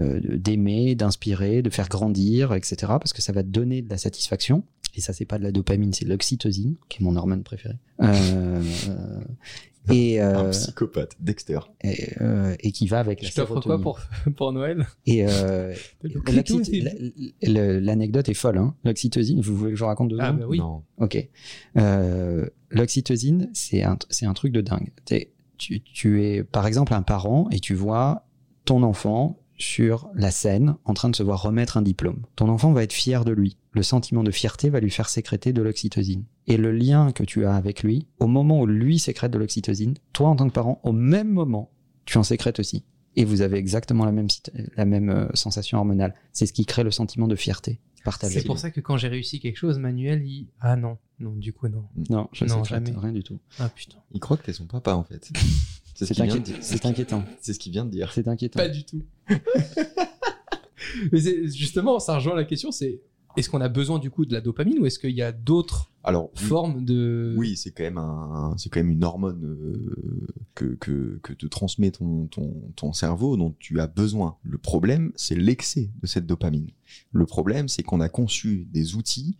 euh, 0.00 0.20
d'aimer, 0.22 0.94
d'inspirer, 0.94 1.62
de 1.62 1.70
faire 1.70 1.88
grandir, 1.88 2.54
etc. 2.54 2.76
Parce 2.86 3.12
que 3.12 3.22
ça 3.22 3.32
va 3.32 3.42
te 3.42 3.48
donner 3.48 3.82
de 3.82 3.90
la 3.90 3.98
satisfaction. 3.98 4.64
Et 4.94 5.00
ça, 5.00 5.12
c'est 5.12 5.24
pas 5.24 5.38
de 5.38 5.44
la 5.44 5.52
dopamine, 5.52 5.92
c'est 5.92 6.04
de 6.04 6.10
l'oxytocine, 6.10 6.76
qui 6.88 7.02
est 7.02 7.04
mon 7.04 7.14
hormone 7.16 7.42
préférée. 7.42 7.78
Euh, 8.00 8.62
et, 9.90 10.20
un 10.20 10.46
euh, 10.46 10.50
psychopathe 10.50 11.16
Dexter 11.20 11.60
et, 11.82 12.14
euh, 12.20 12.54
et 12.60 12.72
qui 12.72 12.86
va 12.86 13.00
avec 13.00 13.22
la 13.22 13.28
Je 13.28 13.34
t'offre 13.34 13.60
quoi 13.60 13.80
pour, 13.80 14.00
pour 14.36 14.52
Noël? 14.52 14.86
Et 15.06 15.24
euh, 15.26 15.74
l'anecdote 17.42 18.28
est 18.28 18.34
folle. 18.34 18.58
Hein. 18.58 18.74
L'oxytocine, 18.84 19.40
vous 19.40 19.56
voulez 19.56 19.70
que 19.70 19.76
je 19.76 19.82
vous 19.82 19.88
raconte 19.88 20.10
deux 20.10 20.18
Ah 20.20 20.32
bah 20.32 20.44
oui. 20.46 20.58
non 20.58 20.82
Ok. 20.98 21.28
Euh, 21.76 22.46
L'oxytocine, 22.70 23.50
c'est 23.54 23.82
un, 23.82 23.98
c'est 24.10 24.26
un 24.26 24.34
truc 24.34 24.52
de 24.52 24.60
dingue. 24.60 24.90
Tu 25.56 26.24
es, 26.24 26.44
par 26.44 26.66
exemple, 26.66 26.92
un 26.94 27.02
parent 27.02 27.48
et 27.50 27.58
tu 27.58 27.74
vois 27.74 28.26
ton 28.64 28.82
enfant 28.82 29.40
sur 29.58 30.08
la 30.14 30.30
scène 30.30 30.76
en 30.84 30.94
train 30.94 31.08
de 31.10 31.16
se 31.16 31.22
voir 31.22 31.42
remettre 31.42 31.76
un 31.76 31.82
diplôme. 31.82 32.24
Ton 32.36 32.48
enfant 32.48 32.72
va 32.72 32.82
être 32.84 32.92
fier 32.92 33.24
de 33.24 33.32
lui. 33.32 33.56
Le 33.72 33.82
sentiment 33.82 34.22
de 34.22 34.30
fierté 34.30 34.70
va 34.70 34.80
lui 34.80 34.90
faire 34.90 35.08
sécréter 35.08 35.52
de 35.52 35.60
l'oxytocine. 35.62 36.24
Et 36.46 36.56
le 36.56 36.72
lien 36.72 37.12
que 37.12 37.24
tu 37.24 37.44
as 37.44 37.54
avec 37.54 37.82
lui, 37.82 38.06
au 38.20 38.26
moment 38.26 38.60
où 38.60 38.66
lui 38.66 38.98
sécrète 38.98 39.32
de 39.32 39.38
l'oxytocine, 39.38 39.94
toi 40.12 40.28
en 40.28 40.36
tant 40.36 40.48
que 40.48 40.52
parent, 40.54 40.80
au 40.84 40.92
même 40.92 41.28
moment, 41.30 41.70
tu 42.04 42.18
en 42.18 42.22
sécrètes 42.22 42.60
aussi. 42.60 42.84
Et 43.16 43.24
vous 43.24 43.42
avez 43.42 43.58
exactement 43.58 44.04
la 44.04 44.12
même, 44.12 44.30
sit- 44.30 44.52
la 44.76 44.84
même 44.84 45.10
euh, 45.10 45.26
sensation 45.34 45.78
hormonale. 45.78 46.14
C'est 46.32 46.46
ce 46.46 46.52
qui 46.52 46.64
crée 46.64 46.84
le 46.84 46.90
sentiment 46.92 47.26
de 47.26 47.34
fierté. 47.36 47.80
C'est 48.22 48.46
pour 48.46 48.58
ça 48.58 48.70
que 48.70 48.80
quand 48.80 48.96
j'ai 48.96 49.08
réussi 49.08 49.38
quelque 49.40 49.56
chose, 49.56 49.78
Manuel, 49.78 50.22
il. 50.24 50.46
Ah 50.60 50.76
non, 50.76 50.96
non, 51.18 51.32
du 51.34 51.52
coup, 51.52 51.68
non. 51.68 51.84
Non, 52.08 52.28
je 52.32 52.44
Non, 52.46 52.62
sécrète 52.64 52.86
jamais. 52.86 52.98
rien 52.98 53.12
du 53.12 53.22
tout. 53.22 53.38
Ah 53.58 53.68
putain. 53.68 53.98
il 54.12 54.20
croit 54.20 54.36
que 54.38 54.44
t'es 54.44 54.52
son 54.54 54.66
papa 54.66 54.94
en 54.94 55.02
fait 55.04 55.30
C'est 56.06 56.14
ce 56.14 56.22
inquiétant. 56.22 56.52
C'est 56.60 56.86
inquiétant. 56.86 57.24
C'est 57.40 57.52
ce 57.52 57.58
qu'il 57.58 57.72
vient 57.72 57.84
de 57.84 57.90
dire. 57.90 58.12
C'est 58.12 58.28
inquiétant. 58.28 58.58
Pas 58.58 58.68
du 58.68 58.84
tout. 58.84 59.02
Mais 61.12 61.18
justement, 61.48 61.98
ça 61.98 62.14
rejoint 62.14 62.36
la 62.36 62.44
question, 62.44 62.70
c'est 62.70 63.02
est-ce 63.36 63.50
qu'on 63.50 63.60
a 63.60 63.68
besoin 63.68 63.98
du 63.98 64.10
coup 64.10 64.24
de 64.24 64.32
la 64.32 64.40
dopamine 64.40 64.78
ou 64.78 64.86
est-ce 64.86 64.98
qu'il 64.98 65.10
y 65.10 65.22
a 65.22 65.32
d'autres 65.32 65.92
Alors, 66.02 66.30
oui, 66.36 66.42
formes 66.44 66.84
de... 66.84 67.34
oui, 67.36 67.56
c'est 67.56 67.72
quand 67.72 67.82
même 67.82 67.98
un, 67.98 68.54
c'est 68.56 68.68
quand 68.68 68.80
même 68.80 68.90
une 68.90 69.04
hormone 69.04 69.44
euh, 69.44 70.26
que, 70.54 70.76
que, 70.76 71.20
que 71.22 71.32
te 71.32 71.46
transmet 71.46 71.90
ton, 71.90 72.26
ton, 72.26 72.72
ton 72.74 72.92
cerveau 72.92 73.36
dont 73.36 73.54
tu 73.58 73.78
as 73.80 73.86
besoin. 73.86 74.36
Le 74.42 74.58
problème, 74.58 75.12
c'est 75.14 75.36
l'excès 75.36 75.90
de 76.00 76.06
cette 76.06 76.26
dopamine. 76.26 76.70
Le 77.12 77.26
problème, 77.26 77.68
c'est 77.68 77.82
qu'on 77.82 78.00
a 78.00 78.08
conçu 78.08 78.66
des 78.70 78.94
outils 78.94 79.36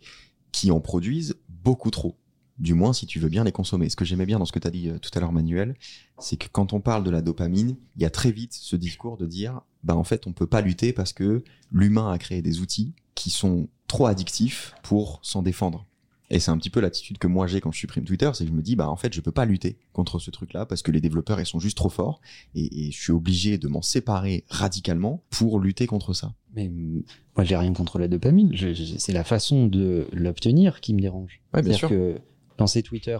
qui 0.51 0.71
en 0.71 0.81
produisent 0.81 1.35
beaucoup 1.47 1.91
trop. 1.91 2.17
Du 2.59 2.73
moins, 2.73 2.91
si 2.93 3.05
tu 3.05 3.19
veux 3.19 3.29
bien 3.29 3.43
les 3.43 3.51
consommer. 3.51 3.89
Ce 3.89 3.95
que 3.95 4.05
j'aimais 4.05 4.25
bien 4.25 4.37
dans 4.37 4.45
ce 4.45 4.51
que 4.51 4.59
tu 4.59 4.67
as 4.67 4.71
dit 4.71 4.89
euh, 4.89 4.99
tout 4.99 5.09
à 5.13 5.19
l'heure, 5.19 5.31
Manuel, 5.31 5.75
c'est 6.17 6.37
que 6.37 6.47
quand 6.51 6.73
on 6.73 6.81
parle 6.81 7.03
de 7.03 7.09
la 7.09 7.21
dopamine, 7.21 7.77
il 7.95 8.01
y 8.01 8.05
a 8.05 8.09
très 8.09 8.31
vite 8.31 8.53
ce 8.53 8.75
discours 8.75 9.17
de 9.17 9.25
dire, 9.25 9.61
bah 9.83 9.95
en 9.95 10.03
fait, 10.03 10.27
on 10.27 10.33
peut 10.33 10.47
pas 10.47 10.61
lutter 10.61 10.91
parce 10.91 11.13
que 11.13 11.43
l'humain 11.71 12.11
a 12.11 12.17
créé 12.17 12.41
des 12.41 12.59
outils 12.59 12.93
qui 13.15 13.29
sont 13.29 13.69
trop 13.87 14.07
addictifs 14.07 14.73
pour 14.83 15.19
s'en 15.23 15.41
défendre. 15.41 15.85
Et 16.31 16.39
c'est 16.39 16.51
un 16.51 16.57
petit 16.57 16.69
peu 16.69 16.79
l'attitude 16.79 17.17
que 17.17 17.25
moi 17.25 17.47
j'ai 17.47 17.59
quand 17.59 17.71
je 17.71 17.79
supprime 17.79 18.03
Twitter, 18.03 18.29
c'est 18.33 18.43
que 18.43 18.51
je 18.51 18.55
me 18.55 18.61
dis, 18.61 18.75
bah 18.75 18.87
en 18.87 18.95
fait, 18.95 19.13
je 19.13 19.21
peux 19.21 19.31
pas 19.31 19.45
lutter 19.45 19.79
contre 19.93 20.19
ce 20.19 20.29
truc-là 20.29 20.65
parce 20.65 20.83
que 20.83 20.91
les 20.91 21.01
développeurs 21.01 21.39
ils 21.39 21.45
sont 21.45 21.59
juste 21.59 21.77
trop 21.77 21.89
forts 21.89 22.21
et, 22.53 22.87
et 22.87 22.91
je 22.91 23.01
suis 23.01 23.11
obligé 23.11 23.57
de 23.57 23.67
m'en 23.67 23.81
séparer 23.81 24.45
radicalement 24.47 25.23
pour 25.31 25.59
lutter 25.59 25.87
contre 25.87 26.13
ça. 26.13 26.33
Mais 26.53 26.67
hum, 26.67 27.03
moi, 27.35 27.43
j'ai 27.45 27.55
rien 27.55 27.73
contre 27.73 27.97
la 27.99 28.07
dopamine. 28.07 28.53
C'est 28.97 29.13
la 29.13 29.23
façon 29.23 29.65
de 29.65 30.07
l'obtenir 30.13 30.81
qui 30.81 30.93
me 30.93 30.99
dérange. 30.99 31.41
Ouais, 31.53 31.63
bien 31.63 31.73
sûr. 31.73 31.89
que 31.89 32.19
lancer 32.59 32.83
Twitter 32.83 33.17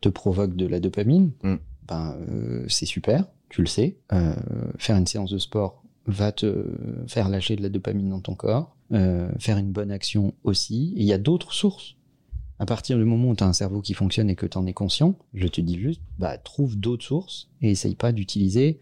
te 0.00 0.08
provoque 0.08 0.54
de 0.56 0.66
la 0.66 0.80
dopamine. 0.80 1.32
Mm. 1.42 1.54
Ben, 1.88 2.16
euh, 2.28 2.64
c'est 2.68 2.86
super, 2.86 3.24
tu 3.48 3.60
le 3.62 3.66
sais. 3.66 3.96
Euh, 4.12 4.34
faire 4.78 4.96
une 4.96 5.06
séance 5.06 5.30
de 5.30 5.38
sport 5.38 5.82
va 6.06 6.32
te 6.32 6.66
faire 7.08 7.28
lâcher 7.28 7.56
de 7.56 7.62
la 7.62 7.68
dopamine 7.68 8.08
dans 8.10 8.20
ton 8.20 8.34
corps. 8.34 8.76
Euh, 8.92 9.28
faire 9.38 9.58
une 9.58 9.72
bonne 9.72 9.90
action 9.90 10.34
aussi. 10.44 10.92
Et 10.96 11.00
il 11.00 11.06
y 11.06 11.12
a 11.12 11.18
d'autres 11.18 11.52
sources. 11.52 11.96
À 12.58 12.64
partir 12.66 12.96
du 12.96 13.04
moment 13.04 13.28
où 13.30 13.36
tu 13.36 13.44
as 13.44 13.46
un 13.46 13.52
cerveau 13.52 13.80
qui 13.82 13.92
fonctionne 13.94 14.30
et 14.30 14.34
que 14.36 14.46
tu 14.46 14.56
en 14.56 14.66
es 14.66 14.72
conscient, 14.72 15.14
je 15.34 15.46
te 15.46 15.60
dis 15.60 15.78
juste, 15.78 16.00
bah, 16.18 16.38
trouve 16.38 16.76
d'autres 16.78 17.04
sources 17.04 17.48
et 17.62 17.70
essaye 17.72 17.94
pas 17.96 18.12
d'utiliser 18.12 18.80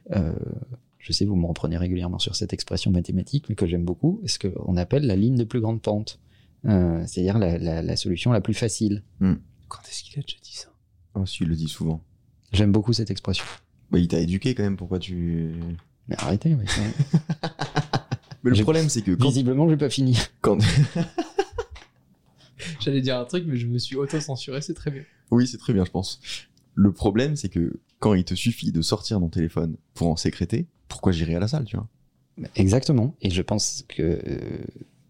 je 0.98 1.12
sais, 1.12 1.26
vous 1.26 1.36
me 1.36 1.44
reprenez 1.44 1.76
régulièrement 1.76 2.18
sur 2.18 2.34
cette 2.34 2.54
expression 2.54 2.90
mathématique, 2.90 3.50
mais 3.50 3.54
que 3.54 3.66
j'aime 3.66 3.84
beaucoup, 3.84 4.22
ce 4.24 4.38
qu'on 4.38 4.74
appelle 4.78 5.06
la 5.06 5.16
ligne 5.16 5.36
de 5.36 5.44
plus 5.44 5.60
grande 5.60 5.82
pente. 5.82 6.18
Euh, 6.64 7.02
C'est-à-dire 7.06 7.38
la, 7.38 7.58
la- 7.58 7.82
la 7.82 7.96
solution 7.96 8.32
la 8.32 8.40
plus 8.40 8.54
facile. 8.54 9.02
Quand 9.68 9.80
est-ce 9.88 10.02
qu'il 10.02 10.18
a 10.18 10.22
déjà 10.22 10.38
dit 10.42 10.54
ça 10.54 10.68
Oh, 11.14 11.24
si, 11.26 11.42
il 11.42 11.48
le 11.48 11.56
dit 11.56 11.68
souvent. 11.68 12.02
J'aime 12.52 12.72
beaucoup 12.72 12.92
cette 12.92 13.10
expression. 13.10 13.44
Bah, 13.90 13.98
il 13.98 14.08
t'a 14.08 14.18
éduqué 14.20 14.54
quand 14.54 14.62
même, 14.62 14.76
pourquoi 14.76 14.98
tu... 14.98 15.52
Mais 16.08 16.16
arrêtez, 16.18 16.54
mais 16.54 16.64
Mais 18.44 18.50
le 18.50 18.62
problème 18.62 18.88
c'est 18.90 19.00
que 19.02 19.12
quand... 19.12 19.26
visiblement, 19.28 19.68
j'ai 19.68 19.76
pas 19.76 19.88
fini. 19.90 20.18
quand... 20.42 20.58
J'allais 22.80 23.00
dire 23.00 23.18
un 23.18 23.24
truc, 23.24 23.44
mais 23.46 23.56
je 23.56 23.66
me 23.66 23.78
suis 23.78 23.96
auto-censuré, 23.96 24.60
c'est 24.60 24.74
très 24.74 24.90
bien. 24.90 25.02
oui, 25.30 25.46
c'est 25.46 25.58
très 25.58 25.72
bien, 25.72 25.84
je 25.84 25.90
pense. 25.90 26.20
Le 26.74 26.92
problème 26.92 27.36
c'est 27.36 27.48
que 27.48 27.80
quand 28.00 28.14
il 28.14 28.24
te 28.24 28.34
suffit 28.34 28.72
de 28.72 28.82
sortir 28.82 29.18
ton 29.18 29.28
téléphone 29.28 29.76
pour 29.94 30.08
en 30.08 30.16
sécréter, 30.16 30.66
pourquoi 30.88 31.12
j'irai 31.12 31.34
à 31.36 31.40
la 31.40 31.48
salle, 31.48 31.64
tu 31.64 31.76
vois? 31.76 31.88
Exactement. 32.56 33.14
Et 33.22 33.30
je 33.30 33.42
pense 33.42 33.84
que, 33.88 34.02
euh, 34.26 34.64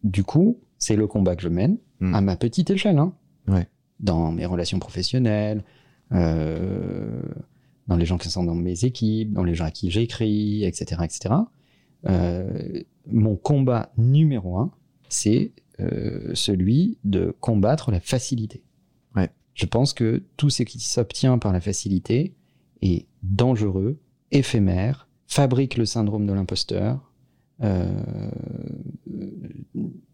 du 0.04 0.22
coup, 0.24 0.58
c'est 0.78 0.94
le 0.96 1.06
combat 1.06 1.36
que 1.36 1.42
je 1.42 1.48
mène 1.48 1.78
Mm. 2.00 2.14
à 2.14 2.20
ma 2.20 2.36
petite 2.36 2.70
échelle. 2.70 2.98
hein. 2.98 3.14
Ouais. 3.48 3.68
Dans 4.04 4.30
mes 4.30 4.46
relations 4.46 4.78
professionnelles, 4.78 5.64
euh, 6.12 7.22
dans 7.88 7.96
les 7.96 8.06
gens 8.06 8.18
qui 8.18 8.30
sont 8.30 8.44
dans 8.44 8.54
mes 8.54 8.84
équipes, 8.84 9.32
dans 9.32 9.44
les 9.44 9.54
gens 9.54 9.66
à 9.66 9.70
qui 9.70 9.90
j'écris, 9.90 10.64
etc. 10.64 11.02
etc. 11.04 11.34
Euh, 12.08 12.82
mon 13.10 13.36
combat 13.36 13.92
numéro 13.98 14.58
un, 14.58 14.70
c'est 15.08 15.52
euh, 15.80 16.30
celui 16.34 16.98
de 17.04 17.34
combattre 17.40 17.90
la 17.90 18.00
facilité. 18.00 18.62
Ouais. 19.16 19.28
Je 19.54 19.66
pense 19.66 19.92
que 19.92 20.22
tout 20.36 20.50
ce 20.50 20.62
qui 20.62 20.80
s'obtient 20.80 21.38
par 21.38 21.52
la 21.52 21.60
facilité 21.60 22.34
est 22.80 23.06
dangereux, 23.22 23.98
éphémère, 24.30 25.08
fabrique 25.26 25.76
le 25.76 25.84
syndrome 25.84 26.26
de 26.26 26.32
l'imposteur 26.32 27.10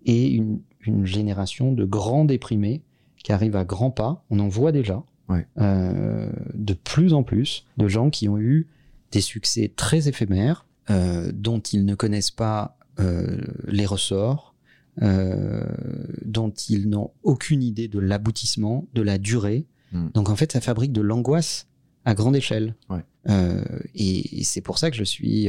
et 0.05 0.29
une, 0.29 0.61
une 0.83 1.07
génération 1.07 1.73
de 1.73 1.85
grands 1.85 2.25
déprimés 2.25 2.83
qui 3.23 3.33
arrivent 3.33 3.57
à 3.57 3.65
grands 3.65 3.91
pas. 3.91 4.25
On 4.31 4.39
en 4.39 4.49
voit 4.49 4.73
déjà 4.73 5.03
Ouais. 5.29 5.47
euh, 5.59 6.29
de 6.55 6.75
plus 6.75 7.13
en 7.15 7.23
plus 7.23 7.65
de 7.77 7.87
gens 7.87 8.11
qui 8.11 8.29
ont 8.29 8.37
eu 8.39 8.67
des 9.13 9.21
succès 9.21 9.73
très 9.77 10.09
éphémères 10.09 10.67
euh, 10.91 11.31
dont 11.33 11.61
ils 11.61 11.85
ne 11.85 11.95
connaissent 11.95 12.33
pas 12.33 12.77
euh, 12.99 13.41
les 13.69 13.87
ressorts, 13.87 14.55
dont 15.01 16.51
ils 16.69 16.89
n'ont 16.89 17.11
aucune 17.23 17.63
idée 17.63 17.89
de 17.89 17.99
l'aboutissement, 18.01 18.87
de 18.93 19.03
la 19.03 19.19
durée. 19.19 19.67
Mm. 19.93 20.09
Donc 20.15 20.29
en 20.29 20.37
fait, 20.37 20.53
ça 20.53 20.61
fabrique 20.61 20.93
de 20.93 21.01
l'angoisse 21.01 21.69
à 22.05 22.15
grande 22.15 22.37
échelle. 22.37 22.75
Ouais. 22.89 23.05
Et, 23.95 24.41
et 24.41 24.45
c'est 24.45 24.61
pour 24.61 24.79
ça 24.79 24.91
que 24.91 24.97
je 24.97 25.05
suis 25.05 25.49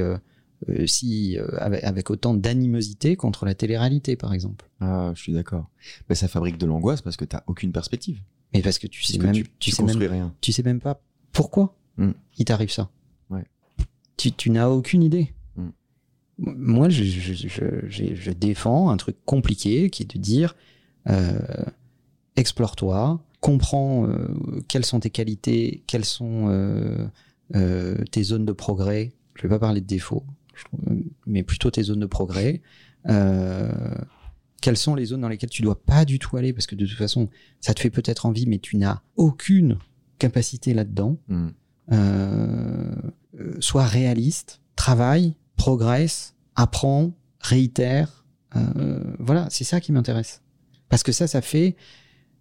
euh, 0.70 0.86
si 0.88 1.38
euh, 1.38 1.48
avec, 1.58 1.84
avec 1.84 2.10
autant 2.10 2.34
d'animosité 2.34 3.16
contre 3.16 3.46
la 3.46 3.56
télé-réalité, 3.56 4.16
par 4.16 4.34
exemple. 4.34 4.70
Ah, 4.80 5.12
je 5.16 5.22
suis 5.22 5.34
d'accord. 5.34 5.70
Mais 6.10 6.16
ça 6.16 6.28
fabrique 6.28 6.58
de 6.58 6.66
l'angoisse 6.66 7.02
parce 7.02 7.18
que 7.18 7.26
t'as 7.26 7.44
aucune 7.48 7.72
perspective. 7.72 8.22
Mais 8.54 8.62
parce 8.62 8.80
que 8.80 8.88
tu 8.88 9.04
sais 9.04 9.14
Parce 9.18 9.26
même, 9.26 9.34
tu, 9.36 9.44
tu, 9.44 9.50
tu 9.60 9.72
sais 9.72 9.84
même, 9.84 9.98
rien. 9.98 10.34
tu 10.42 10.52
sais 10.52 10.64
même 10.64 10.80
pas 10.80 11.02
pourquoi 11.32 11.76
Mm. 11.98 12.12
il 12.38 12.46
t'arrive 12.46 12.72
ça. 12.72 12.90
Ouais. 13.30 13.44
Tu, 14.18 14.32
tu 14.32 14.50
n'as 14.50 14.70
aucune 14.70 15.04
idée. 15.04 15.34
Mm. 15.58 15.62
M- 15.62 15.74
Moi, 16.58 16.90
je, 16.90 17.04
je, 17.04 17.48
je, 18.16 18.32
défends 18.32 18.90
un 18.90 18.98
truc 18.98 19.18
compliqué 19.26 19.90
qui 19.90 20.04
est 20.04 20.16
de 20.16 20.20
dire 20.20 20.56
euh, 21.10 21.38
explore-toi, 22.36 23.22
comprends 23.42 24.08
quelles 24.68 24.86
sont 24.86 25.00
tes 25.00 25.10
qualités, 25.10 25.84
quelles 25.88 26.06
sont 26.06 27.10
tes 28.12 28.24
zones 28.24 28.46
de 28.46 28.52
progrès. 28.54 29.12
Je 29.36 29.44
vais 29.44 29.50
pas 29.50 29.60
parler 29.60 29.82
de 29.82 29.88
défauts, 29.88 30.24
mais 31.26 31.44
plutôt 31.44 31.72
tes 31.72 31.84
zones 31.84 32.00
de 32.00 32.06
progrès. 32.06 32.62
Euh, 33.08 33.72
quelles 34.62 34.78
sont 34.78 34.96
les 34.96 35.06
zones 35.06 35.22
dans 35.22 35.30
lesquelles 35.30 35.50
tu 35.50 35.62
dois 35.62 35.82
pas 35.82 36.06
du 36.06 36.20
tout 36.20 36.38
aller? 36.38 36.54
Parce 36.54 36.68
que 36.68 36.76
de 36.76 36.86
toute 36.86 36.98
façon, 36.98 37.30
ça 37.60 37.74
te 37.74 37.82
fait 37.82 37.90
peut-être 37.90 38.26
envie, 38.26 38.46
mais 38.46 38.60
tu 38.60 38.78
n'as 38.78 39.02
aucune 39.16 39.78
capacité 40.20 40.74
là-dedans. 40.74 41.18
Hmm. 41.28 41.50
Euh, 41.92 42.96
euh, 43.40 43.56
sois 43.60 43.86
réaliste, 43.86 44.62
travaille, 44.76 45.36
progresse, 45.56 46.36
apprends, 46.56 47.12
réitère. 47.40 48.26
Euh, 48.56 49.16
voilà, 49.20 49.48
c'est 49.50 49.64
ça 49.64 49.82
qui 49.82 49.92
m'intéresse. 49.92 50.42
Parce 50.90 51.04
que 51.04 51.12
ça, 51.12 51.28
ça 51.28 51.42
fait 51.42 51.76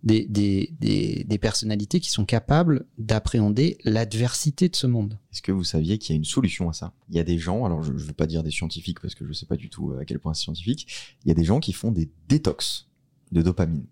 des, 0.02 0.26
des, 0.26 0.72
des, 0.80 1.24
des 1.26 1.38
personnalités 1.38 2.00
qui 2.00 2.10
sont 2.10 2.24
capables 2.24 2.86
d'appréhender 2.98 3.78
l'adversité 3.84 4.68
de 4.68 4.76
ce 4.76 4.86
monde. 4.86 5.18
Est-ce 5.32 5.42
que 5.42 5.52
vous 5.52 5.64
saviez 5.64 5.98
qu'il 5.98 6.14
y 6.14 6.16
a 6.16 6.16
une 6.16 6.24
solution 6.24 6.68
à 6.68 6.72
ça? 6.72 6.92
Il 7.10 7.16
y 7.16 7.20
a 7.20 7.24
des 7.24 7.38
gens, 7.38 7.64
alors 7.64 7.82
je 7.82 7.92
ne 7.92 7.98
veux 7.98 8.12
pas 8.12 8.26
dire 8.26 8.42
des 8.42 8.50
scientifiques 8.50 9.00
parce 9.00 9.14
que 9.14 9.24
je 9.24 9.30
ne 9.30 9.34
sais 9.34 9.46
pas 9.46 9.56
du 9.56 9.68
tout 9.68 9.92
à 10.00 10.04
quel 10.04 10.18
point 10.18 10.34
c'est 10.34 10.44
scientifique, 10.44 11.16
il 11.24 11.28
y 11.28 11.30
a 11.30 11.34
des 11.34 11.44
gens 11.44 11.60
qui 11.60 11.72
font 11.72 11.92
des 11.92 12.10
détox 12.28 12.88
de 13.32 13.42
dopamine. 13.42 13.86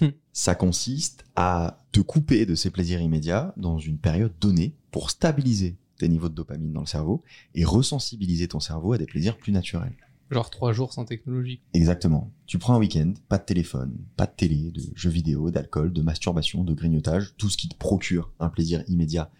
Hmm. 0.00 0.10
ça 0.32 0.54
consiste 0.54 1.24
à 1.34 1.84
te 1.90 1.98
couper 1.98 2.46
de 2.46 2.54
ces 2.54 2.70
plaisirs 2.70 3.00
immédiats 3.00 3.52
dans 3.56 3.78
une 3.78 3.98
période 3.98 4.32
donnée 4.40 4.76
pour 4.92 5.10
stabiliser 5.10 5.76
tes 5.98 6.08
niveaux 6.08 6.28
de 6.28 6.34
dopamine 6.34 6.72
dans 6.72 6.80
le 6.80 6.86
cerveau 6.86 7.24
et 7.54 7.64
resensibiliser 7.64 8.46
ton 8.46 8.60
cerveau 8.60 8.92
à 8.92 8.98
des 8.98 9.06
plaisirs 9.06 9.36
plus 9.36 9.52
naturels. 9.52 9.96
Genre 10.30 10.50
trois 10.50 10.72
jours 10.72 10.92
sans 10.92 11.04
technologie. 11.04 11.60
Exactement. 11.74 12.32
Tu 12.46 12.58
prends 12.58 12.74
un 12.74 12.78
week-end, 12.78 13.12
pas 13.28 13.38
de 13.38 13.44
téléphone, 13.44 13.98
pas 14.16 14.26
de 14.26 14.32
télé, 14.36 14.70
de 14.70 14.80
jeux 14.94 15.10
vidéo, 15.10 15.50
d'alcool, 15.50 15.92
de 15.92 16.02
masturbation, 16.02 16.62
de 16.64 16.72
grignotage, 16.72 17.34
tout 17.36 17.50
ce 17.50 17.56
qui 17.56 17.68
te 17.68 17.76
procure 17.76 18.32
un 18.38 18.48
plaisir 18.48 18.84
immédiat, 18.88 19.30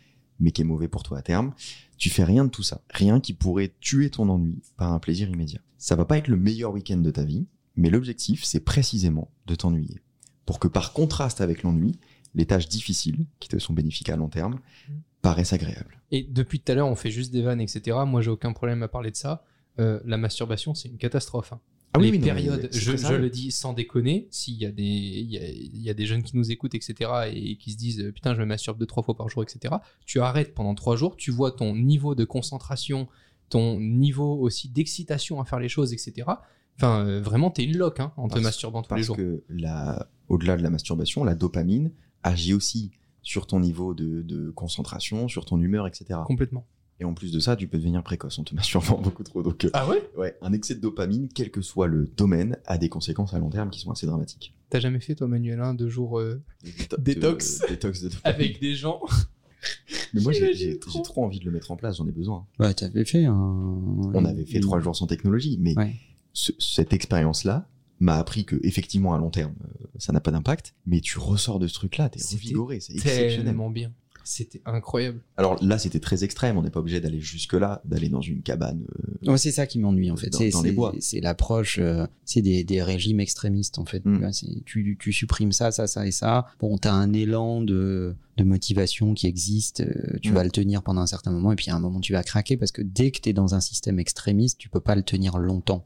mais 0.40 0.50
qui 0.50 0.62
est 0.62 0.64
mauvais 0.64 0.88
pour 0.88 1.02
toi 1.02 1.18
à 1.18 1.22
terme. 1.22 1.54
Tu 1.96 2.10
fais 2.10 2.24
rien 2.24 2.44
de 2.44 2.50
tout 2.50 2.62
ça. 2.62 2.80
Rien 2.90 3.20
qui 3.20 3.34
pourrait 3.34 3.72
tuer 3.80 4.10
ton 4.10 4.28
ennui 4.28 4.62
par 4.76 4.92
un 4.92 4.98
plaisir 4.98 5.28
immédiat. 5.28 5.60
Ça 5.78 5.94
va 5.96 6.04
pas 6.04 6.18
être 6.18 6.28
le 6.28 6.36
meilleur 6.36 6.72
week-end 6.72 6.96
de 6.98 7.10
ta 7.10 7.24
vie, 7.24 7.46
mais 7.76 7.90
l'objectif, 7.90 8.42
c'est 8.44 8.60
précisément 8.60 9.30
de 9.46 9.54
t'ennuyer. 9.54 10.00
Pour 10.46 10.58
que 10.58 10.66
par 10.68 10.92
contraste 10.92 11.40
avec 11.40 11.62
l'ennui, 11.62 11.98
les 12.34 12.46
tâches 12.46 12.68
difficiles, 12.68 13.26
qui 13.38 13.48
te 13.48 13.58
sont 13.58 13.74
bénéfiques 13.74 14.08
à 14.08 14.16
long 14.16 14.28
terme, 14.28 14.54
Mm. 14.88 14.92
paraissent 15.22 15.52
agréables. 15.52 16.00
Et 16.10 16.22
depuis 16.22 16.60
tout 16.60 16.72
à 16.72 16.74
l'heure, 16.74 16.88
on 16.88 16.94
fait 16.96 17.10
juste 17.10 17.32
des 17.32 17.42
vannes, 17.42 17.60
etc. 17.60 17.96
Moi, 18.06 18.22
j'ai 18.22 18.30
aucun 18.30 18.52
problème 18.52 18.82
à 18.82 18.88
parler 18.88 19.10
de 19.10 19.16
ça. 19.16 19.44
Euh, 19.80 19.98
la 20.04 20.16
masturbation, 20.18 20.74
c'est 20.74 20.88
une 20.88 20.98
catastrophe. 20.98 21.52
hein. 21.52 21.60
Ah 21.92 21.98
les 21.98 22.12
oui, 22.12 22.20
périodes, 22.20 22.68
je, 22.72 22.96
je 22.96 23.14
le 23.14 23.30
dis 23.30 23.50
sans 23.50 23.72
déconner, 23.72 24.28
s'il 24.30 24.54
y, 24.54 24.64
a 24.64 24.70
des- 24.70 24.84
y 24.84 25.38
a, 25.38 25.48
il 25.48 25.82
y 25.82 25.90
a 25.90 25.94
des 25.94 26.06
jeunes 26.06 26.22
qui 26.22 26.36
nous 26.36 26.52
écoutent, 26.52 26.76
etc., 26.76 27.10
et 27.32 27.56
qui 27.56 27.72
se 27.72 27.76
disent 27.76 28.00
euh, 28.00 28.12
putain, 28.12 28.32
je 28.34 28.38
me 28.40 28.46
masturbe 28.46 28.78
deux, 28.78 28.86
trois 28.86 29.02
fois 29.02 29.16
par 29.16 29.28
jour, 29.28 29.42
etc., 29.42 29.74
tu 30.06 30.20
arrêtes 30.20 30.54
pendant 30.54 30.76
trois 30.76 30.94
jours, 30.94 31.16
tu 31.16 31.32
vois 31.32 31.50
ton 31.50 31.74
niveau 31.74 32.14
de 32.14 32.24
concentration, 32.24 33.08
ton 33.48 33.80
niveau 33.80 34.36
aussi 34.38 34.68
d'excitation 34.68 35.40
à 35.40 35.44
faire 35.44 35.58
les 35.58 35.68
choses, 35.68 35.92
etc. 35.92 36.28
Enfin, 36.76 37.04
euh, 37.04 37.20
vraiment, 37.20 37.50
t'es 37.50 37.64
une 37.64 37.76
loque 37.76 37.98
hein, 37.98 38.12
en 38.16 38.28
te 38.28 38.34
Parce- 38.34 38.44
masturbant 38.44 38.82
tous 38.82 38.94
les 38.94 39.00
Parce 39.00 39.06
jours. 39.08 39.16
que 39.16 39.42
la, 39.48 40.08
au-delà 40.28 40.56
de 40.56 40.62
la 40.62 40.70
masturbation, 40.70 41.24
la 41.24 41.34
dopamine 41.34 41.90
agit 42.22 42.54
aussi 42.54 42.92
sur 43.22 43.48
ton 43.48 43.58
niveau 43.58 43.94
de, 43.94 44.22
de 44.22 44.50
concentration, 44.50 45.26
sur 45.26 45.44
ton 45.44 45.60
humeur, 45.60 45.88
etc. 45.88 46.20
Complètement. 46.24 46.66
Et 47.00 47.04
en 47.04 47.14
plus 47.14 47.32
de 47.32 47.40
ça, 47.40 47.56
tu 47.56 47.66
peux 47.66 47.78
devenir 47.78 48.02
précoce 48.02 48.38
en 48.38 48.44
te 48.44 48.54
masturbant 48.54 48.98
beaucoup 49.02 49.22
trop. 49.24 49.42
Donc, 49.42 49.64
euh, 49.64 49.70
Ah 49.72 49.88
ouais? 49.88 50.02
ouais, 50.18 50.36
un 50.42 50.52
excès 50.52 50.74
de 50.74 50.80
dopamine, 50.80 51.28
quel 51.34 51.50
que 51.50 51.62
soit 51.62 51.86
le 51.86 52.06
domaine, 52.16 52.58
a 52.66 52.76
des 52.78 52.88
conséquences 52.90 53.32
à 53.34 53.38
long 53.38 53.48
terme 53.50 53.70
qui 53.70 53.80
sont 53.80 53.90
assez 53.90 54.06
dramatiques. 54.06 54.54
T'as 54.68 54.80
jamais 54.80 55.00
fait 55.00 55.14
toi 55.14 55.26
Manuel 55.26 55.60
un 55.60 55.74
deux 55.74 55.88
jours 55.88 56.18
euh, 56.20 56.42
Déto- 56.64 56.96
Détox. 57.00 57.60
de- 57.62 57.68
détox 57.68 58.02
de 58.02 58.08
dopamine. 58.10 58.34
avec 58.40 58.60
des 58.60 58.74
gens? 58.74 59.00
Mais 60.14 60.20
moi, 60.22 60.32
j'ai- 60.32 60.78
trop. 60.78 60.90
j'ai 60.92 61.02
trop 61.02 61.24
envie 61.24 61.38
de 61.38 61.44
le 61.44 61.50
mettre 61.50 61.70
en 61.70 61.76
place, 61.76 61.96
j'en 61.98 62.06
ai 62.06 62.12
besoin. 62.12 62.46
Ouais, 62.58 62.72
t'avais 62.74 63.04
fait 63.04 63.24
un. 63.26 63.34
On 63.34 64.24
avait 64.24 64.44
fait 64.46 64.60
trois 64.60 64.80
jours 64.80 64.96
sans 64.96 65.06
technologie, 65.06 65.58
mais 65.60 65.76
Ouais. 65.76 65.94
ce- 66.32 66.52
cette 66.58 66.92
expérience-là 66.92 67.68
m'a 67.98 68.16
appris 68.16 68.44
que 68.46 68.56
effectivement 68.62 69.12
à 69.14 69.18
long 69.18 69.28
terme, 69.30 69.54
euh, 69.64 69.86
ça 69.98 70.12
n'a 70.14 70.20
pas 70.20 70.30
d'impact, 70.30 70.74
mais 70.86 71.00
tu 71.00 71.18
ressors 71.18 71.58
de 71.58 71.66
ce 71.66 71.74
truc-là, 71.74 72.08
t'es 72.08 72.20
revigoré, 72.22 72.80
c'est 72.80 72.94
exceptionnel. 72.94 73.44
tellement 73.44 73.70
bien. 73.70 73.92
C'était 74.24 74.60
incroyable. 74.66 75.20
Alors 75.36 75.62
là, 75.64 75.78
c'était 75.78 76.00
très 76.00 76.22
extrême, 76.24 76.56
on 76.56 76.62
n'est 76.62 76.70
pas 76.70 76.80
obligé 76.80 77.00
d'aller 77.00 77.20
jusque-là, 77.20 77.80
d'aller 77.84 78.08
dans 78.08 78.20
une 78.20 78.42
cabane. 78.42 78.84
euh, 79.26 79.32
Ouais, 79.32 79.38
c'est 79.38 79.50
ça 79.52 79.66
qui 79.66 79.78
m'ennuie 79.78 80.10
en 80.10 80.16
fait. 80.16 80.30
Dans- 80.30 80.38
C'est 80.38 80.50
dans 80.50 80.62
les 80.62 80.70
c'est- 80.70 80.74
bois. 80.74 80.94
c'est 81.00 81.20
l'approche, 81.20 81.78
euh, 81.78 82.06
c'est 82.24 82.42
des, 82.42 82.64
des 82.64 82.82
régimes 82.82 83.20
extrémistes 83.20 83.78
en 83.78 83.84
fait. 83.84 84.04
Mm. 84.04 84.30
Tu 84.64 85.12
supprimes 85.12 85.52
ça, 85.52 85.70
ça, 85.72 85.86
ça 85.86 86.06
et 86.06 86.10
ça. 86.12 86.46
Bon, 86.60 86.76
t'as 86.78 86.92
un 86.92 87.12
élan 87.12 87.60
de, 87.62 88.14
de 88.36 88.44
motivation 88.44 89.14
qui 89.14 89.26
existe. 89.26 89.80
euh, 89.80 90.18
tu 90.22 90.30
Mm. 90.30 90.34
vas 90.34 90.44
le 90.44 90.50
tenir 90.50 90.82
pendant 90.82 91.00
un 91.00 91.06
certain 91.06 91.30
moment 91.32 91.52
et 91.52 91.56
puis 91.56 91.70
à 91.70 91.74
un 91.76 91.80
moment 91.80 92.00
tu 92.00 92.12
vas 92.12 92.22
craquer 92.22 92.56
parce 92.56 92.72
que 92.72 92.82
dès 92.82 93.10
que 93.10 93.20
t'es 93.20 93.32
dans 93.32 93.54
un 93.54 93.60
système 93.60 93.98
extrémiste, 93.98 94.58
tu 94.58 94.68
peux 94.68 94.80
pas 94.80 94.94
le 94.94 95.02
tenir 95.02 95.38
longtemps. 95.38 95.82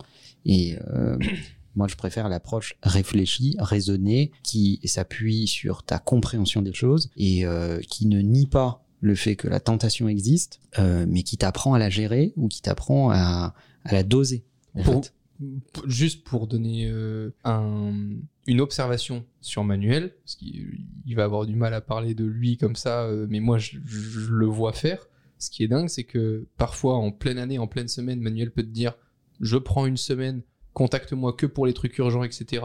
Et 0.47 0.77
euh, 0.89 1.17
moi, 1.77 1.89
je 1.89 1.97
préfère 1.97 2.29
l'approche 2.29 2.75
réfléchie, 2.83 3.57
raisonnée, 3.59 4.31
qui 4.43 4.81
s'appuie 4.85 5.47
sur 5.47 5.83
ta 5.83 5.99
compréhension 5.99 6.63
des 6.63 6.73
choses 6.73 7.11
et 7.17 7.45
euh, 7.47 7.81
qui 7.81 8.07
ne 8.07 8.21
nie 8.21 8.47
pas 8.47 8.85
le 9.01 9.15
fait 9.15 9.37
que 9.37 9.49
la 9.49 9.61
tentation 9.61 10.09
existe, 10.09 10.61
euh, 10.79 11.05
mais 11.09 11.23
qui 11.23 11.37
t'apprend 11.37 11.75
à 11.75 11.79
la 11.79 11.91
gérer 11.91 12.33
ou 12.37 12.49
qui 12.49 12.63
t'apprend 12.63 13.11
à, 13.11 13.55
à 13.85 13.93
la 13.93 14.03
doser. 14.03 14.45
en 14.75 14.83
Pour- 14.83 15.05
fait. 15.05 15.13
P- 15.41 15.81
Juste 15.87 16.23
pour 16.25 16.47
donner 16.47 16.89
euh, 16.89 17.35
un- 17.45 17.93
une 18.47 18.61
observation 18.61 19.25
sur 19.41 19.65
Manuel, 19.65 20.15
parce 20.25 20.37
qu'il 20.37 20.87
il 21.05 21.17
va 21.17 21.25
avoir 21.25 21.45
du 21.45 21.57
mal 21.57 21.75
à 21.75 21.81
parler 21.81 22.15
de 22.15 22.25
lui 22.25 22.57
comme 22.57 22.77
ça, 22.77 23.11
mais 23.29 23.41
moi 23.41 23.59
je, 23.59 23.79
je 23.85 24.31
le 24.31 24.47
vois 24.47 24.73
faire. 24.73 25.07
Ce 25.39 25.51
qui 25.51 25.65
est 25.65 25.69
dingue, 25.69 25.89
c'est 25.89 26.05
que 26.05 26.47
parfois 26.57 26.95
en 26.97 27.11
pleine 27.11 27.39
année, 27.39 27.59
en 27.59 27.67
pleine 27.67 27.89
semaine, 27.89 28.21
Manuel 28.21 28.53
peut 28.53 28.63
te 28.63 28.69
dire 28.69 28.95
je 29.41 29.57
prends 29.59 29.85
une 29.87 29.97
semaine, 29.97 30.43
contacte-moi 30.75 31.33
que 31.33 31.47
pour 31.47 31.67
les 31.67 31.73
trucs 31.73 31.97
urgents, 31.99 32.23
etc. 32.23 32.65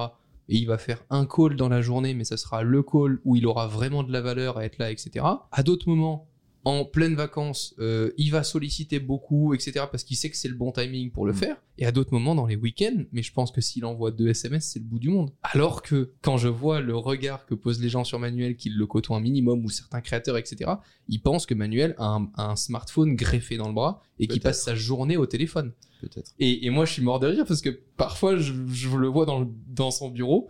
Et 0.49 0.57
il 0.57 0.65
va 0.65 0.77
faire 0.77 1.03
un 1.09 1.25
call 1.25 1.55
dans 1.55 1.69
la 1.69 1.81
journée, 1.81 2.13
mais 2.13 2.23
ça 2.23 2.35
sera 2.35 2.63
le 2.63 2.83
call 2.83 3.19
où 3.23 3.35
il 3.35 3.45
aura 3.45 3.67
vraiment 3.67 4.03
de 4.03 4.11
la 4.11 4.21
valeur 4.21 4.57
à 4.57 4.65
être 4.65 4.79
là, 4.79 4.91
etc. 4.91 5.25
À 5.51 5.63
d'autres 5.63 5.87
moments, 5.87 6.28
en 6.65 6.83
pleine 6.85 7.15
vacances, 7.15 7.73
euh, 7.79 8.11
il 8.17 8.31
va 8.31 8.43
solliciter 8.43 8.99
beaucoup, 8.99 9.53
etc. 9.53 9.85
parce 9.89 10.03
qu'il 10.03 10.17
sait 10.17 10.29
que 10.29 10.35
c'est 10.37 10.49
le 10.49 10.55
bon 10.55 10.71
timing 10.71 11.09
pour 11.11 11.25
le 11.25 11.31
Mm. 11.31 11.35
faire. 11.35 11.57
Et 11.77 11.85
à 11.85 11.91
d'autres 11.93 12.11
moments, 12.11 12.35
dans 12.35 12.45
les 12.47 12.57
week-ends, 12.57 13.03
mais 13.13 13.23
je 13.23 13.31
pense 13.31 13.51
que 13.51 13.61
s'il 13.61 13.85
envoie 13.85 14.11
deux 14.11 14.27
SMS, 14.27 14.65
c'est 14.65 14.79
le 14.79 14.85
bout 14.85 14.99
du 14.99 15.07
monde. 15.09 15.31
Alors 15.43 15.81
que 15.81 16.11
quand 16.21 16.37
je 16.37 16.49
vois 16.49 16.81
le 16.81 16.95
regard 16.97 17.45
que 17.45 17.55
posent 17.55 17.81
les 17.81 17.87
gens 17.87 18.03
sur 18.03 18.19
Manuel, 18.19 18.57
qu'ils 18.57 18.75
le 18.77 18.85
côtoient 18.85 19.15
un 19.17 19.21
minimum, 19.21 19.63
ou 19.63 19.69
certains 19.69 20.01
créateurs, 20.01 20.37
etc., 20.37 20.71
ils 21.07 21.19
pensent 21.21 21.45
que 21.45 21.53
Manuel 21.53 21.95
a 21.97 22.05
un, 22.05 22.29
a 22.35 22.51
un 22.51 22.55
smartphone 22.57 23.15
greffé 23.15 23.55
dans 23.55 23.67
le 23.69 23.73
bras 23.73 24.01
et 24.19 24.27
qu'il 24.27 24.41
passe 24.41 24.61
sa 24.63 24.75
journée 24.75 25.15
au 25.15 25.25
téléphone. 25.25 25.71
Peut-être. 26.01 26.31
Et, 26.39 26.65
et 26.65 26.69
moi, 26.69 26.83
je 26.85 26.93
suis 26.93 27.01
mort 27.01 27.19
de 27.21 27.27
rire 27.27 27.45
parce 27.47 27.61
que 27.61 27.69
parfois, 27.95 28.35
je, 28.37 28.53
je 28.67 28.89
le 28.97 29.07
vois 29.07 29.25
dans, 29.25 29.39
le- 29.39 29.47
dans 29.67 29.91
son 29.91 30.09
bureau. 30.09 30.49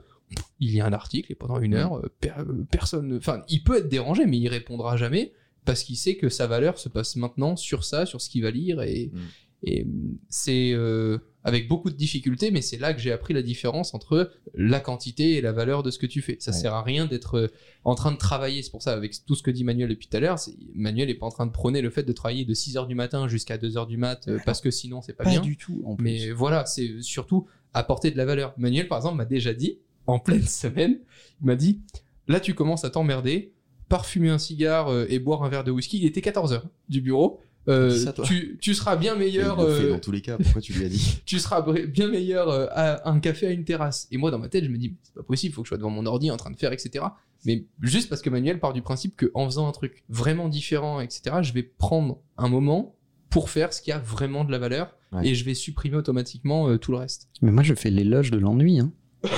Il 0.59 0.71
y 0.71 0.79
a 0.79 0.85
un 0.85 0.93
article 0.93 1.31
et 1.31 1.35
pendant 1.35 1.59
une 1.59 1.73
heure, 1.73 1.97
euh, 1.97 2.11
euh, 2.25 2.63
personne. 2.69 3.15
Enfin, 3.17 3.41
il 3.49 3.63
peut 3.63 3.77
être 3.77 3.89
dérangé, 3.89 4.25
mais 4.27 4.37
il 4.37 4.47
répondra 4.47 4.95
jamais 4.95 5.33
parce 5.65 5.83
qu'il 5.83 5.97
sait 5.97 6.15
que 6.15 6.29
sa 6.29 6.47
valeur 6.47 6.77
se 6.79 6.89
passe 6.89 7.15
maintenant 7.15 7.55
sur 7.55 7.83
ça, 7.83 8.05
sur 8.05 8.21
ce 8.21 8.29
qu'il 8.29 8.43
va 8.43 8.51
lire. 8.51 8.81
Et, 8.81 9.11
Mm. 9.13 9.19
et 9.63 9.87
c'est 10.29 10.71
euh, 10.73 11.17
avec 11.43 11.67
beaucoup 11.67 11.89
de 11.89 11.95
difficultés, 11.95 12.51
mais 12.51 12.61
c'est 12.61 12.77
là 12.77 12.93
que 12.93 12.99
j'ai 13.01 13.11
appris 13.11 13.33
la 13.33 13.41
différence 13.41 13.93
entre 13.93 14.31
la 14.55 14.79
quantité 14.79 15.33
et 15.35 15.41
la 15.41 15.51
valeur 15.51 15.83
de 15.83 15.91
ce 15.91 15.97
que 15.99 16.05
tu 16.05 16.21
fais. 16.21 16.37
Ça 16.39 16.51
Ouais. 16.51 16.57
sert 16.57 16.73
à 16.73 16.81
rien 16.83 17.05
d'être 17.05 17.35
euh, 17.37 17.47
en 17.83 17.95
train 17.95 18.11
de 18.11 18.17
travailler. 18.17 18.61
C'est 18.61 18.71
pour 18.71 18.81
ça, 18.81 18.93
avec 18.93 19.13
tout 19.25 19.35
ce 19.35 19.43
que 19.43 19.51
dit 19.51 19.63
Manuel 19.63 19.89
depuis 19.89 20.07
tout 20.07 20.17
à 20.17 20.19
l'heure, 20.19 20.37
Manuel 20.75 21.09
est 21.09 21.15
pas 21.15 21.25
en 21.25 21.31
train 21.31 21.45
de 21.45 21.51
prôner 21.51 21.81
le 21.81 21.89
fait 21.89 22.03
de 22.03 22.11
travailler 22.13 22.45
de 22.45 22.53
6h 22.53 22.87
du 22.87 22.95
matin 22.95 23.27
jusqu'à 23.27 23.57
2h 23.57 23.87
du 23.87 23.97
mat 23.97 24.27
euh, 24.27 24.39
parce 24.45 24.59
que 24.61 24.71
sinon 24.71 25.01
c'est 25.01 25.13
pas, 25.13 25.23
Pas 25.25 25.29
bien. 25.31 25.41
du 25.41 25.55
tout 25.57 25.81
en 25.85 25.95
plus. 25.95 26.03
Mais 26.03 26.31
voilà, 26.31 26.65
c'est 26.65 27.01
surtout 27.01 27.47
apporter 27.73 28.11
de 28.11 28.17
la 28.17 28.25
valeur. 28.25 28.53
Manuel, 28.57 28.87
par 28.87 28.97
exemple, 28.97 29.17
m'a 29.17 29.25
déjà 29.25 29.53
dit, 29.53 29.77
en 30.07 30.19
pleine 30.19 30.43
semaine, 30.43 30.99
il 31.41 31.45
m'a 31.47 31.55
dit, 31.55 31.81
là 32.27 32.39
tu 32.39 32.53
commences 32.53 32.83
à 32.85 32.89
t'emmerder, 32.89 33.53
parfumer 33.89 34.29
un 34.29 34.37
cigare 34.37 34.89
euh, 34.89 35.05
et 35.09 35.19
boire 35.19 35.43
un 35.43 35.49
verre 35.49 35.63
de 35.63 35.71
whisky. 35.71 35.97
Il 35.97 36.05
était 36.05 36.21
14h 36.21 36.61
du 36.87 37.01
bureau. 37.01 37.39
Euh, 37.67 37.95
ça, 37.95 38.13
tu, 38.13 38.57
tu 38.61 38.73
seras 38.73 38.95
bien 38.95 39.13
Il 39.13 39.19
meilleur, 39.19 39.61
le 39.61 39.73
fait 39.75 39.83
euh, 39.83 39.89
dans 39.91 39.99
tous 39.99 40.11
les 40.11 40.21
cas, 40.21 40.37
pourquoi 40.37 40.61
tu 40.61 40.73
lui 40.73 40.85
as 40.85 40.89
dit 40.89 41.21
tu 41.25 41.37
seras 41.39 41.61
bien 41.87 42.07
meilleur 42.07 42.49
euh, 42.49 42.65
à 42.71 43.09
un 43.09 43.19
café 43.19 43.47
à 43.47 43.51
une 43.51 43.65
terrasse. 43.65 44.07
Et 44.11 44.17
moi, 44.17 44.31
dans 44.31 44.39
ma 44.39 44.47
tête, 44.49 44.63
je 44.63 44.69
me 44.69 44.77
dis, 44.77 44.95
c'est 45.03 45.13
pas 45.13 45.23
possible, 45.23 45.53
faut 45.53 45.61
que 45.61 45.67
je 45.67 45.69
sois 45.69 45.77
devant 45.77 45.89
mon 45.89 46.05
ordi 46.05 46.31
en 46.31 46.37
train 46.37 46.51
de 46.51 46.57
faire, 46.57 46.71
etc. 46.71 47.05
Mais 47.45 47.65
juste 47.81 48.09
parce 48.09 48.21
que 48.21 48.29
Manuel 48.29 48.59
part 48.59 48.73
du 48.73 48.81
principe 48.81 49.15
qu'en 49.19 49.45
faisant 49.45 49.67
un 49.67 49.71
truc 49.71 50.03
vraiment 50.09 50.49
différent, 50.49 50.99
etc., 50.99 51.37
je 51.41 51.53
vais 51.53 51.63
prendre 51.63 52.19
un 52.37 52.49
moment 52.49 52.95
pour 53.29 53.49
faire 53.49 53.71
ce 53.73 53.81
qui 53.81 53.91
a 53.91 53.99
vraiment 53.99 54.45
de 54.45 54.51
la 54.51 54.57
valeur 54.59 54.95
Ouais. 55.11 55.27
et 55.27 55.33
je 55.33 55.43
vais 55.43 55.55
supprimer 55.55 55.97
automatiquement 55.97 56.69
euh, 56.69 56.77
tout 56.77 56.91
le 56.91 56.97
reste. 56.99 57.29
Mais 57.41 57.51
moi, 57.51 57.63
je 57.63 57.73
fais 57.73 57.89
l'éloge 57.89 58.29
de 58.29 58.37
l'ennui. 58.37 58.79
Hein. 58.79 58.91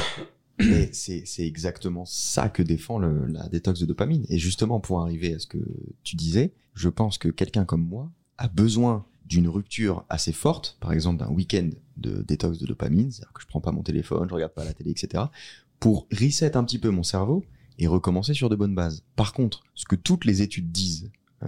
Mais 0.69 0.89
c'est 0.93 1.24
c'est 1.26 1.45
exactement 1.45 2.06
ça 2.06 2.50
que 2.50 2.62
défend 2.63 3.00
le- 3.00 3.26
la 3.28 3.47
détox 3.50 3.80
de 3.80 3.86
dopamine. 3.86 4.26
Et 4.30 4.38
justement, 4.38 4.80
pour 4.80 5.02
arriver 5.02 5.34
à 5.36 5.39
ce 5.39 5.47
que 5.47 5.60
tu 6.04 6.15
disais, 6.15 6.54
je 6.74 6.89
pense 6.89 7.17
que 7.17 7.30
quelqu'un 7.30 7.65
comme 7.65 7.84
moi 7.86 8.12
a 8.38 8.47
besoin 8.47 9.06
d'une 9.26 9.47
rupture 9.47 10.06
assez 10.10 10.34
forte, 10.34 10.78
par 10.82 10.91
exemple 10.91 11.19
d'un 11.24 11.30
week-end 11.30 11.69
de 11.97 12.21
détox 12.24 12.58
de 12.58 12.65
dopamine, 12.65 13.12
c'est-à-dire 13.12 13.34
que 13.34 13.41
je 13.41 13.47
prends 13.47 13.62
pas 13.62 13.71
mon 13.71 13.84
téléphone, 13.84 14.28
je 14.28 14.34
regarde 14.34 14.54
pas 14.54 14.65
la 14.65 14.74
télé, 14.74 14.91
etc., 14.91 15.26
pour 15.80 16.08
reset 16.12 16.58
un 16.58 16.63
petit 16.63 16.80
peu 16.80 16.89
mon 16.89 17.04
cerveau 17.04 17.43
et 17.80 17.88
recommencer 17.88 18.34
sur 18.34 18.50
de 18.50 18.56
bonnes 18.56 18.76
bases. 18.76 19.04
Par 19.15 19.34
contre, 19.34 19.63
ce 19.74 19.86
que 19.86 19.95
toutes 19.95 20.26
les 20.26 20.41
études 20.41 20.71
disent 20.71 21.10
euh, 21.43 21.47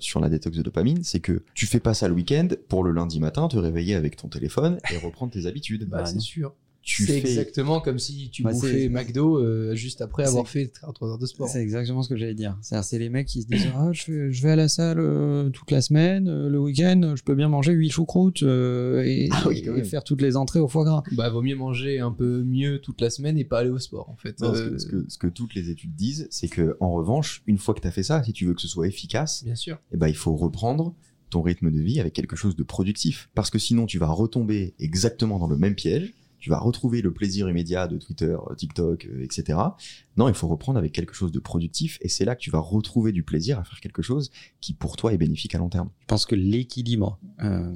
sur 0.00 0.20
la 0.20 0.28
détox 0.28 0.56
de 0.56 0.62
dopamine, 0.62 1.02
c'est 1.04 1.20
que 1.20 1.44
tu 1.54 1.66
fais 1.66 1.80
pas 1.80 1.94
ça 1.94 2.08
le 2.08 2.14
week-end 2.14 2.48
pour 2.68 2.84
le 2.84 2.90
lundi 2.92 3.20
matin 3.20 3.48
te 3.48 3.56
réveiller 3.56 3.94
avec 3.94 4.16
ton 4.16 4.28
téléphone 4.28 4.78
et 4.92 4.96
reprendre 4.98 5.32
tes 5.32 5.46
habitudes. 5.46 5.88
Bah, 5.88 5.98
Bah, 5.98 6.06
c'est 6.06 6.20
sûr. 6.20 6.54
Tu 6.82 7.04
C'est 7.04 7.20
fais 7.20 7.28
exactement 7.28 7.80
comme 7.80 7.98
si 7.98 8.30
tu 8.30 8.42
Bah, 8.42 8.52
bouffais 8.52 8.88
McDo 8.88 9.36
euh, 9.38 9.74
juste 9.74 10.00
après 10.00 10.24
avoir 10.26 10.48
fait 10.48 10.68
3 10.68 11.08
heures 11.10 11.18
de 11.18 11.26
sport. 11.26 11.46
C'est 11.48 11.60
exactement 11.62 12.02
ce 12.02 12.08
que 12.08 12.16
j'allais 12.16 12.34
dire. 12.34 12.56
C'est-à-dire, 12.62 12.84
c'est 12.84 12.98
les 12.98 13.10
mecs 13.10 13.26
qui 13.26 13.42
se 13.42 13.46
disent 13.46 13.68
ah, 13.74 13.90
je, 13.92 14.02
fais- 14.02 14.32
je 14.32 14.42
vais 14.42 14.50
à 14.52 14.56
la 14.56 14.68
salle 14.68 14.98
euh, 14.98 15.50
toute 15.50 15.70
la 15.70 15.82
semaine, 15.82 16.26
euh, 16.28 16.48
le 16.48 16.58
week-end, 16.58 17.14
je 17.16 17.22
peux 17.22 17.34
bien 17.34 17.48
manger 17.48 17.72
8 17.72 17.90
choucroutes 17.90 18.42
euh, 18.42 19.02
et, 19.04 19.28
Ah 19.30 19.44
oui, 19.48 19.62
et 19.76 19.84
faire 19.84 20.02
toutes 20.04 20.22
les 20.22 20.36
entrées 20.36 20.60
au 20.60 20.68
foie 20.68 20.84
gras. 20.84 21.02
Bah, 21.12 21.28
vaut 21.28 21.42
mieux 21.42 21.56
manger 21.56 21.98
un 22.00 22.12
peu 22.12 22.42
mieux 22.42 22.80
toute 22.80 23.00
la 23.02 23.10
semaine 23.10 23.36
et 23.36 23.44
pas 23.44 23.58
aller 23.58 23.70
au 23.70 23.78
sport, 23.78 24.08
en 24.08 24.16
fait. 24.16 24.40
Non, 24.40 24.54
ce, 24.54 24.62
que, 24.70 24.78
ce 24.78 24.86
que- 24.86 25.04
ce 25.08 25.18
que 25.18 25.26
toutes 25.26 25.54
les 25.54 25.68
études 25.70 25.94
disent, 25.94 26.28
c'est 26.30 26.48
que 26.48 26.76
en 26.80 26.92
revanche, 26.92 27.42
une 27.46 27.58
fois 27.58 27.74
que 27.74 27.80
tu 27.80 27.88
as 27.88 27.92
fait 27.92 28.02
ça, 28.02 28.22
si 28.24 28.32
tu 28.32 28.46
veux 28.46 28.54
que 28.54 28.62
ce 28.62 28.68
soit 28.68 28.88
efficace, 28.88 29.44
Bien 29.44 29.54
sûr. 29.54 29.78
eh 29.92 29.96
ben, 29.98 30.08
il 30.08 30.16
faut 30.16 30.34
reprendre 30.34 30.94
ton 31.28 31.42
rythme 31.42 31.70
de 31.70 31.80
vie 31.80 32.00
avec 32.00 32.12
quelque 32.12 32.34
chose 32.34 32.56
de 32.56 32.62
productif. 32.64 33.28
Parce 33.36 33.50
que 33.50 33.58
sinon, 33.60 33.86
tu 33.86 33.98
vas 33.98 34.08
retomber 34.08 34.74
exactement 34.80 35.38
dans 35.38 35.46
le 35.46 35.56
même 35.56 35.76
piège. 35.76 36.12
Tu 36.40 36.50
vas 36.50 36.58
retrouver 36.58 37.02
le 37.02 37.12
plaisir 37.12 37.48
immédiat 37.48 37.86
de 37.86 37.98
Twitter, 37.98 38.36
TikTok, 38.56 39.06
euh, 39.06 39.22
etc. 39.22 39.58
Non, 40.16 40.28
il 40.28 40.34
faut 40.34 40.48
reprendre 40.48 40.78
avec 40.78 40.92
quelque 40.92 41.14
chose 41.14 41.30
de 41.32 41.38
productif. 41.38 41.98
Et 42.00 42.08
c'est 42.08 42.24
là 42.24 42.34
que 42.34 42.40
tu 42.40 42.50
vas 42.50 42.58
retrouver 42.60 43.12
du 43.12 43.22
plaisir 43.22 43.58
à 43.58 43.64
faire 43.64 43.80
quelque 43.80 44.02
chose 44.02 44.30
qui, 44.60 44.72
pour 44.74 44.96
toi, 44.96 45.12
est 45.12 45.18
bénéfique 45.18 45.54
à 45.54 45.58
long 45.58 45.68
terme. 45.68 45.90
Je 46.00 46.06
pense 46.06 46.26
que 46.26 46.34
l'équilibre 46.34 47.18
euh, 47.42 47.72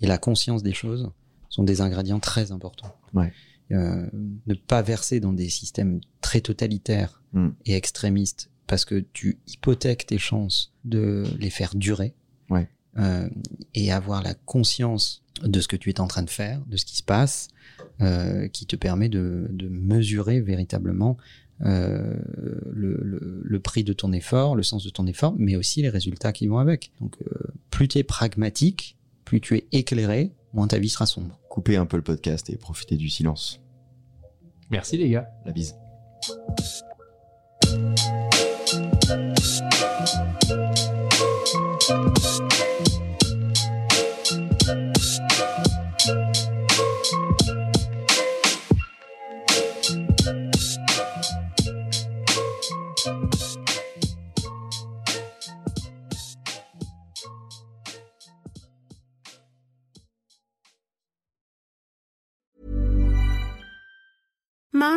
et 0.00 0.06
la 0.06 0.18
conscience 0.18 0.62
des 0.62 0.72
choses 0.74 1.10
sont 1.48 1.64
des 1.64 1.80
ingrédients 1.80 2.20
très 2.20 2.52
importants. 2.52 2.94
Ouais. 3.14 3.32
Euh, 3.70 4.06
ne 4.46 4.54
pas 4.54 4.82
verser 4.82 5.18
dans 5.20 5.32
des 5.32 5.48
systèmes 5.48 6.00
très 6.20 6.40
totalitaires 6.40 7.18
Mm. 7.32 7.48
et 7.64 7.74
extrémistes 7.76 8.50
parce 8.66 8.84
que 8.84 9.00
tu 9.14 9.38
hypothèques 9.46 10.04
tes 10.06 10.18
chances 10.18 10.74
de 10.84 11.24
les 11.38 11.48
faire 11.48 11.74
durer 11.74 12.14
Ouais. 12.50 12.68
Euh, 12.98 13.26
et 13.74 13.90
avoir 13.90 14.22
la 14.22 14.34
conscience 14.34 15.22
de 15.42 15.60
ce 15.60 15.68
que 15.68 15.76
tu 15.76 15.88
es 15.88 16.00
en 16.00 16.06
train 16.06 16.22
de 16.22 16.28
faire, 16.28 16.60
de 16.66 16.76
ce 16.76 16.84
qui 16.84 16.96
se 16.96 17.02
passe, 17.02 17.48
euh, 18.02 18.48
qui 18.48 18.66
te 18.66 18.76
permet 18.76 19.08
de, 19.08 19.48
mesurer 19.70 20.42
véritablement 20.42 21.16
euh, 21.62 22.14
le, 22.70 23.60
prix 23.60 23.82
de 23.82 23.94
ton 23.94 24.12
effort, 24.12 24.56
le 24.56 24.62
sens 24.62 24.84
de 24.84 24.90
ton 24.90 25.06
effort, 25.06 25.34
mais 25.38 25.56
aussi 25.56 25.80
les 25.80 25.88
résultats 25.88 26.32
qui 26.32 26.46
vont 26.46 26.58
avec. 26.58 26.92
Donc 27.00 27.16
plus 27.70 27.88
tu 27.88 27.98
es 27.98 28.02
pragmatique, 28.02 28.98
plus 29.24 29.40
tu 29.40 29.56
es 29.56 29.66
éclairé, 29.72 30.32
moins 30.52 30.66
ta 30.66 30.78
vie 30.78 30.90
sera 30.90 31.06
sombre. 31.06 31.40
Coupez 31.48 31.76
un 31.76 31.86
peu 31.86 31.96
le 31.96 32.02
podcast 32.02 32.50
et 32.50 32.56
profitez 32.56 32.96
du 32.96 33.08
silence. 33.08 33.58
Merci 34.70 34.98
les 34.98 35.08
gars. 35.08 35.28
La 35.46 35.52
bise. 35.52 35.76